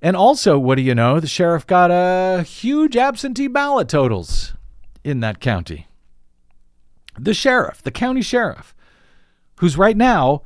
And 0.01 0.15
also, 0.15 0.59
what 0.59 0.75
do 0.75 0.81
you 0.83 0.93
know? 0.93 1.19
The 1.19 1.27
sheriff 1.27 1.65
got 1.65 1.89
a 1.89 2.43
huge 2.43 2.95
absentee 2.95 3.47
ballot 3.47 3.89
totals 3.89 4.53
in 5.03 5.21
that 5.21 5.39
county. 5.39 5.87
The 7.17 7.33
sheriff, 7.33 7.81
the 7.81 7.91
county 7.91 8.21
sheriff, 8.21 8.75
who's 9.55 9.77
right 9.77 9.97
now 9.97 10.43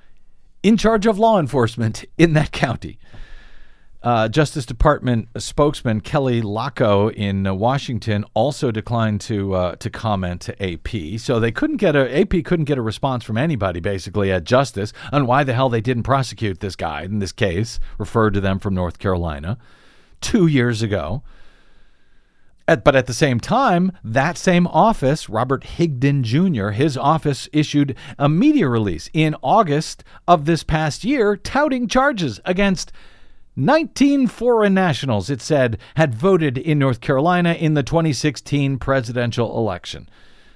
in 0.64 0.78
charge 0.78 1.06
of 1.06 1.20
law 1.20 1.40
enforcement 1.40 2.06
in 2.18 2.34
that 2.34 2.52
county. 2.52 2.98
Uh, 4.04 4.28
Justice 4.28 4.66
Department 4.66 5.28
spokesman 5.38 6.02
Kelly 6.02 6.42
Laco 6.42 7.12
in 7.12 7.46
uh, 7.46 7.54
Washington 7.54 8.26
also 8.34 8.72
declined 8.72 9.22
to 9.22 9.54
uh, 9.54 9.76
to 9.76 9.92
comment 9.92 10.42
to 10.42 10.64
AP. 10.64 11.20
So 11.20 11.40
they 11.40 11.52
couldn't 11.52 11.78
get 11.78 11.96
a 11.96 12.20
AP 12.20 12.44
couldn't 12.44 12.66
get 12.66 12.80
a 12.80 12.82
response 12.82 13.24
from 13.24 13.38
anybody 13.38 13.80
basically 13.80 14.32
at 14.32 14.44
Justice 14.44 14.92
on 15.12 15.28
why 15.28 15.44
the 15.44 15.54
hell 15.54 15.70
they 15.70 15.82
didn't 15.82 16.04
prosecute 16.04 16.62
this 16.62 16.76
guy 16.76 17.04
in 17.04 17.20
this 17.20 17.32
case 17.32 17.80
referred 18.00 18.34
to 18.34 18.42
them 18.42 18.58
from 18.58 18.74
North 18.74 18.98
Carolina 18.98 19.60
two 20.20 20.48
years 20.48 20.82
ago. 20.82 21.22
At, 22.68 22.84
but 22.84 22.96
at 22.96 23.06
the 23.06 23.14
same 23.14 23.40
time, 23.40 23.92
that 24.04 24.38
same 24.38 24.66
office, 24.68 25.28
Robert 25.28 25.64
Higdon 25.64 26.22
Jr., 26.22 26.70
his 26.70 26.96
office 26.96 27.50
issued 27.52 27.96
a 28.18 28.30
media 28.30 28.68
release 28.68 29.10
in 29.14 29.36
August 29.44 30.04
of 30.28 30.46
this 30.46 30.64
past 30.64 31.04
year 31.04 31.36
touting 31.36 31.88
charges 31.88 32.40
against 32.46 32.92
19 33.56 34.28
foreign 34.28 34.74
nationals, 34.74 35.30
it 35.30 35.42
said, 35.42 35.78
had 35.96 36.16
voted 36.16 36.58
in 36.58 36.80
North 36.80 37.02
Carolina 37.02 37.54
in 37.54 37.74
the 37.74 37.84
2016 37.84 38.78
presidential 38.78 39.58
election, 39.58 40.10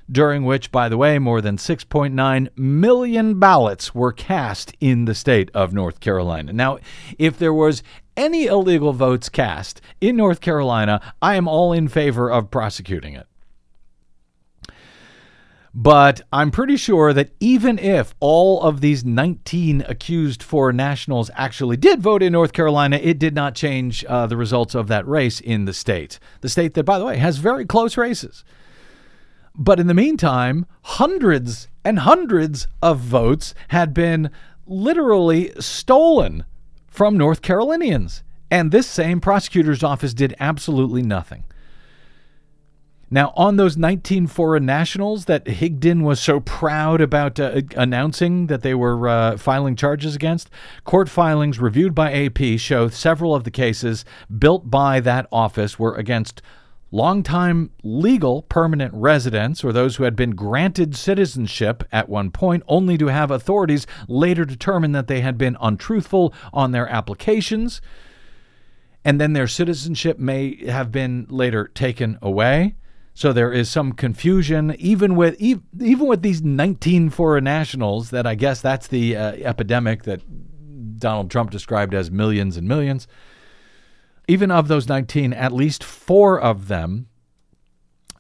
during 0.10 0.46
which, 0.46 0.72
by 0.72 0.88
the 0.88 0.98
way, 0.98 1.20
more 1.20 1.42
than 1.42 1.58
6.9 1.58 2.48
million 2.58 3.38
ballots 3.38 3.94
were 3.94 4.14
cast 4.14 4.74
in 4.80 5.06
the 5.06 5.16
state 5.16 5.52
of 5.54 5.74
North 5.74 6.00
Carolina. 6.00 6.54
Now, 6.54 6.78
if 7.20 7.38
there 7.38 7.54
was 7.54 7.84
any 8.16 8.46
illegal 8.46 8.94
votes 8.94 9.28
cast 9.28 9.82
in 10.00 10.16
North 10.16 10.40
Carolina, 10.40 11.02
I 11.22 11.36
am 11.36 11.50
all 11.50 11.74
in 11.74 11.90
favor 11.90 12.32
of 12.32 12.50
prosecuting 12.50 13.14
it. 13.14 13.28
But 15.78 16.22
I'm 16.32 16.52
pretty 16.52 16.78
sure 16.78 17.12
that 17.12 17.32
even 17.42 17.78
if 17.78 18.16
all 18.22 18.62
of 18.62 18.80
these 18.80 19.04
19 19.04 19.84
accused 19.90 20.42
foreign 20.42 20.78
nationals 20.78 21.30
actually 21.36 21.76
did 21.76 22.02
vote 22.02 22.24
in 22.24 22.32
North 22.32 22.54
Carolina, 22.54 22.96
it 22.96 23.20
did 23.20 23.36
not 23.36 23.56
change 23.56 24.06
uh, 24.06 24.26
the 24.26 24.38
results 24.38 24.74
of 24.74 24.88
that 24.88 25.06
race 25.06 25.42
in 25.42 25.66
the 25.66 25.74
state. 25.74 26.18
The 26.40 26.48
state 26.48 26.76
that, 26.76 26.86
by 26.86 26.98
the 26.98 27.04
way, 27.04 27.18
has 27.18 27.40
very 27.40 27.66
close 27.66 27.98
races. 27.98 28.46
But 29.54 29.82
in 29.82 29.88
the 29.88 29.94
meantime, 29.94 30.66
hundreds 30.82 31.68
and 31.84 32.00
hundreds 32.00 32.70
of 32.82 33.00
votes 33.00 33.54
had 33.68 33.94
been 33.94 34.32
literally 34.66 35.52
stolen 35.60 36.46
from 36.88 37.18
North 37.18 37.42
Carolinians. 37.42 38.24
And 38.50 38.72
this 38.72 38.88
same 38.88 39.20
prosecutor's 39.20 39.84
office 39.84 40.14
did 40.14 40.36
absolutely 40.40 41.02
nothing. 41.02 41.44
Now, 43.16 43.32
on 43.38 43.56
those 43.56 43.78
19 43.78 44.28
foreign 44.28 44.66
nationals 44.66 45.24
that 45.24 45.46
Higdon 45.46 46.02
was 46.02 46.20
so 46.20 46.42
proud 46.42 47.00
about 47.00 47.40
uh, 47.40 47.62
announcing 47.78 48.48
that 48.48 48.62
they 48.62 48.74
were 48.74 49.08
uh, 49.08 49.38
filing 49.38 49.78
charges 49.78 50.16
against, 50.16 50.50
court 50.84 51.08
filings 51.08 51.58
reviewed 51.58 51.96
by 51.96 52.12
AP 52.12 52.60
show 52.60 52.90
several 52.90 53.34
of 53.34 53.46
the 53.46 53.52
cases 53.52 54.04
built 54.38 54.70
by 54.70 55.00
that 55.00 55.28
office 55.32 55.80
were 55.80 55.96
against 55.96 56.42
longtime 56.92 57.72
legal 57.84 58.42
permanent 58.42 58.94
residents 58.94 59.64
or 59.64 59.72
those 59.72 59.96
who 59.96 60.04
had 60.04 60.18
been 60.18 60.32
granted 60.32 60.94
citizenship 60.94 61.86
at 61.94 62.10
one 62.10 62.32
point, 62.32 62.64
only 62.68 62.98
to 62.98 63.08
have 63.08 63.32
authorities 63.32 63.88
later 64.10 64.44
determine 64.44 64.92
that 64.92 65.08
they 65.08 65.22
had 65.22 65.38
been 65.38 65.56
untruthful 65.62 66.34
on 66.52 66.74
their 66.74 66.90
applications. 66.90 67.80
And 69.06 69.22
then 69.22 69.32
their 69.32 69.48
citizenship 69.48 70.20
may 70.20 70.66
have 70.66 70.92
been 70.92 71.28
later 71.30 71.70
taken 71.74 72.20
away. 72.22 72.76
So 73.18 73.32
there 73.32 73.54
is 73.54 73.70
some 73.70 73.94
confusion, 73.94 74.76
even 74.78 75.16
with 75.16 75.42
even 75.42 76.06
with 76.06 76.22
these 76.22 76.42
19 76.42 77.10
foreign 77.10 77.46
nationals. 77.46 78.10
That 78.10 78.28
I 78.28 78.36
guess 78.36 78.60
that's 78.60 78.88
the 78.88 79.16
uh, 79.16 79.32
epidemic 79.32 80.04
that 80.04 80.22
Donald 81.00 81.32
Trump 81.32 81.50
described 81.50 81.94
as 81.94 82.12
millions 82.12 82.58
and 82.58 82.68
millions. 82.68 83.08
Even 84.28 84.52
of 84.52 84.68
those 84.68 84.90
19, 84.90 85.32
at 85.32 85.54
least 85.54 85.82
four 85.82 86.42
of 86.42 86.68
them 86.68 87.08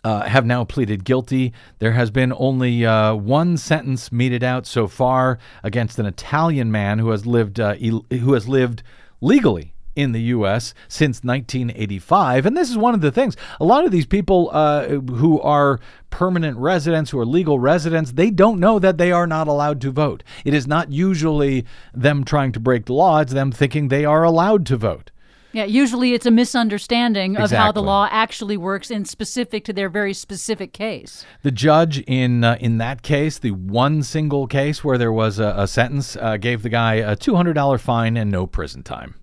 uh, 0.05 0.21
have 0.21 0.45
now 0.45 0.63
pleaded 0.63 1.03
guilty. 1.03 1.51
There 1.79 1.91
has 1.91 2.09
been 2.09 2.31
only 2.37 2.85
uh, 2.85 3.15
one 3.15 3.57
sentence 3.57 4.13
meted 4.13 4.45
out 4.45 4.65
so 4.65 4.87
far 4.87 5.39
against 5.61 5.99
an 5.99 6.05
Italian 6.05 6.71
man 6.71 6.99
who 6.99 7.09
has 7.09 7.25
lived 7.25 7.59
uh, 7.59 7.75
who 7.75 8.31
has 8.33 8.47
lived 8.47 8.81
legally 9.19 9.74
in 9.95 10.11
the 10.11 10.21
U.S. 10.21 10.73
since 10.87 11.23
1985. 11.23 12.45
And 12.45 12.55
this 12.55 12.69
is 12.69 12.77
one 12.77 12.93
of 12.93 13.01
the 13.01 13.11
things. 13.11 13.35
A 13.59 13.65
lot 13.65 13.85
of 13.85 13.91
these 13.91 14.05
people 14.05 14.49
uh, 14.51 14.87
who 14.87 15.39
are 15.41 15.79
permanent 16.09 16.57
residents, 16.57 17.11
who 17.11 17.19
are 17.19 17.25
legal 17.25 17.59
residents, 17.59 18.13
they 18.13 18.29
don't 18.29 18.59
know 18.59 18.79
that 18.79 18.97
they 18.97 19.11
are 19.11 19.27
not 19.27 19.47
allowed 19.47 19.81
to 19.81 19.91
vote. 19.91 20.23
It 20.43 20.53
is 20.53 20.67
not 20.67 20.91
usually 20.91 21.65
them 21.93 22.23
trying 22.23 22.51
to 22.53 22.59
break 22.59 22.85
the 22.85 22.93
law, 22.93 23.19
it's 23.19 23.33
them 23.33 23.51
thinking 23.51 23.87
they 23.87 24.05
are 24.05 24.23
allowed 24.23 24.65
to 24.67 24.77
vote. 24.77 25.11
Yeah, 25.55 25.63
usually 25.63 26.13
it's 26.13 26.25
a 26.25 26.31
misunderstanding 26.31 27.35
exactly. 27.35 27.55
of 27.55 27.63
how 27.63 27.71
the 27.71 27.81
law 27.81 28.09
actually 28.11 28.57
works 28.57 28.91
in 28.91 29.05
specific 29.05 29.63
to 29.63 29.71
their 29.71 29.87
very 29.87 30.13
specific 30.13 30.73
case. 30.73 31.25
The 31.43 31.51
judge 31.51 31.99
in 31.99 32.43
uh, 32.43 32.57
in 32.59 32.77
that 32.79 33.03
case, 33.03 33.39
the 33.39 33.51
one 33.51 34.03
single 34.03 34.47
case 34.47 34.83
where 34.83 34.97
there 34.97 35.13
was 35.13 35.39
a, 35.39 35.53
a 35.57 35.65
sentence, 35.65 36.17
uh, 36.17 36.35
gave 36.35 36.61
the 36.61 36.67
guy 36.67 36.95
a 36.95 37.15
two 37.15 37.35
hundred 37.35 37.53
dollar 37.53 37.77
fine 37.77 38.17
and 38.17 38.29
no 38.29 38.47
prison 38.47 38.83
time. 38.83 39.15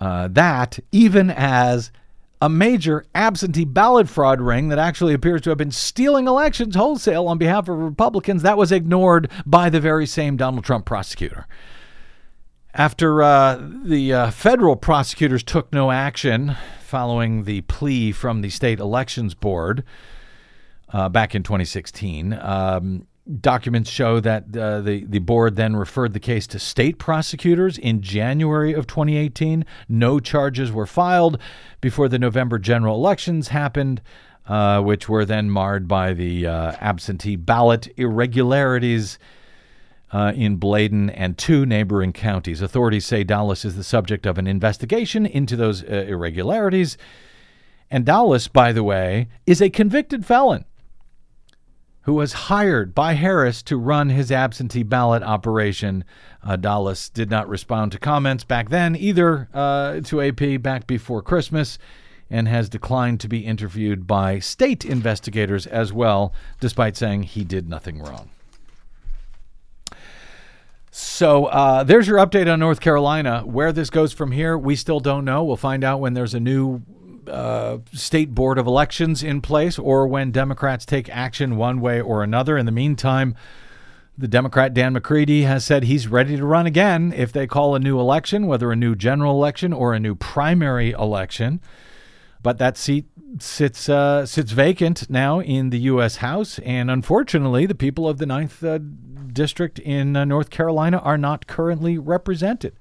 Uh, 0.00 0.28
that, 0.28 0.78
even 0.92 1.30
as 1.30 1.90
a 2.40 2.48
major 2.48 3.04
absentee 3.14 3.64
ballot 3.64 4.08
fraud 4.08 4.40
ring 4.40 4.68
that 4.68 4.78
actually 4.78 5.12
appears 5.12 5.40
to 5.40 5.50
have 5.50 5.58
been 5.58 5.72
stealing 5.72 6.28
elections 6.28 6.76
wholesale 6.76 7.26
on 7.26 7.36
behalf 7.36 7.68
of 7.68 7.76
Republicans, 7.76 8.42
that 8.42 8.56
was 8.56 8.70
ignored 8.70 9.28
by 9.44 9.68
the 9.68 9.80
very 9.80 10.06
same 10.06 10.36
Donald 10.36 10.64
Trump 10.64 10.86
prosecutor. 10.86 11.46
After 12.74 13.22
uh, 13.22 13.60
the 13.82 14.12
uh, 14.12 14.30
federal 14.30 14.76
prosecutors 14.76 15.42
took 15.42 15.72
no 15.72 15.90
action 15.90 16.54
following 16.80 17.42
the 17.42 17.62
plea 17.62 18.12
from 18.12 18.40
the 18.40 18.50
state 18.50 18.78
elections 18.78 19.34
board 19.34 19.82
uh, 20.92 21.08
back 21.08 21.34
in 21.34 21.42
2016, 21.42 22.34
um, 22.34 23.07
Documents 23.40 23.90
show 23.90 24.20
that 24.20 24.56
uh, 24.56 24.80
the, 24.80 25.04
the 25.04 25.18
board 25.18 25.56
then 25.56 25.76
referred 25.76 26.14
the 26.14 26.20
case 26.20 26.46
to 26.46 26.58
state 26.58 26.98
prosecutors 26.98 27.76
in 27.76 28.00
January 28.00 28.72
of 28.72 28.86
2018. 28.86 29.66
No 29.86 30.18
charges 30.18 30.72
were 30.72 30.86
filed 30.86 31.38
before 31.82 32.08
the 32.08 32.18
November 32.18 32.58
general 32.58 32.94
elections 32.94 33.48
happened, 33.48 34.00
uh, 34.46 34.80
which 34.80 35.10
were 35.10 35.26
then 35.26 35.50
marred 35.50 35.86
by 35.86 36.14
the 36.14 36.46
uh, 36.46 36.72
absentee 36.80 37.36
ballot 37.36 37.88
irregularities 37.98 39.18
uh, 40.10 40.32
in 40.34 40.56
Bladen 40.56 41.10
and 41.10 41.36
two 41.36 41.66
neighboring 41.66 42.14
counties. 42.14 42.62
Authorities 42.62 43.04
say 43.04 43.24
Dowless 43.24 43.62
is 43.62 43.76
the 43.76 43.84
subject 43.84 44.24
of 44.24 44.38
an 44.38 44.46
investigation 44.46 45.26
into 45.26 45.54
those 45.54 45.84
uh, 45.84 46.06
irregularities. 46.08 46.96
And 47.90 48.06
Dowless, 48.06 48.48
by 48.48 48.72
the 48.72 48.84
way, 48.84 49.28
is 49.46 49.60
a 49.60 49.68
convicted 49.68 50.24
felon 50.24 50.64
who 52.08 52.14
was 52.14 52.32
hired 52.32 52.94
by 52.94 53.12
Harris 53.12 53.62
to 53.62 53.76
run 53.76 54.08
his 54.08 54.32
absentee 54.32 54.82
ballot 54.82 55.22
operation. 55.22 56.02
Uh, 56.42 56.56
Dowless 56.56 57.10
did 57.10 57.28
not 57.28 57.46
respond 57.50 57.92
to 57.92 57.98
comments 57.98 58.44
back 58.44 58.70
then, 58.70 58.96
either 58.96 59.46
uh, 59.52 60.00
to 60.00 60.22
AP 60.22 60.62
back 60.62 60.86
before 60.86 61.20
Christmas, 61.20 61.78
and 62.30 62.48
has 62.48 62.70
declined 62.70 63.20
to 63.20 63.28
be 63.28 63.40
interviewed 63.40 64.06
by 64.06 64.38
state 64.38 64.86
investigators 64.86 65.66
as 65.66 65.92
well, 65.92 66.32
despite 66.60 66.96
saying 66.96 67.24
he 67.24 67.44
did 67.44 67.68
nothing 67.68 67.98
wrong. 67.98 68.30
So 70.90 71.44
uh, 71.44 71.84
there's 71.84 72.08
your 72.08 72.16
update 72.16 72.50
on 72.50 72.58
North 72.58 72.80
Carolina. 72.80 73.42
Where 73.44 73.70
this 73.70 73.90
goes 73.90 74.14
from 74.14 74.32
here, 74.32 74.56
we 74.56 74.76
still 74.76 75.00
don't 75.00 75.26
know. 75.26 75.44
We'll 75.44 75.56
find 75.56 75.84
out 75.84 76.00
when 76.00 76.14
there's 76.14 76.32
a 76.32 76.40
new 76.40 76.80
uh, 77.28 77.78
state 77.92 78.34
board 78.34 78.58
of 78.58 78.66
elections 78.66 79.22
in 79.22 79.40
place 79.40 79.78
or 79.78 80.06
when 80.06 80.30
Democrats 80.30 80.84
take 80.84 81.08
action 81.10 81.56
one 81.56 81.80
way 81.80 82.00
or 82.00 82.22
another. 82.22 82.56
In 82.56 82.66
the 82.66 82.72
meantime, 82.72 83.34
the 84.16 84.28
Democrat 84.28 84.74
Dan 84.74 84.94
McCready 84.94 85.42
has 85.42 85.64
said 85.64 85.84
he's 85.84 86.08
ready 86.08 86.36
to 86.36 86.44
run 86.44 86.66
again 86.66 87.12
if 87.14 87.32
they 87.32 87.46
call 87.46 87.74
a 87.74 87.78
new 87.78 88.00
election, 88.00 88.46
whether 88.46 88.72
a 88.72 88.76
new 88.76 88.96
general 88.96 89.32
election 89.32 89.72
or 89.72 89.94
a 89.94 90.00
new 90.00 90.16
primary 90.16 90.90
election. 90.90 91.60
But 92.42 92.58
that 92.58 92.76
seat 92.76 93.06
sits 93.38 93.88
uh, 93.88 94.26
sits 94.26 94.52
vacant 94.52 95.08
now 95.08 95.40
in 95.40 95.70
the 95.70 95.78
U.S. 95.80 96.16
House, 96.16 96.58
and 96.60 96.90
unfortunately, 96.90 97.66
the 97.66 97.74
people 97.74 98.08
of 98.08 98.18
the 98.18 98.26
Ninth 98.26 98.62
uh, 98.64 98.78
District 99.32 99.78
in 99.78 100.16
uh, 100.16 100.24
North 100.24 100.50
Carolina 100.50 100.98
are 100.98 101.18
not 101.18 101.46
currently 101.46 101.98
represented. 101.98 102.76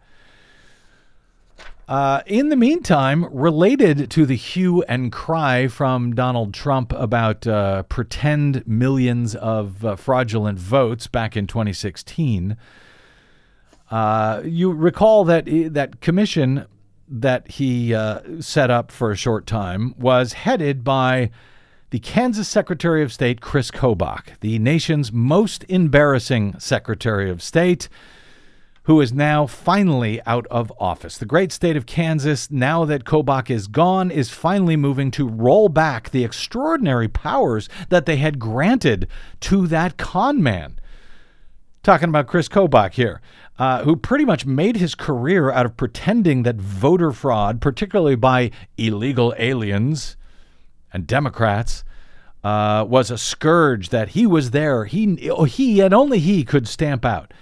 Uh, 1.88 2.22
in 2.26 2.50
the 2.50 2.56
meantime, 2.58 3.26
related 3.34 4.12
to 4.12 4.26
the 4.26 4.36
hue 4.36 4.84
and 4.84 5.10
cry 5.10 5.70
from 5.70 6.14
Donald 6.14 6.54
Trump 6.54 6.92
about 6.92 7.48
uh, 7.48 7.84
pretend 7.84 8.68
millions 8.68 9.36
of 9.36 9.86
uh, 9.86 9.96
fraudulent 9.96 10.60
votes 10.60 11.08
back 11.08 11.38
in 11.38 11.48
2016, 11.48 12.58
uh, 13.90 14.42
you 14.44 14.70
recall 14.74 15.24
that 15.24 15.46
that 15.46 16.02
commission 16.02 16.66
that 17.08 17.48
he 17.52 17.94
uh, 17.94 18.20
set 18.42 18.70
up 18.70 18.92
for 18.92 19.12
a 19.12 19.16
short 19.16 19.48
time 19.48 19.96
was 19.98 20.34
headed 20.34 20.84
by 20.84 21.32
the 21.92 22.00
Kansas 22.00 22.50
Secretary 22.50 23.02
of 23.02 23.14
State 23.14 23.40
Chris 23.40 23.72
Kobach, 23.72 24.38
the 24.42 24.60
nation's 24.60 25.14
most 25.14 25.64
embarrassing 25.70 26.60
Secretary 26.60 27.30
of 27.30 27.42
State 27.42 27.88
who 28.88 29.02
is 29.02 29.12
now 29.12 29.46
finally 29.46 30.22
out 30.26 30.48
of 30.48 30.72
office. 30.80 31.18
The 31.18 31.26
great 31.26 31.52
state 31.52 31.76
of 31.76 31.86
Kansas, 31.86 32.50
now 32.50 32.86
that 32.86 33.04
Kobach 33.04 33.50
is 33.50 33.68
gone, 33.68 34.10
is 34.10 34.30
finally 34.30 34.78
moving 34.78 35.12
to 35.12 35.28
roll 35.28 35.68
back 35.68 36.10
the 36.10 36.24
extraordinary 36.24 37.10
powers 37.10 37.68
that 37.90 38.06
they 38.06 38.16
had 38.16 38.40
granted 38.40 39.10
to 39.42 39.68
that 39.68 39.98
con 39.98 40.42
man. 40.42 40.80
Talking 41.84 42.08
about 42.08 42.28
Chris 42.28 42.48
Kobach 42.48 42.94
here, 42.94 43.20
uh, 43.60 43.84
who 43.84 43.98
pretty 43.98 44.24
much 44.24 44.46
made 44.46 44.78
his 44.78 44.96
career 44.96 45.52
out 45.52 45.66
of 45.66 45.76
pretending 45.76 46.44
that 46.44 46.56
voter 46.56 47.12
fraud, 47.12 47.60
particularly 47.60 48.16
by 48.16 48.52
illegal 48.78 49.36
aliens 49.38 50.16
and 50.94 51.06
Democrats, 51.06 51.84
uh, 52.42 52.86
was 52.88 53.12
a 53.12 53.18
scourge 53.18 53.90
that 53.90 54.10
he 54.10 54.26
was 54.26 54.52
there. 54.52 54.86
He, 54.86 55.16
he 55.50 55.82
and 55.82 55.94
only 55.94 56.20
he 56.20 56.46
could 56.46 56.70
stamp 56.70 57.04
out. 57.04 57.34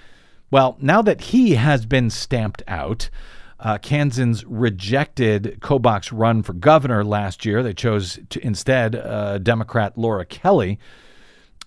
Well, 0.56 0.78
now 0.80 1.02
that 1.02 1.20
he 1.20 1.56
has 1.56 1.86
been 1.86 2.10
stamped 2.10 2.64
out, 2.66 3.10
uh, 3.60 3.78
Kansans 3.78 4.46
rejected 4.46 5.58
Kobach's 5.60 6.14
run 6.14 6.44
for 6.44 6.54
governor 6.54 7.04
last 7.04 7.46
year. 7.46 7.62
They 7.62 7.74
chose 7.74 8.20
to, 8.30 8.42
instead 8.42 8.96
uh, 8.96 9.40
Democrat 9.40 9.98
Laura 9.98 10.24
Kelly. 10.24 10.80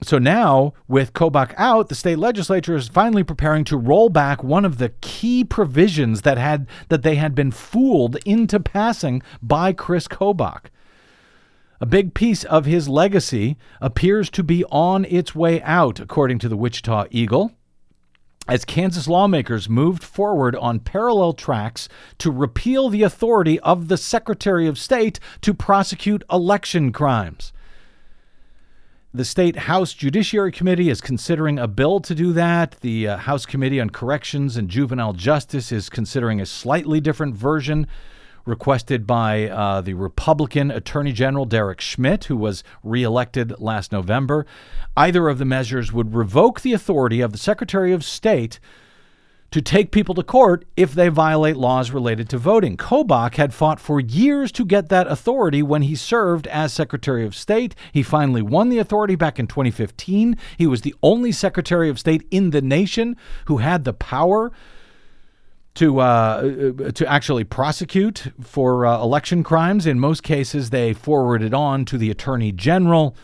So 0.00 0.16
now, 0.16 0.72
with 0.88 1.12
Kobach 1.12 1.52
out, 1.58 1.90
the 1.90 1.94
state 1.94 2.18
legislature 2.18 2.76
is 2.76 2.88
finally 2.88 3.22
preparing 3.22 3.64
to 3.64 3.76
roll 3.76 4.08
back 4.08 4.42
one 4.42 4.64
of 4.64 4.78
the 4.78 4.88
key 5.02 5.44
provisions 5.44 6.22
that 6.22 6.38
had 6.38 6.66
that 6.88 7.02
they 7.02 7.16
had 7.16 7.34
been 7.34 7.50
fooled 7.50 8.16
into 8.24 8.58
passing 8.58 9.20
by 9.42 9.74
Chris 9.74 10.08
Kobach. 10.08 10.70
A 11.78 11.84
big 11.84 12.14
piece 12.14 12.42
of 12.44 12.64
his 12.64 12.88
legacy 12.88 13.58
appears 13.82 14.30
to 14.30 14.42
be 14.42 14.64
on 14.70 15.04
its 15.04 15.34
way 15.34 15.60
out, 15.60 16.00
according 16.00 16.38
to 16.38 16.48
the 16.48 16.56
Wichita 16.56 17.04
Eagle 17.10 17.52
as 18.48 18.64
Kansas 18.64 19.06
lawmakers 19.06 19.68
moved 19.68 20.02
forward 20.02 20.56
on 20.56 20.80
parallel 20.80 21.34
tracks 21.34 21.88
to 22.18 22.30
repeal 22.30 22.88
the 22.88 23.02
authority 23.02 23.60
of 23.60 23.88
the 23.88 23.98
Secretary 23.98 24.66
of 24.66 24.78
State 24.78 25.20
to 25.42 25.52
prosecute 25.52 26.24
election 26.32 26.90
crimes. 26.90 27.52
The 29.12 29.24
State 29.24 29.56
House 29.56 29.92
Judiciary 29.92 30.52
Committee 30.52 30.90
is 30.90 31.00
considering 31.00 31.58
a 31.58 31.68
bill 31.68 32.00
to 32.00 32.14
do 32.14 32.32
that. 32.32 32.76
The 32.80 33.08
uh, 33.08 33.16
House 33.16 33.46
Committee 33.46 33.80
on 33.80 33.90
Corrections 33.90 34.56
and 34.56 34.68
Juvenile 34.68 35.14
Justice 35.14 35.72
is 35.72 35.88
considering 35.88 36.40
a 36.40 36.46
slightly 36.46 37.00
different 37.00 37.34
version 37.34 37.86
requested 38.44 39.06
by 39.06 39.48
uh, 39.48 39.80
the 39.80 39.94
Republican 39.94 40.70
Attorney 40.70 41.12
General 41.12 41.44
Derek 41.44 41.80
Schmidt, 41.80 42.24
who 42.24 42.36
was 42.36 42.64
reelected 42.82 43.58
last 43.60 43.92
November. 43.92 44.46
Either 44.96 45.28
of 45.28 45.38
the 45.38 45.44
measures 45.44 45.92
would 45.92 46.14
revoke 46.14 46.60
the 46.60 46.72
authority 46.72 47.20
of 47.20 47.32
the 47.32 47.38
Secretary 47.38 47.92
of 47.92 48.04
State 48.04 48.58
to 49.50 49.62
take 49.62 49.90
people 49.90 50.14
to 50.14 50.22
court 50.22 50.64
if 50.76 50.92
they 50.92 51.08
violate 51.08 51.56
laws 51.56 51.90
related 51.90 52.28
to 52.28 52.38
voting. 52.38 52.76
Kobach 52.76 53.36
had 53.36 53.54
fought 53.54 53.80
for 53.80 53.98
years 53.98 54.52
to 54.52 54.64
get 54.64 54.88
that 54.90 55.06
authority 55.06 55.62
when 55.62 55.82
he 55.82 55.94
served 55.94 56.46
as 56.48 56.72
Secretary 56.72 57.24
of 57.24 57.34
State. 57.34 57.74
He 57.92 58.02
finally 58.02 58.42
won 58.42 58.68
the 58.68 58.78
authority 58.78 59.14
back 59.14 59.38
in 59.38 59.46
2015. 59.46 60.36
He 60.56 60.66
was 60.66 60.82
the 60.82 60.94
only 61.02 61.32
Secretary 61.32 61.88
of 61.88 61.98
State 61.98 62.26
in 62.30 62.50
the 62.50 62.60
nation 62.60 63.16
who 63.46 63.58
had 63.58 63.84
the 63.84 63.94
power 63.94 64.52
to 65.78 66.00
uh, 66.00 66.42
to 66.92 67.06
actually 67.06 67.44
prosecute 67.44 68.32
for 68.42 68.84
uh, 68.84 69.00
election 69.00 69.44
crimes. 69.44 69.86
In 69.86 70.00
most 70.00 70.24
cases, 70.24 70.70
they 70.70 70.92
forwarded 70.92 71.54
on 71.54 71.84
to 71.84 71.96
the 71.96 72.10
attorney 72.10 72.50
general 72.50 73.16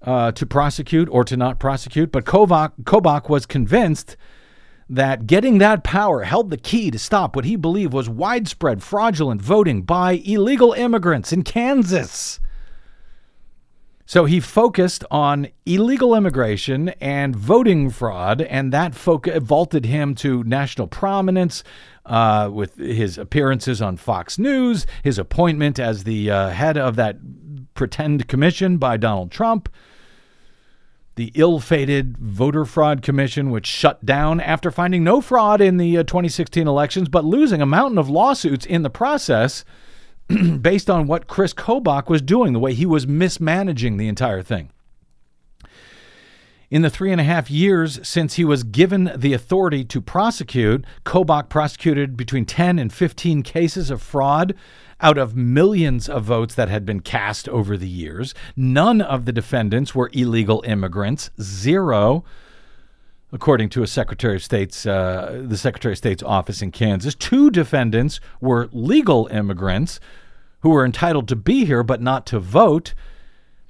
uh, 0.00 0.32
to 0.32 0.46
prosecute 0.46 1.06
or 1.10 1.22
to 1.24 1.36
not 1.36 1.60
prosecute. 1.60 2.10
But 2.10 2.24
Kobach, 2.24 2.72
Kobach 2.84 3.28
was 3.28 3.44
convinced 3.44 4.16
that 4.88 5.26
getting 5.26 5.58
that 5.58 5.84
power 5.84 6.22
held 6.22 6.48
the 6.50 6.56
key 6.56 6.90
to 6.90 6.98
stop 6.98 7.36
what 7.36 7.44
he 7.44 7.56
believed 7.56 7.92
was 7.92 8.08
widespread 8.08 8.82
fraudulent 8.82 9.42
voting 9.42 9.82
by 9.82 10.22
illegal 10.24 10.72
immigrants 10.72 11.30
in 11.30 11.42
Kansas. 11.42 12.40
So 14.06 14.26
he 14.26 14.38
focused 14.38 15.02
on 15.10 15.48
illegal 15.64 16.14
immigration 16.14 16.90
and 17.00 17.34
voting 17.34 17.88
fraud, 17.88 18.42
and 18.42 18.72
that 18.72 18.94
vaulted 18.94 19.86
him 19.86 20.14
to 20.16 20.44
national 20.44 20.88
prominence 20.88 21.64
uh, 22.04 22.50
with 22.52 22.76
his 22.76 23.16
appearances 23.16 23.80
on 23.80 23.96
Fox 23.96 24.38
News, 24.38 24.86
his 25.02 25.18
appointment 25.18 25.78
as 25.78 26.04
the 26.04 26.30
uh, 26.30 26.48
head 26.50 26.76
of 26.76 26.96
that 26.96 27.16
pretend 27.72 28.28
commission 28.28 28.76
by 28.76 28.98
Donald 28.98 29.30
Trump, 29.30 29.70
the 31.16 31.32
ill 31.34 31.60
fated 31.60 32.18
Voter 32.18 32.64
Fraud 32.64 33.00
Commission, 33.00 33.50
which 33.50 33.66
shut 33.66 34.04
down 34.04 34.40
after 34.40 34.70
finding 34.70 35.04
no 35.04 35.20
fraud 35.20 35.60
in 35.60 35.76
the 35.76 35.98
uh, 35.98 36.02
2016 36.02 36.66
elections, 36.66 37.08
but 37.08 37.24
losing 37.24 37.62
a 37.62 37.66
mountain 37.66 37.98
of 37.98 38.10
lawsuits 38.10 38.66
in 38.66 38.82
the 38.82 38.90
process. 38.90 39.64
based 40.60 40.88
on 40.88 41.06
what 41.06 41.26
Chris 41.26 41.52
Kobach 41.52 42.08
was 42.08 42.22
doing, 42.22 42.52
the 42.52 42.58
way 42.58 42.74
he 42.74 42.86
was 42.86 43.06
mismanaging 43.06 43.96
the 43.96 44.08
entire 44.08 44.42
thing. 44.42 44.70
In 46.70 46.82
the 46.82 46.90
three 46.90 47.12
and 47.12 47.20
a 47.20 47.24
half 47.24 47.50
years 47.50 48.00
since 48.02 48.34
he 48.34 48.44
was 48.44 48.64
given 48.64 49.12
the 49.14 49.32
authority 49.32 49.84
to 49.84 50.00
prosecute, 50.00 50.84
Kobach 51.04 51.48
prosecuted 51.48 52.16
between 52.16 52.46
10 52.46 52.78
and 52.78 52.92
15 52.92 53.42
cases 53.42 53.90
of 53.90 54.02
fraud 54.02 54.54
out 55.00 55.18
of 55.18 55.36
millions 55.36 56.08
of 56.08 56.24
votes 56.24 56.54
that 56.54 56.68
had 56.68 56.84
been 56.84 57.00
cast 57.00 57.48
over 57.48 57.76
the 57.76 57.88
years. 57.88 58.34
None 58.56 59.00
of 59.00 59.24
the 59.24 59.32
defendants 59.32 59.94
were 59.94 60.10
illegal 60.12 60.64
immigrants, 60.66 61.30
zero 61.40 62.24
according 63.34 63.68
to 63.68 63.82
a 63.82 63.86
Secretary 63.86 64.36
of 64.36 64.44
State's 64.44 64.86
uh, 64.86 65.42
the 65.44 65.58
Secretary 65.58 65.92
of 65.92 65.98
State's 65.98 66.22
office 66.22 66.62
in 66.62 66.70
Kansas. 66.70 67.16
Two 67.16 67.50
defendants 67.50 68.20
were 68.40 68.70
legal 68.72 69.26
immigrants 69.26 69.98
who 70.60 70.70
were 70.70 70.86
entitled 70.86 71.28
to 71.28 71.36
be 71.36 71.64
here 71.66 71.82
but 71.82 72.00
not 72.00 72.24
to 72.26 72.38
vote. 72.38 72.94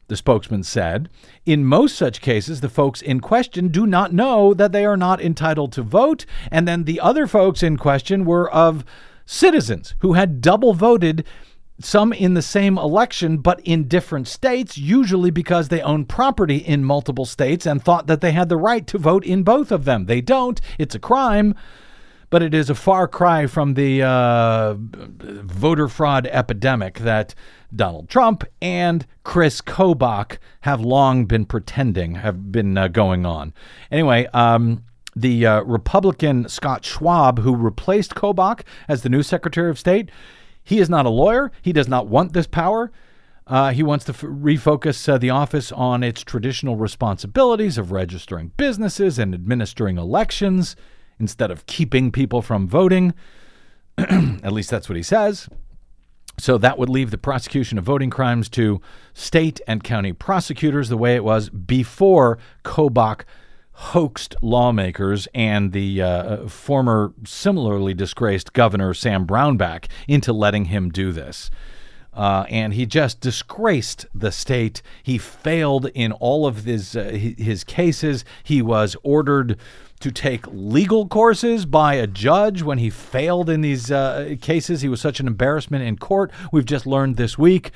The 0.08 0.16
spokesman 0.16 0.64
said, 0.64 1.08
In 1.46 1.64
most 1.64 1.96
such 1.96 2.20
cases, 2.20 2.60
the 2.60 2.68
folks 2.68 3.00
in 3.00 3.20
question 3.20 3.68
do 3.68 3.86
not 3.86 4.12
know 4.12 4.52
that 4.52 4.72
they 4.72 4.84
are 4.84 4.98
not 4.98 5.18
entitled 5.18 5.72
to 5.72 5.82
vote. 5.82 6.26
And 6.50 6.68
then 6.68 6.84
the 6.84 7.00
other 7.00 7.26
folks 7.26 7.62
in 7.62 7.78
question 7.78 8.26
were 8.26 8.52
of 8.52 8.84
citizens 9.24 9.94
who 10.00 10.12
had 10.12 10.42
double 10.42 10.74
voted 10.74 11.24
some 11.80 12.12
in 12.12 12.34
the 12.34 12.42
same 12.42 12.78
election, 12.78 13.38
but 13.38 13.60
in 13.64 13.88
different 13.88 14.28
states, 14.28 14.78
usually 14.78 15.30
because 15.30 15.68
they 15.68 15.80
own 15.82 16.04
property 16.04 16.58
in 16.58 16.84
multiple 16.84 17.24
states 17.24 17.66
and 17.66 17.82
thought 17.82 18.06
that 18.06 18.20
they 18.20 18.32
had 18.32 18.48
the 18.48 18.56
right 18.56 18.86
to 18.86 18.98
vote 18.98 19.24
in 19.24 19.42
both 19.42 19.72
of 19.72 19.84
them. 19.84 20.06
They 20.06 20.20
don't. 20.20 20.60
It's 20.78 20.94
a 20.94 21.00
crime, 21.00 21.54
but 22.30 22.42
it 22.42 22.54
is 22.54 22.70
a 22.70 22.74
far 22.74 23.08
cry 23.08 23.46
from 23.46 23.74
the 23.74 24.02
uh, 24.02 24.74
voter 24.76 25.88
fraud 25.88 26.26
epidemic 26.28 26.98
that 27.00 27.34
Donald 27.74 28.08
Trump 28.08 28.44
and 28.62 29.04
Chris 29.24 29.60
Kobach 29.60 30.38
have 30.60 30.80
long 30.80 31.24
been 31.24 31.44
pretending 31.44 32.16
have 32.16 32.52
been 32.52 32.78
uh, 32.78 32.86
going 32.88 33.26
on. 33.26 33.52
Anyway, 33.90 34.28
um, 34.32 34.84
the 35.16 35.46
uh, 35.46 35.62
Republican 35.62 36.48
Scott 36.48 36.84
Schwab, 36.84 37.40
who 37.40 37.54
replaced 37.54 38.14
Kobach 38.14 38.62
as 38.88 39.02
the 39.02 39.08
new 39.08 39.22
Secretary 39.22 39.70
of 39.70 39.78
State, 39.78 40.10
he 40.64 40.80
is 40.80 40.88
not 40.88 41.06
a 41.06 41.10
lawyer. 41.10 41.52
He 41.62 41.72
does 41.72 41.88
not 41.88 42.08
want 42.08 42.32
this 42.32 42.46
power. 42.46 42.90
Uh, 43.46 43.72
he 43.72 43.82
wants 43.82 44.06
to 44.06 44.12
f- 44.12 44.22
refocus 44.22 45.06
uh, 45.08 45.18
the 45.18 45.28
office 45.28 45.70
on 45.70 46.02
its 46.02 46.24
traditional 46.24 46.76
responsibilities 46.76 47.76
of 47.76 47.92
registering 47.92 48.52
businesses 48.56 49.18
and 49.18 49.34
administering 49.34 49.98
elections 49.98 50.74
instead 51.20 51.50
of 51.50 51.66
keeping 51.66 52.10
people 52.10 52.40
from 52.40 52.66
voting. 52.66 53.12
At 53.98 54.52
least 54.52 54.70
that's 54.70 54.88
what 54.88 54.96
he 54.96 55.02
says. 55.02 55.48
So 56.38 56.58
that 56.58 56.78
would 56.78 56.88
leave 56.88 57.10
the 57.10 57.18
prosecution 57.18 57.78
of 57.78 57.84
voting 57.84 58.10
crimes 58.10 58.48
to 58.50 58.80
state 59.12 59.60
and 59.68 59.84
county 59.84 60.12
prosecutors 60.12 60.88
the 60.88 60.96
way 60.96 61.14
it 61.14 61.22
was 61.22 61.48
before 61.50 62.38
Kobach 62.64 63.22
hoaxed 63.74 64.36
lawmakers 64.40 65.26
and 65.34 65.72
the 65.72 66.00
uh, 66.00 66.48
former 66.48 67.12
similarly 67.24 67.92
disgraced 67.92 68.52
governor 68.52 68.94
Sam 68.94 69.26
Brownback 69.26 69.86
into 70.06 70.32
letting 70.32 70.66
him 70.66 70.90
do 70.90 71.12
this. 71.12 71.50
Uh, 72.12 72.46
and 72.48 72.74
he 72.74 72.86
just 72.86 73.20
disgraced 73.20 74.06
the 74.14 74.30
state. 74.30 74.80
He 75.02 75.18
failed 75.18 75.86
in 75.94 76.12
all 76.12 76.46
of 76.46 76.64
his 76.64 76.94
uh, 76.94 77.10
his 77.10 77.64
cases. 77.64 78.24
He 78.44 78.62
was 78.62 78.96
ordered 79.02 79.58
to 79.98 80.12
take 80.12 80.46
legal 80.46 81.08
courses 81.08 81.66
by 81.66 81.94
a 81.94 82.06
judge 82.06 82.62
when 82.62 82.78
he 82.78 82.90
failed 82.90 83.50
in 83.50 83.62
these 83.62 83.90
uh, 83.90 84.36
cases. 84.40 84.82
He 84.82 84.88
was 84.88 85.00
such 85.00 85.18
an 85.18 85.26
embarrassment 85.26 85.82
in 85.82 85.96
court. 85.96 86.30
We've 86.52 86.64
just 86.64 86.86
learned 86.86 87.16
this 87.16 87.36
week 87.36 87.72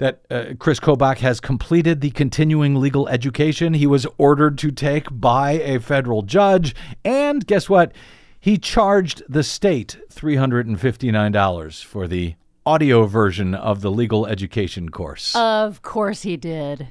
that 0.00 0.22
uh, 0.30 0.54
Chris 0.58 0.80
Kobach 0.80 1.18
has 1.18 1.40
completed 1.40 2.00
the 2.00 2.10
continuing 2.10 2.74
legal 2.74 3.06
education 3.08 3.74
he 3.74 3.86
was 3.86 4.06
ordered 4.16 4.56
to 4.58 4.70
take 4.70 5.06
by 5.10 5.52
a 5.52 5.78
federal 5.78 6.22
judge. 6.22 6.74
And 7.04 7.46
guess 7.46 7.68
what? 7.68 7.92
He 8.40 8.56
charged 8.56 9.22
the 9.28 9.42
state 9.42 9.98
$359 10.10 11.84
for 11.84 12.08
the 12.08 12.34
audio 12.64 13.04
version 13.04 13.54
of 13.54 13.82
the 13.82 13.90
legal 13.90 14.26
education 14.26 14.88
course. 14.88 15.36
Of 15.36 15.82
course 15.82 16.22
he 16.22 16.38
did. 16.38 16.88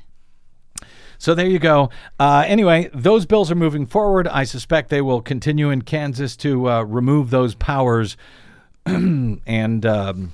So 1.18 1.34
there 1.34 1.48
you 1.48 1.60
go. 1.60 1.90
Uh, 2.20 2.44
anyway, 2.46 2.92
those 2.94 3.26
bills 3.26 3.50
are 3.50 3.56
moving 3.56 3.88
forward. 3.88 4.28
I 4.28 4.44
suspect 4.44 4.90
they 4.90 5.02
will 5.02 5.22
continue 5.22 5.72
in 5.72 5.82
Kansas 5.82 6.38
to 6.38 6.70
uh, 6.70 6.84
remove 6.84 7.32
those 7.32 7.56
powers 7.56 8.18
and 8.86 9.86
um, 9.86 10.34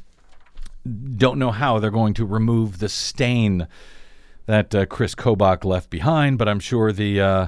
don't 0.86 1.39
know 1.39 1.51
how 1.51 1.79
they're 1.79 1.91
going 1.91 2.13
to 2.15 2.25
remove 2.25 2.79
the 2.79 2.89
stain 2.89 3.67
that 4.45 4.75
uh, 4.75 4.86
Chris 4.86 5.15
Kobach 5.15 5.65
left 5.65 5.89
behind, 5.89 6.38
but 6.38 6.47
I'm 6.47 6.59
sure 6.59 6.91
the 6.91 7.19
uh, 7.19 7.47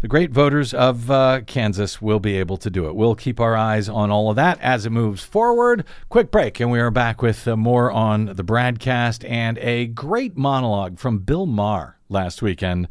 the 0.00 0.08
great 0.08 0.32
voters 0.32 0.74
of 0.74 1.10
uh, 1.10 1.40
Kansas 1.46 2.02
will 2.02 2.20
be 2.20 2.36
able 2.36 2.58
to 2.58 2.68
do 2.68 2.86
it. 2.88 2.94
We'll 2.94 3.14
keep 3.14 3.40
our 3.40 3.56
eyes 3.56 3.88
on 3.88 4.10
all 4.10 4.28
of 4.28 4.36
that 4.36 4.60
as 4.60 4.84
it 4.84 4.90
moves 4.90 5.22
forward. 5.22 5.84
Quick 6.10 6.30
break, 6.30 6.60
and 6.60 6.70
we 6.70 6.78
are 6.80 6.90
back 6.90 7.22
with 7.22 7.48
uh, 7.48 7.56
more 7.56 7.90
on 7.90 8.26
the 8.26 8.44
BradCast 8.44 9.26
and 9.28 9.56
a 9.58 9.86
great 9.86 10.36
monologue 10.36 10.98
from 10.98 11.20
Bill 11.20 11.46
Maher 11.46 11.96
last 12.08 12.42
weekend 12.42 12.88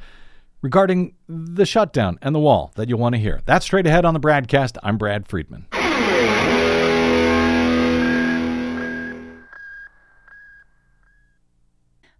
regarding 0.61 1.13
the 1.27 1.65
shutdown 1.65 2.17
and 2.21 2.33
the 2.33 2.39
wall 2.39 2.71
that 2.75 2.89
you'll 2.89 2.99
want 2.99 3.13
to 3.13 3.19
hear. 3.19 3.41
That's 3.45 3.65
straight 3.65 3.85
ahead 3.85 4.05
on 4.05 4.15
the 4.15 4.19
BradCast. 4.19 4.77
I'm 4.81 4.97
Brad 4.97 5.27
Friedman. 5.27 5.67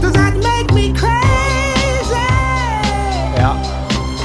Does 0.00 0.12
that 0.12 0.34
make 0.36 0.72
me 0.72 0.92
crazy? 0.92 1.10
Yeah. 3.34 3.56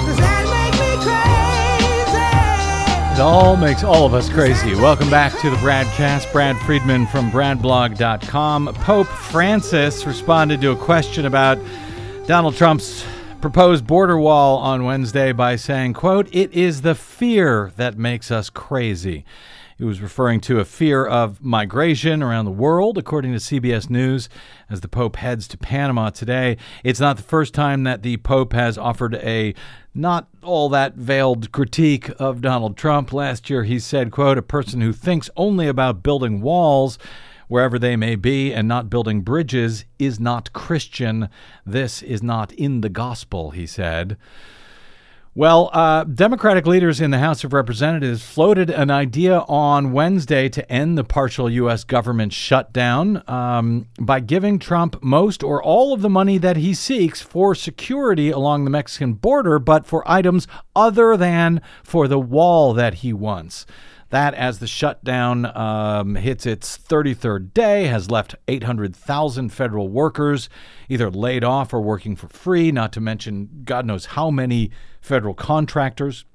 Does 0.05 0.17
that 0.17 0.45
make 0.49 0.73
me 0.79 0.95
crazy? 1.03 3.15
It 3.15 3.19
all 3.21 3.57
makes 3.57 3.83
all 3.83 4.05
of 4.05 4.13
us 4.13 4.29
crazy. 4.29 4.75
Welcome 4.75 5.09
back 5.09 5.37
to 5.39 5.49
the 5.49 5.55
BradCast. 5.57 6.31
Brad 6.31 6.57
Friedman 6.59 7.07
from 7.07 7.31
BradBlog.com. 7.31 8.73
Pope 8.75 9.07
Francis 9.07 10.05
responded 10.05 10.61
to 10.61 10.71
a 10.71 10.75
question 10.75 11.25
about 11.25 11.57
Donald 12.27 12.55
Trump's 12.55 13.03
proposed 13.41 13.87
border 13.87 14.19
wall 14.19 14.57
on 14.57 14.83
Wednesday 14.83 15.31
by 15.31 15.55
saying, 15.55 15.93
quote, 15.93 16.27
it 16.31 16.51
is 16.53 16.81
the 16.81 16.93
fear 16.93 17.71
that 17.77 17.97
makes 17.97 18.29
us 18.31 18.49
crazy. 18.49 19.23
He 19.79 19.85
was 19.85 20.01
referring 20.01 20.41
to 20.41 20.59
a 20.59 20.65
fear 20.65 21.05
of 21.05 21.41
migration 21.41 22.21
around 22.21 22.43
the 22.43 22.51
world, 22.51 22.97
according 22.97 23.31
to 23.31 23.37
CBS 23.37 23.89
News, 23.89 24.27
as 24.69 24.81
the 24.81 24.89
Pope 24.89 25.15
heads 25.15 25.47
to 25.47 25.57
Panama 25.57 26.09
today. 26.09 26.57
It's 26.83 26.99
not 26.99 27.15
the 27.15 27.23
first 27.23 27.53
time 27.53 27.83
that 27.85 28.03
the 28.03 28.17
Pope 28.17 28.51
has 28.51 28.77
offered 28.77 29.15
a 29.15 29.55
not 29.93 30.27
all 30.43 30.67
that 30.67 30.95
veiled 30.95 31.53
critique 31.53 32.11
of 32.19 32.41
Donald 32.41 32.75
Trump. 32.75 33.13
Last 33.13 33.49
year 33.49 33.63
he 33.63 33.79
said, 33.79 34.11
quote, 34.11 34.37
a 34.37 34.41
person 34.41 34.81
who 34.81 34.91
thinks 34.91 35.29
only 35.37 35.69
about 35.69 36.03
building 36.03 36.41
walls 36.41 36.99
wherever 37.47 37.79
they 37.79 37.95
may 37.95 38.17
be 38.17 38.53
and 38.53 38.67
not 38.67 38.89
building 38.89 39.21
bridges 39.21 39.85
is 39.97 40.19
not 40.19 40.51
Christian. 40.51 41.29
This 41.65 42.01
is 42.01 42.21
not 42.21 42.51
in 42.51 42.81
the 42.81 42.89
gospel, 42.89 43.51
he 43.51 43.65
said. 43.65 44.17
Well, 45.39 45.69
uh, 45.71 46.03
Democratic 46.03 46.67
leaders 46.67 46.99
in 46.99 47.11
the 47.11 47.19
House 47.19 47.45
of 47.45 47.53
Representatives 47.53 48.21
floated 48.21 48.69
an 48.69 48.91
idea 48.91 49.39
on 49.47 49.93
Wednesday 49.93 50.49
to 50.49 50.69
end 50.69 50.97
the 50.97 51.05
partial 51.05 51.49
U.S. 51.49 51.85
government 51.85 52.33
shutdown 52.33 53.23
um, 53.25 53.87
by 53.97 54.19
giving 54.19 54.59
Trump 54.59 55.01
most 55.01 55.41
or 55.41 55.63
all 55.63 55.93
of 55.93 56.01
the 56.01 56.09
money 56.09 56.39
that 56.39 56.57
he 56.57 56.73
seeks 56.73 57.21
for 57.21 57.55
security 57.55 58.31
along 58.31 58.65
the 58.65 58.69
Mexican 58.69 59.13
border, 59.13 59.59
but 59.59 59.85
for 59.85 60.03
items 60.11 60.45
other 60.75 61.15
than 61.15 61.61
for 61.85 62.09
the 62.09 62.19
wall 62.19 62.73
that 62.73 62.95
he 62.95 63.13
wants. 63.13 63.65
That, 64.09 64.33
as 64.33 64.57
the 64.59 64.67
shutdown 64.67 65.45
um, 65.55 66.15
hits 66.15 66.45
its 66.45 66.77
33rd 66.77 67.53
day, 67.53 67.85
has 67.85 68.09
left 68.09 68.35
800,000 68.47 69.49
federal 69.49 69.87
workers 69.87 70.49
either 70.87 71.11
laid 71.11 71.43
off 71.43 71.73
or 71.73 71.81
working 71.81 72.15
for 72.15 72.27
free, 72.27 72.71
not 72.71 72.91
to 72.93 73.01
mention 73.01 73.61
God 73.65 73.85
knows 73.85 74.07
how 74.07 74.31
many 74.31 74.71
federal 74.99 75.35
contractors. 75.35 76.25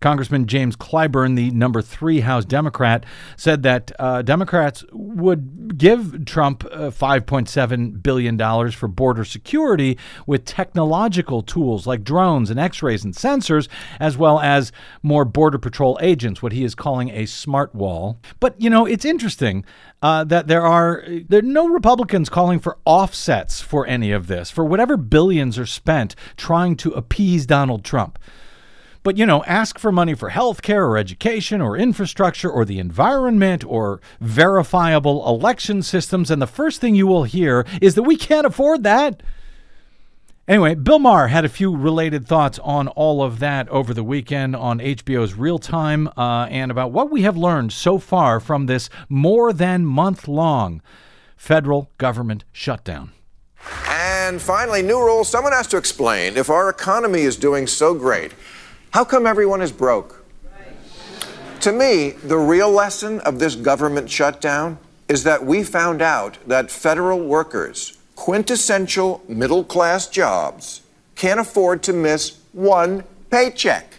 Congressman 0.00 0.46
James 0.46 0.76
Clyburn, 0.76 1.36
the 1.36 1.50
number 1.50 1.82
three 1.82 2.20
House 2.20 2.44
Democrat, 2.44 3.04
said 3.36 3.62
that 3.64 3.92
uh, 3.98 4.22
Democrats 4.22 4.84
would 4.92 5.76
give 5.76 6.24
Trump 6.24 6.64
uh, 6.66 6.90
$5.7 6.90 8.02
billion 8.02 8.70
for 8.70 8.88
border 8.88 9.24
security 9.24 9.98
with 10.26 10.44
technological 10.44 11.42
tools 11.42 11.86
like 11.86 12.04
drones 12.04 12.50
and 12.50 12.60
x 12.60 12.82
rays 12.82 13.04
and 13.04 13.14
sensors, 13.14 13.68
as 13.98 14.16
well 14.16 14.40
as 14.40 14.72
more 15.02 15.24
Border 15.24 15.58
Patrol 15.58 15.98
agents, 16.00 16.42
what 16.42 16.52
he 16.52 16.64
is 16.64 16.74
calling 16.74 17.10
a 17.10 17.26
smart 17.26 17.74
wall. 17.74 18.18
But, 18.38 18.60
you 18.60 18.70
know, 18.70 18.86
it's 18.86 19.04
interesting. 19.04 19.64
Uh, 20.02 20.24
that 20.24 20.46
there 20.46 20.62
are 20.62 21.04
there 21.28 21.40
are 21.40 21.42
no 21.42 21.68
Republicans 21.68 22.30
calling 22.30 22.58
for 22.58 22.78
offsets 22.86 23.60
for 23.60 23.86
any 23.86 24.12
of 24.12 24.28
this, 24.28 24.50
for 24.50 24.64
whatever 24.64 24.96
billions 24.96 25.58
are 25.58 25.66
spent 25.66 26.16
trying 26.38 26.74
to 26.76 26.90
appease 26.92 27.44
Donald 27.44 27.84
Trump. 27.84 28.18
But, 29.02 29.16
you 29.16 29.24
know, 29.24 29.42
ask 29.44 29.78
for 29.78 29.90
money 29.90 30.14
for 30.14 30.28
health 30.28 30.62
care 30.62 30.86
or 30.86 30.98
education 30.98 31.60
or 31.60 31.76
infrastructure 31.76 32.50
or 32.50 32.64
the 32.64 32.78
environment 32.78 33.64
or 33.64 34.00
verifiable 34.20 35.26
election 35.26 35.82
systems. 35.82 36.30
And 36.30 36.40
the 36.40 36.46
first 36.46 36.80
thing 36.80 36.94
you 36.94 37.06
will 37.06 37.24
hear 37.24 37.66
is 37.80 37.94
that 37.94 38.02
we 38.02 38.16
can't 38.16 38.46
afford 38.46 38.82
that. 38.84 39.22
Anyway, 40.50 40.74
Bill 40.74 40.98
Maher 40.98 41.28
had 41.28 41.44
a 41.44 41.48
few 41.48 41.74
related 41.76 42.26
thoughts 42.26 42.58
on 42.58 42.88
all 42.88 43.22
of 43.22 43.38
that 43.38 43.68
over 43.68 43.94
the 43.94 44.02
weekend 44.02 44.56
on 44.56 44.80
HBO's 44.80 45.34
Real 45.34 45.60
Time 45.60 46.08
uh, 46.16 46.48
and 46.50 46.72
about 46.72 46.90
what 46.90 47.08
we 47.08 47.22
have 47.22 47.36
learned 47.36 47.72
so 47.72 47.98
far 47.98 48.40
from 48.40 48.66
this 48.66 48.90
more 49.08 49.52
than 49.52 49.86
month 49.86 50.26
long 50.26 50.82
federal 51.36 51.88
government 51.98 52.44
shutdown. 52.50 53.12
And 53.86 54.42
finally, 54.42 54.82
new 54.82 54.98
rules. 54.98 55.28
Someone 55.28 55.52
has 55.52 55.68
to 55.68 55.76
explain 55.76 56.36
if 56.36 56.50
our 56.50 56.68
economy 56.68 57.20
is 57.20 57.36
doing 57.36 57.68
so 57.68 57.94
great, 57.94 58.32
how 58.90 59.04
come 59.04 59.26
everyone 59.26 59.62
is 59.62 59.72
broke? 59.72 60.24
To 61.60 61.72
me, 61.72 62.10
the 62.10 62.38
real 62.38 62.70
lesson 62.70 63.20
of 63.20 63.38
this 63.38 63.54
government 63.54 64.10
shutdown 64.10 64.78
is 65.08 65.24
that 65.24 65.44
we 65.44 65.62
found 65.62 66.02
out 66.02 66.38
that 66.46 66.70
federal 66.70 67.20
workers, 67.20 67.98
quintessential 68.16 69.22
middle 69.28 69.62
class 69.62 70.08
jobs, 70.08 70.82
can't 71.16 71.38
afford 71.38 71.82
to 71.84 71.92
miss 71.92 72.40
one 72.52 73.04
paycheck. 73.30 73.94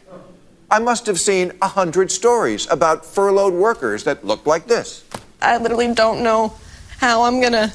I 0.69 0.79
must 0.79 1.05
have 1.05 1.19
seen 1.19 1.51
a 1.61 1.67
hundred 1.67 2.11
stories 2.11 2.67
about 2.69 3.05
furloughed 3.05 3.53
workers 3.53 4.03
that 4.05 4.25
look 4.25 4.45
like 4.45 4.67
this. 4.67 5.03
I 5.41 5.57
literally 5.57 5.93
don't 5.93 6.23
know 6.23 6.53
how 6.97 7.23
I'm 7.23 7.41
gonna 7.41 7.71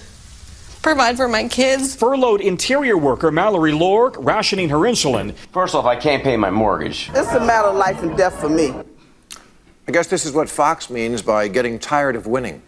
provide 0.86 1.16
for 1.16 1.26
my 1.26 1.48
kids. 1.48 1.96
Furloughed 1.96 2.40
interior 2.40 2.96
worker 2.96 3.32
Mallory 3.32 3.72
Lorg 3.72 4.14
rationing 4.20 4.68
her 4.68 4.76
insulin. 4.76 5.34
First 5.50 5.74
off, 5.74 5.84
I 5.84 5.96
can't 5.96 6.22
pay 6.22 6.36
my 6.36 6.48
mortgage. 6.48 7.10
It's 7.12 7.32
a 7.32 7.40
matter 7.40 7.66
of 7.66 7.74
life 7.74 8.04
and 8.04 8.16
death 8.16 8.38
for 8.38 8.48
me. 8.48 8.72
I 9.88 9.90
guess 9.90 10.06
this 10.06 10.24
is 10.24 10.32
what 10.32 10.48
Fox 10.48 10.88
means 10.88 11.22
by 11.22 11.48
getting 11.48 11.80
tired 11.80 12.14
of 12.14 12.28
winning. 12.28 12.62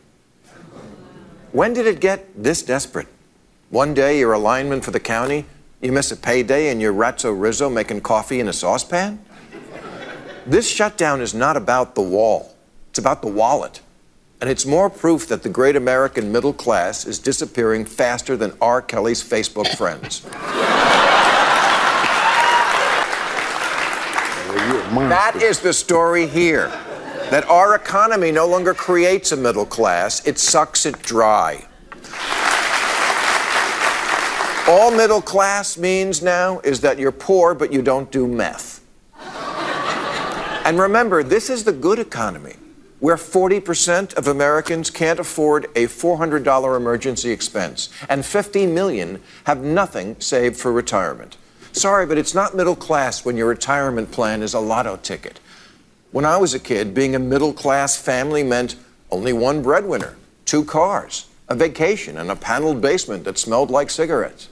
When 1.52 1.72
did 1.72 1.86
it 1.86 2.00
get 2.00 2.42
this 2.42 2.60
desperate? 2.60 3.06
One 3.70 3.94
day 3.94 4.18
you're 4.18 4.32
a 4.32 4.38
lineman 4.38 4.80
for 4.80 4.90
the 4.90 4.98
county, 4.98 5.46
you 5.80 5.92
miss 5.92 6.10
a 6.10 6.16
payday, 6.16 6.70
and 6.70 6.80
you're 6.80 6.92
Ratso 6.92 7.40
Rizzo 7.40 7.70
making 7.70 8.00
coffee 8.00 8.40
in 8.40 8.48
a 8.48 8.52
saucepan? 8.52 9.24
This 10.44 10.68
shutdown 10.68 11.20
is 11.20 11.34
not 11.34 11.56
about 11.56 11.94
the 11.94 12.02
wall. 12.02 12.56
It's 12.90 12.98
about 12.98 13.22
the 13.22 13.28
wallet. 13.28 13.80
And 14.40 14.48
it's 14.48 14.64
more 14.64 14.88
proof 14.88 15.26
that 15.28 15.42
the 15.42 15.48
great 15.48 15.74
American 15.74 16.30
middle 16.30 16.52
class 16.52 17.04
is 17.04 17.18
disappearing 17.18 17.84
faster 17.84 18.36
than 18.36 18.52
R. 18.60 18.80
Kelly's 18.80 19.22
Facebook 19.22 19.74
friends. 19.76 20.24
That 24.68 25.36
is 25.42 25.60
the 25.60 25.72
story 25.72 26.26
here. 26.26 26.68
That 27.30 27.44
our 27.48 27.74
economy 27.74 28.32
no 28.32 28.46
longer 28.46 28.72
creates 28.72 29.32
a 29.32 29.36
middle 29.36 29.66
class, 29.66 30.26
it 30.26 30.38
sucks 30.38 30.86
it 30.86 31.02
dry. 31.02 31.66
All 34.66 34.90
middle 34.90 35.22
class 35.22 35.78
means 35.78 36.22
now 36.22 36.60
is 36.60 36.80
that 36.80 36.98
you're 36.98 37.12
poor, 37.12 37.54
but 37.54 37.72
you 37.72 37.82
don't 37.82 38.10
do 38.10 38.26
meth. 38.26 38.82
And 40.64 40.78
remember, 40.78 41.22
this 41.22 41.48
is 41.48 41.64
the 41.64 41.72
good 41.72 41.98
economy, 41.98 42.56
where 43.00 43.16
40% 43.16 44.14
of 44.14 44.26
Americans 44.26 44.90
can't 44.90 45.20
afford 45.20 45.66
a 45.76 45.86
$400 45.86 46.76
emergency 46.76 47.30
expense, 47.30 47.88
and 48.08 48.24
50 48.24 48.66
million 48.66 49.20
have 49.44 49.62
nothing 49.62 50.16
saved 50.20 50.56
for 50.56 50.72
retirement. 50.72 51.36
Sorry, 51.72 52.06
but 52.06 52.18
it's 52.18 52.34
not 52.34 52.56
middle 52.56 52.74
class 52.74 53.24
when 53.24 53.36
your 53.36 53.48
retirement 53.48 54.10
plan 54.10 54.42
is 54.42 54.54
a 54.54 54.60
lotto 54.60 54.96
ticket. 54.96 55.38
When 56.10 56.24
I 56.24 56.38
was 56.38 56.54
a 56.54 56.58
kid, 56.58 56.94
being 56.94 57.14
a 57.14 57.20
middle 57.20 57.52
class 57.52 57.96
family 57.96 58.42
meant 58.42 58.76
only 59.10 59.32
one 59.32 59.62
breadwinner, 59.62 60.16
two 60.44 60.64
cars, 60.64 61.28
a 61.48 61.54
vacation, 61.54 62.16
and 62.16 62.30
a 62.30 62.36
paneled 62.36 62.80
basement 62.80 63.24
that 63.24 63.38
smelled 63.38 63.70
like 63.70 63.90
cigarettes. 63.90 64.48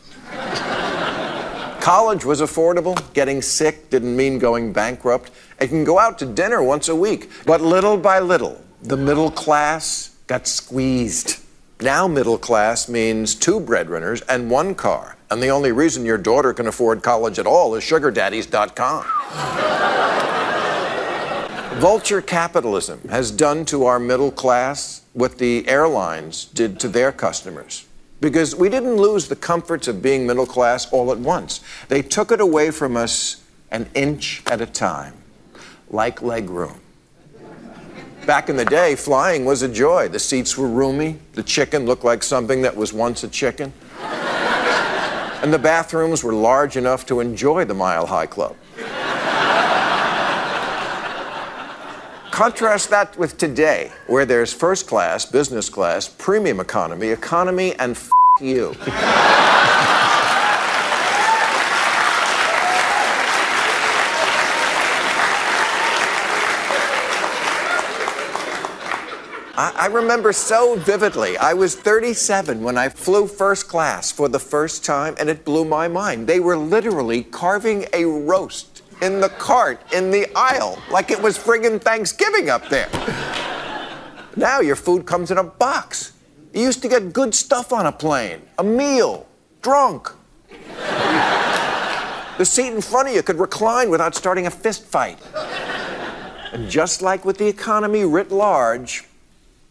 College 1.86 2.24
was 2.24 2.40
affordable. 2.40 2.98
Getting 3.12 3.40
sick 3.40 3.90
didn't 3.90 4.16
mean 4.16 4.40
going 4.40 4.72
bankrupt. 4.72 5.30
I 5.60 5.68
can 5.68 5.84
go 5.84 6.00
out 6.00 6.18
to 6.18 6.26
dinner 6.26 6.60
once 6.60 6.88
a 6.88 6.96
week. 6.96 7.30
But 7.44 7.60
little 7.60 7.96
by 7.96 8.18
little, 8.18 8.60
the 8.82 8.96
middle 8.96 9.30
class 9.30 10.16
got 10.26 10.48
squeezed. 10.48 11.38
Now, 11.80 12.08
middle 12.08 12.38
class 12.38 12.88
means 12.88 13.36
two 13.36 13.60
breadwinners 13.60 14.20
and 14.22 14.50
one 14.50 14.74
car. 14.74 15.16
And 15.30 15.40
the 15.40 15.50
only 15.50 15.70
reason 15.70 16.04
your 16.04 16.18
daughter 16.18 16.52
can 16.52 16.66
afford 16.66 17.04
college 17.04 17.38
at 17.38 17.46
all 17.46 17.76
is 17.76 17.84
sugardaddies.com. 17.84 19.04
Vulture 21.80 22.20
capitalism 22.20 23.00
has 23.10 23.30
done 23.30 23.64
to 23.66 23.84
our 23.84 24.00
middle 24.00 24.32
class 24.32 25.02
what 25.12 25.38
the 25.38 25.68
airlines 25.68 26.46
did 26.46 26.80
to 26.80 26.88
their 26.88 27.12
customers. 27.12 27.86
Because 28.20 28.56
we 28.56 28.68
didn't 28.68 28.96
lose 28.96 29.28
the 29.28 29.36
comforts 29.36 29.88
of 29.88 30.00
being 30.02 30.26
middle 30.26 30.46
class 30.46 30.90
all 30.92 31.12
at 31.12 31.18
once. 31.18 31.60
They 31.88 32.02
took 32.02 32.32
it 32.32 32.40
away 32.40 32.70
from 32.70 32.96
us 32.96 33.44
an 33.70 33.88
inch 33.94 34.42
at 34.46 34.60
a 34.60 34.66
time, 34.66 35.14
like 35.90 36.20
legroom. 36.20 36.78
Back 38.24 38.48
in 38.48 38.56
the 38.56 38.64
day, 38.64 38.96
flying 38.96 39.44
was 39.44 39.62
a 39.62 39.68
joy. 39.68 40.08
The 40.08 40.18
seats 40.18 40.56
were 40.58 40.66
roomy, 40.66 41.18
the 41.34 41.42
chicken 41.42 41.86
looked 41.86 42.04
like 42.04 42.22
something 42.22 42.62
that 42.62 42.74
was 42.74 42.92
once 42.92 43.22
a 43.22 43.28
chicken, 43.28 43.72
and 44.00 45.52
the 45.52 45.58
bathrooms 45.58 46.24
were 46.24 46.32
large 46.32 46.76
enough 46.76 47.06
to 47.06 47.20
enjoy 47.20 47.64
the 47.64 47.74
Mile 47.74 48.06
High 48.06 48.26
Club. 48.26 48.56
Contrast 52.36 52.90
that 52.90 53.16
with 53.16 53.38
today, 53.38 53.90
where 54.08 54.26
there's 54.26 54.52
first 54.52 54.86
class, 54.86 55.24
business 55.24 55.70
class, 55.70 56.06
premium 56.06 56.60
economy, 56.60 57.08
economy, 57.08 57.74
and 57.76 57.92
f 57.92 58.10
you. 58.42 58.76
I, 69.56 69.72
I 69.74 69.86
remember 69.90 70.34
so 70.34 70.76
vividly. 70.76 71.38
I 71.38 71.54
was 71.54 71.74
37 71.74 72.62
when 72.62 72.76
I 72.76 72.90
flew 72.90 73.26
first 73.26 73.66
class 73.66 74.12
for 74.12 74.28
the 74.28 74.38
first 74.38 74.84
time, 74.84 75.14
and 75.18 75.30
it 75.30 75.42
blew 75.46 75.64
my 75.64 75.88
mind. 75.88 76.26
They 76.26 76.40
were 76.40 76.58
literally 76.58 77.22
carving 77.22 77.86
a 77.94 78.04
roast 78.04 78.75
in 79.02 79.20
the 79.20 79.28
cart 79.28 79.80
in 79.92 80.10
the 80.10 80.26
aisle 80.34 80.80
like 80.90 81.10
it 81.10 81.20
was 81.20 81.38
friggin' 81.38 81.80
Thanksgiving 81.80 82.48
up 82.48 82.68
there. 82.68 82.88
Now 84.36 84.60
your 84.60 84.76
food 84.76 85.06
comes 85.06 85.30
in 85.30 85.38
a 85.38 85.44
box. 85.44 86.12
You 86.52 86.62
used 86.62 86.82
to 86.82 86.88
get 86.88 87.12
good 87.12 87.34
stuff 87.34 87.72
on 87.72 87.86
a 87.86 87.92
plane, 87.92 88.40
a 88.58 88.64
meal, 88.64 89.26
drunk. 89.62 90.10
the 92.38 92.44
seat 92.44 92.68
in 92.68 92.80
front 92.80 93.08
of 93.08 93.14
you 93.14 93.22
could 93.22 93.38
recline 93.38 93.90
without 93.90 94.14
starting 94.14 94.46
a 94.46 94.50
fist 94.50 94.84
fight. 94.84 95.18
And 96.52 96.70
just 96.70 97.02
like 97.02 97.24
with 97.24 97.38
the 97.38 97.48
economy 97.48 98.04
writ 98.04 98.30
large, 98.30 99.04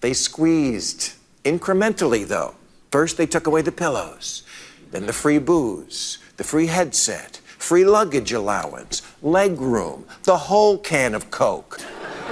they 0.01 0.13
squeezed 0.13 1.13
incrementally, 1.43 2.27
though. 2.27 2.55
First, 2.91 3.17
they 3.17 3.25
took 3.25 3.47
away 3.47 3.61
the 3.61 3.71
pillows, 3.71 4.43
then 4.91 5.05
the 5.05 5.13
free 5.13 5.39
booze, 5.39 6.19
the 6.37 6.43
free 6.43 6.67
headset, 6.67 7.39
free 7.65 7.83
luggage 7.83 8.31
allowance, 8.31 9.01
leg 9.23 9.59
room, 9.59 10.05
the 10.21 10.37
whole 10.37 10.77
can 10.77 11.15
of 11.15 11.31
Coke. 11.31 11.81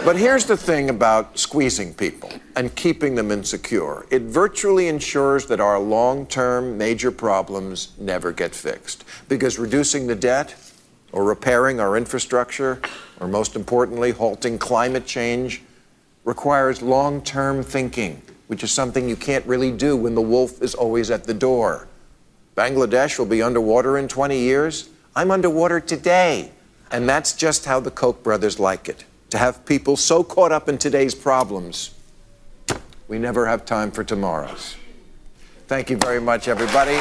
But 0.05 0.15
here's 0.15 0.45
the 0.45 0.55
thing 0.55 0.91
about 0.91 1.39
squeezing 1.39 1.95
people 1.95 2.31
and 2.55 2.75
keeping 2.75 3.15
them 3.15 3.31
insecure 3.31 4.05
it 4.11 4.21
virtually 4.23 4.89
ensures 4.89 5.47
that 5.47 5.59
our 5.59 5.79
long 5.79 6.27
term 6.27 6.77
major 6.77 7.09
problems 7.09 7.93
never 7.97 8.31
get 8.31 8.53
fixed. 8.53 9.05
Because 9.27 9.57
reducing 9.57 10.05
the 10.05 10.13
debt, 10.13 10.53
or 11.11 11.23
repairing 11.23 11.79
our 11.79 11.97
infrastructure, 11.97 12.79
or 13.19 13.27
most 13.27 13.55
importantly, 13.55 14.11
halting 14.11 14.59
climate 14.59 15.07
change, 15.07 15.63
requires 16.25 16.83
long 16.83 17.23
term 17.23 17.63
thinking, 17.63 18.21
which 18.45 18.63
is 18.63 18.71
something 18.71 19.09
you 19.09 19.15
can't 19.15 19.45
really 19.47 19.71
do 19.71 19.97
when 19.97 20.13
the 20.13 20.21
wolf 20.21 20.61
is 20.61 20.75
always 20.75 21.09
at 21.09 21.23
the 21.23 21.33
door. 21.33 21.87
Bangladesh 22.55 23.17
will 23.17 23.25
be 23.25 23.41
underwater 23.41 23.97
in 23.97 24.07
20 24.07 24.37
years. 24.37 24.89
I'm 25.15 25.29
underwater 25.31 25.79
today. 25.79 26.51
And 26.91 27.07
that's 27.07 27.33
just 27.33 27.65
how 27.65 27.79
the 27.79 27.91
Koch 27.91 28.23
brothers 28.23 28.59
like 28.59 28.87
it 28.87 29.05
to 29.29 29.37
have 29.39 29.65
people 29.65 29.97
so 29.97 30.23
caught 30.23 30.51
up 30.51 30.69
in 30.69 30.77
today's 30.77 31.15
problems, 31.15 31.91
we 33.07 33.17
never 33.17 33.47
have 33.47 33.65
time 33.65 33.89
for 33.89 34.03
tomorrow's. 34.03 34.75
Thank 35.67 35.89
you 35.89 35.97
very 35.97 36.21
much, 36.21 36.47
everybody. 36.47 36.99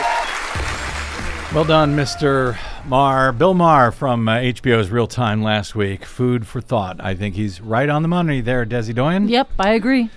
Well 1.55 1.65
done, 1.65 1.95
Mr. 1.95 2.57
Maher. 2.87 3.33
Bill 3.33 3.53
Maher 3.53 3.93
from 3.93 4.27
uh, 4.27 4.37
HBO's 4.37 4.89
Real 4.91 5.07
Time 5.07 5.43
last 5.43 5.75
week. 5.75 6.07
Food 6.07 6.47
for 6.47 6.63
thought. 6.63 6.99
I 7.01 7.15
think 7.15 7.35
he's 7.35 7.61
right 7.61 7.91
on 7.91 8.01
the 8.01 8.09
money 8.09 8.41
there, 8.41 8.65
Desi 8.65 8.95
Doyen. 8.95 9.29
Yep, 9.29 9.51
I 9.59 9.75
agree. 9.75 10.09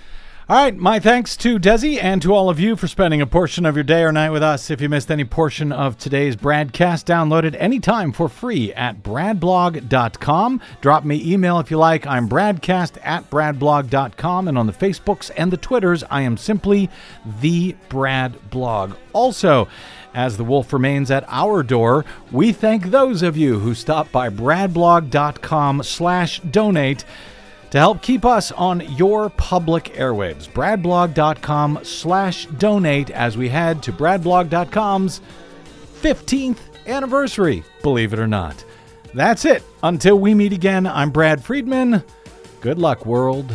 All 0.48 0.56
right, 0.56 0.76
my 0.76 1.00
thanks 1.00 1.36
to 1.38 1.58
Desi 1.58 2.00
and 2.00 2.22
to 2.22 2.32
all 2.32 2.48
of 2.48 2.60
you 2.60 2.76
for 2.76 2.86
spending 2.86 3.20
a 3.20 3.26
portion 3.26 3.66
of 3.66 3.74
your 3.74 3.82
day 3.82 4.04
or 4.04 4.12
night 4.12 4.30
with 4.30 4.44
us. 4.44 4.70
If 4.70 4.80
you 4.80 4.88
missed 4.88 5.10
any 5.10 5.24
portion 5.24 5.72
of 5.72 5.98
today's 5.98 6.36
BradCast, 6.36 7.02
download 7.02 7.42
it 7.42 7.56
anytime 7.56 8.12
for 8.12 8.28
free 8.28 8.72
at 8.74 9.02
bradblog.com. 9.02 10.60
Drop 10.80 11.04
me 11.04 11.32
email 11.32 11.58
if 11.58 11.72
you 11.72 11.78
like. 11.78 12.06
I'm 12.06 12.28
bradcast 12.28 12.96
at 13.02 13.28
bradblog.com. 13.28 14.46
And 14.46 14.56
on 14.56 14.68
the 14.68 14.72
Facebooks 14.72 15.32
and 15.36 15.52
the 15.52 15.56
Twitters, 15.56 16.04
I 16.12 16.22
am 16.22 16.36
simply 16.36 16.90
the 17.40 17.74
Brad 17.88 18.48
Blog. 18.48 18.94
Also, 19.12 19.66
as 20.14 20.36
the 20.36 20.44
wolf 20.44 20.72
remains 20.72 21.10
at 21.10 21.24
our 21.26 21.64
door, 21.64 22.04
we 22.30 22.52
thank 22.52 22.84
those 22.84 23.20
of 23.20 23.36
you 23.36 23.58
who 23.58 23.74
stop 23.74 24.12
by 24.12 24.30
bradblog.com 24.30 25.82
slash 25.82 26.38
donate 26.42 27.04
to 27.70 27.78
help 27.78 28.02
keep 28.02 28.24
us 28.24 28.52
on 28.52 28.80
your 28.96 29.30
public 29.30 29.84
airwaves. 29.94 30.48
bradblog.com 30.48 31.80
slash 31.82 32.46
donate 32.58 33.10
as 33.10 33.36
we 33.36 33.48
head 33.48 33.82
to 33.82 33.92
bradblog.com's 33.92 35.20
15th 36.00 36.58
anniversary, 36.86 37.64
believe 37.82 38.12
it 38.12 38.18
or 38.18 38.26
not. 38.28 38.64
That's 39.14 39.44
it. 39.44 39.62
Until 39.82 40.18
we 40.18 40.34
meet 40.34 40.52
again, 40.52 40.86
I'm 40.86 41.10
Brad 41.10 41.42
Friedman. 41.42 42.02
Good 42.60 42.78
luck, 42.78 43.06
world. 43.06 43.54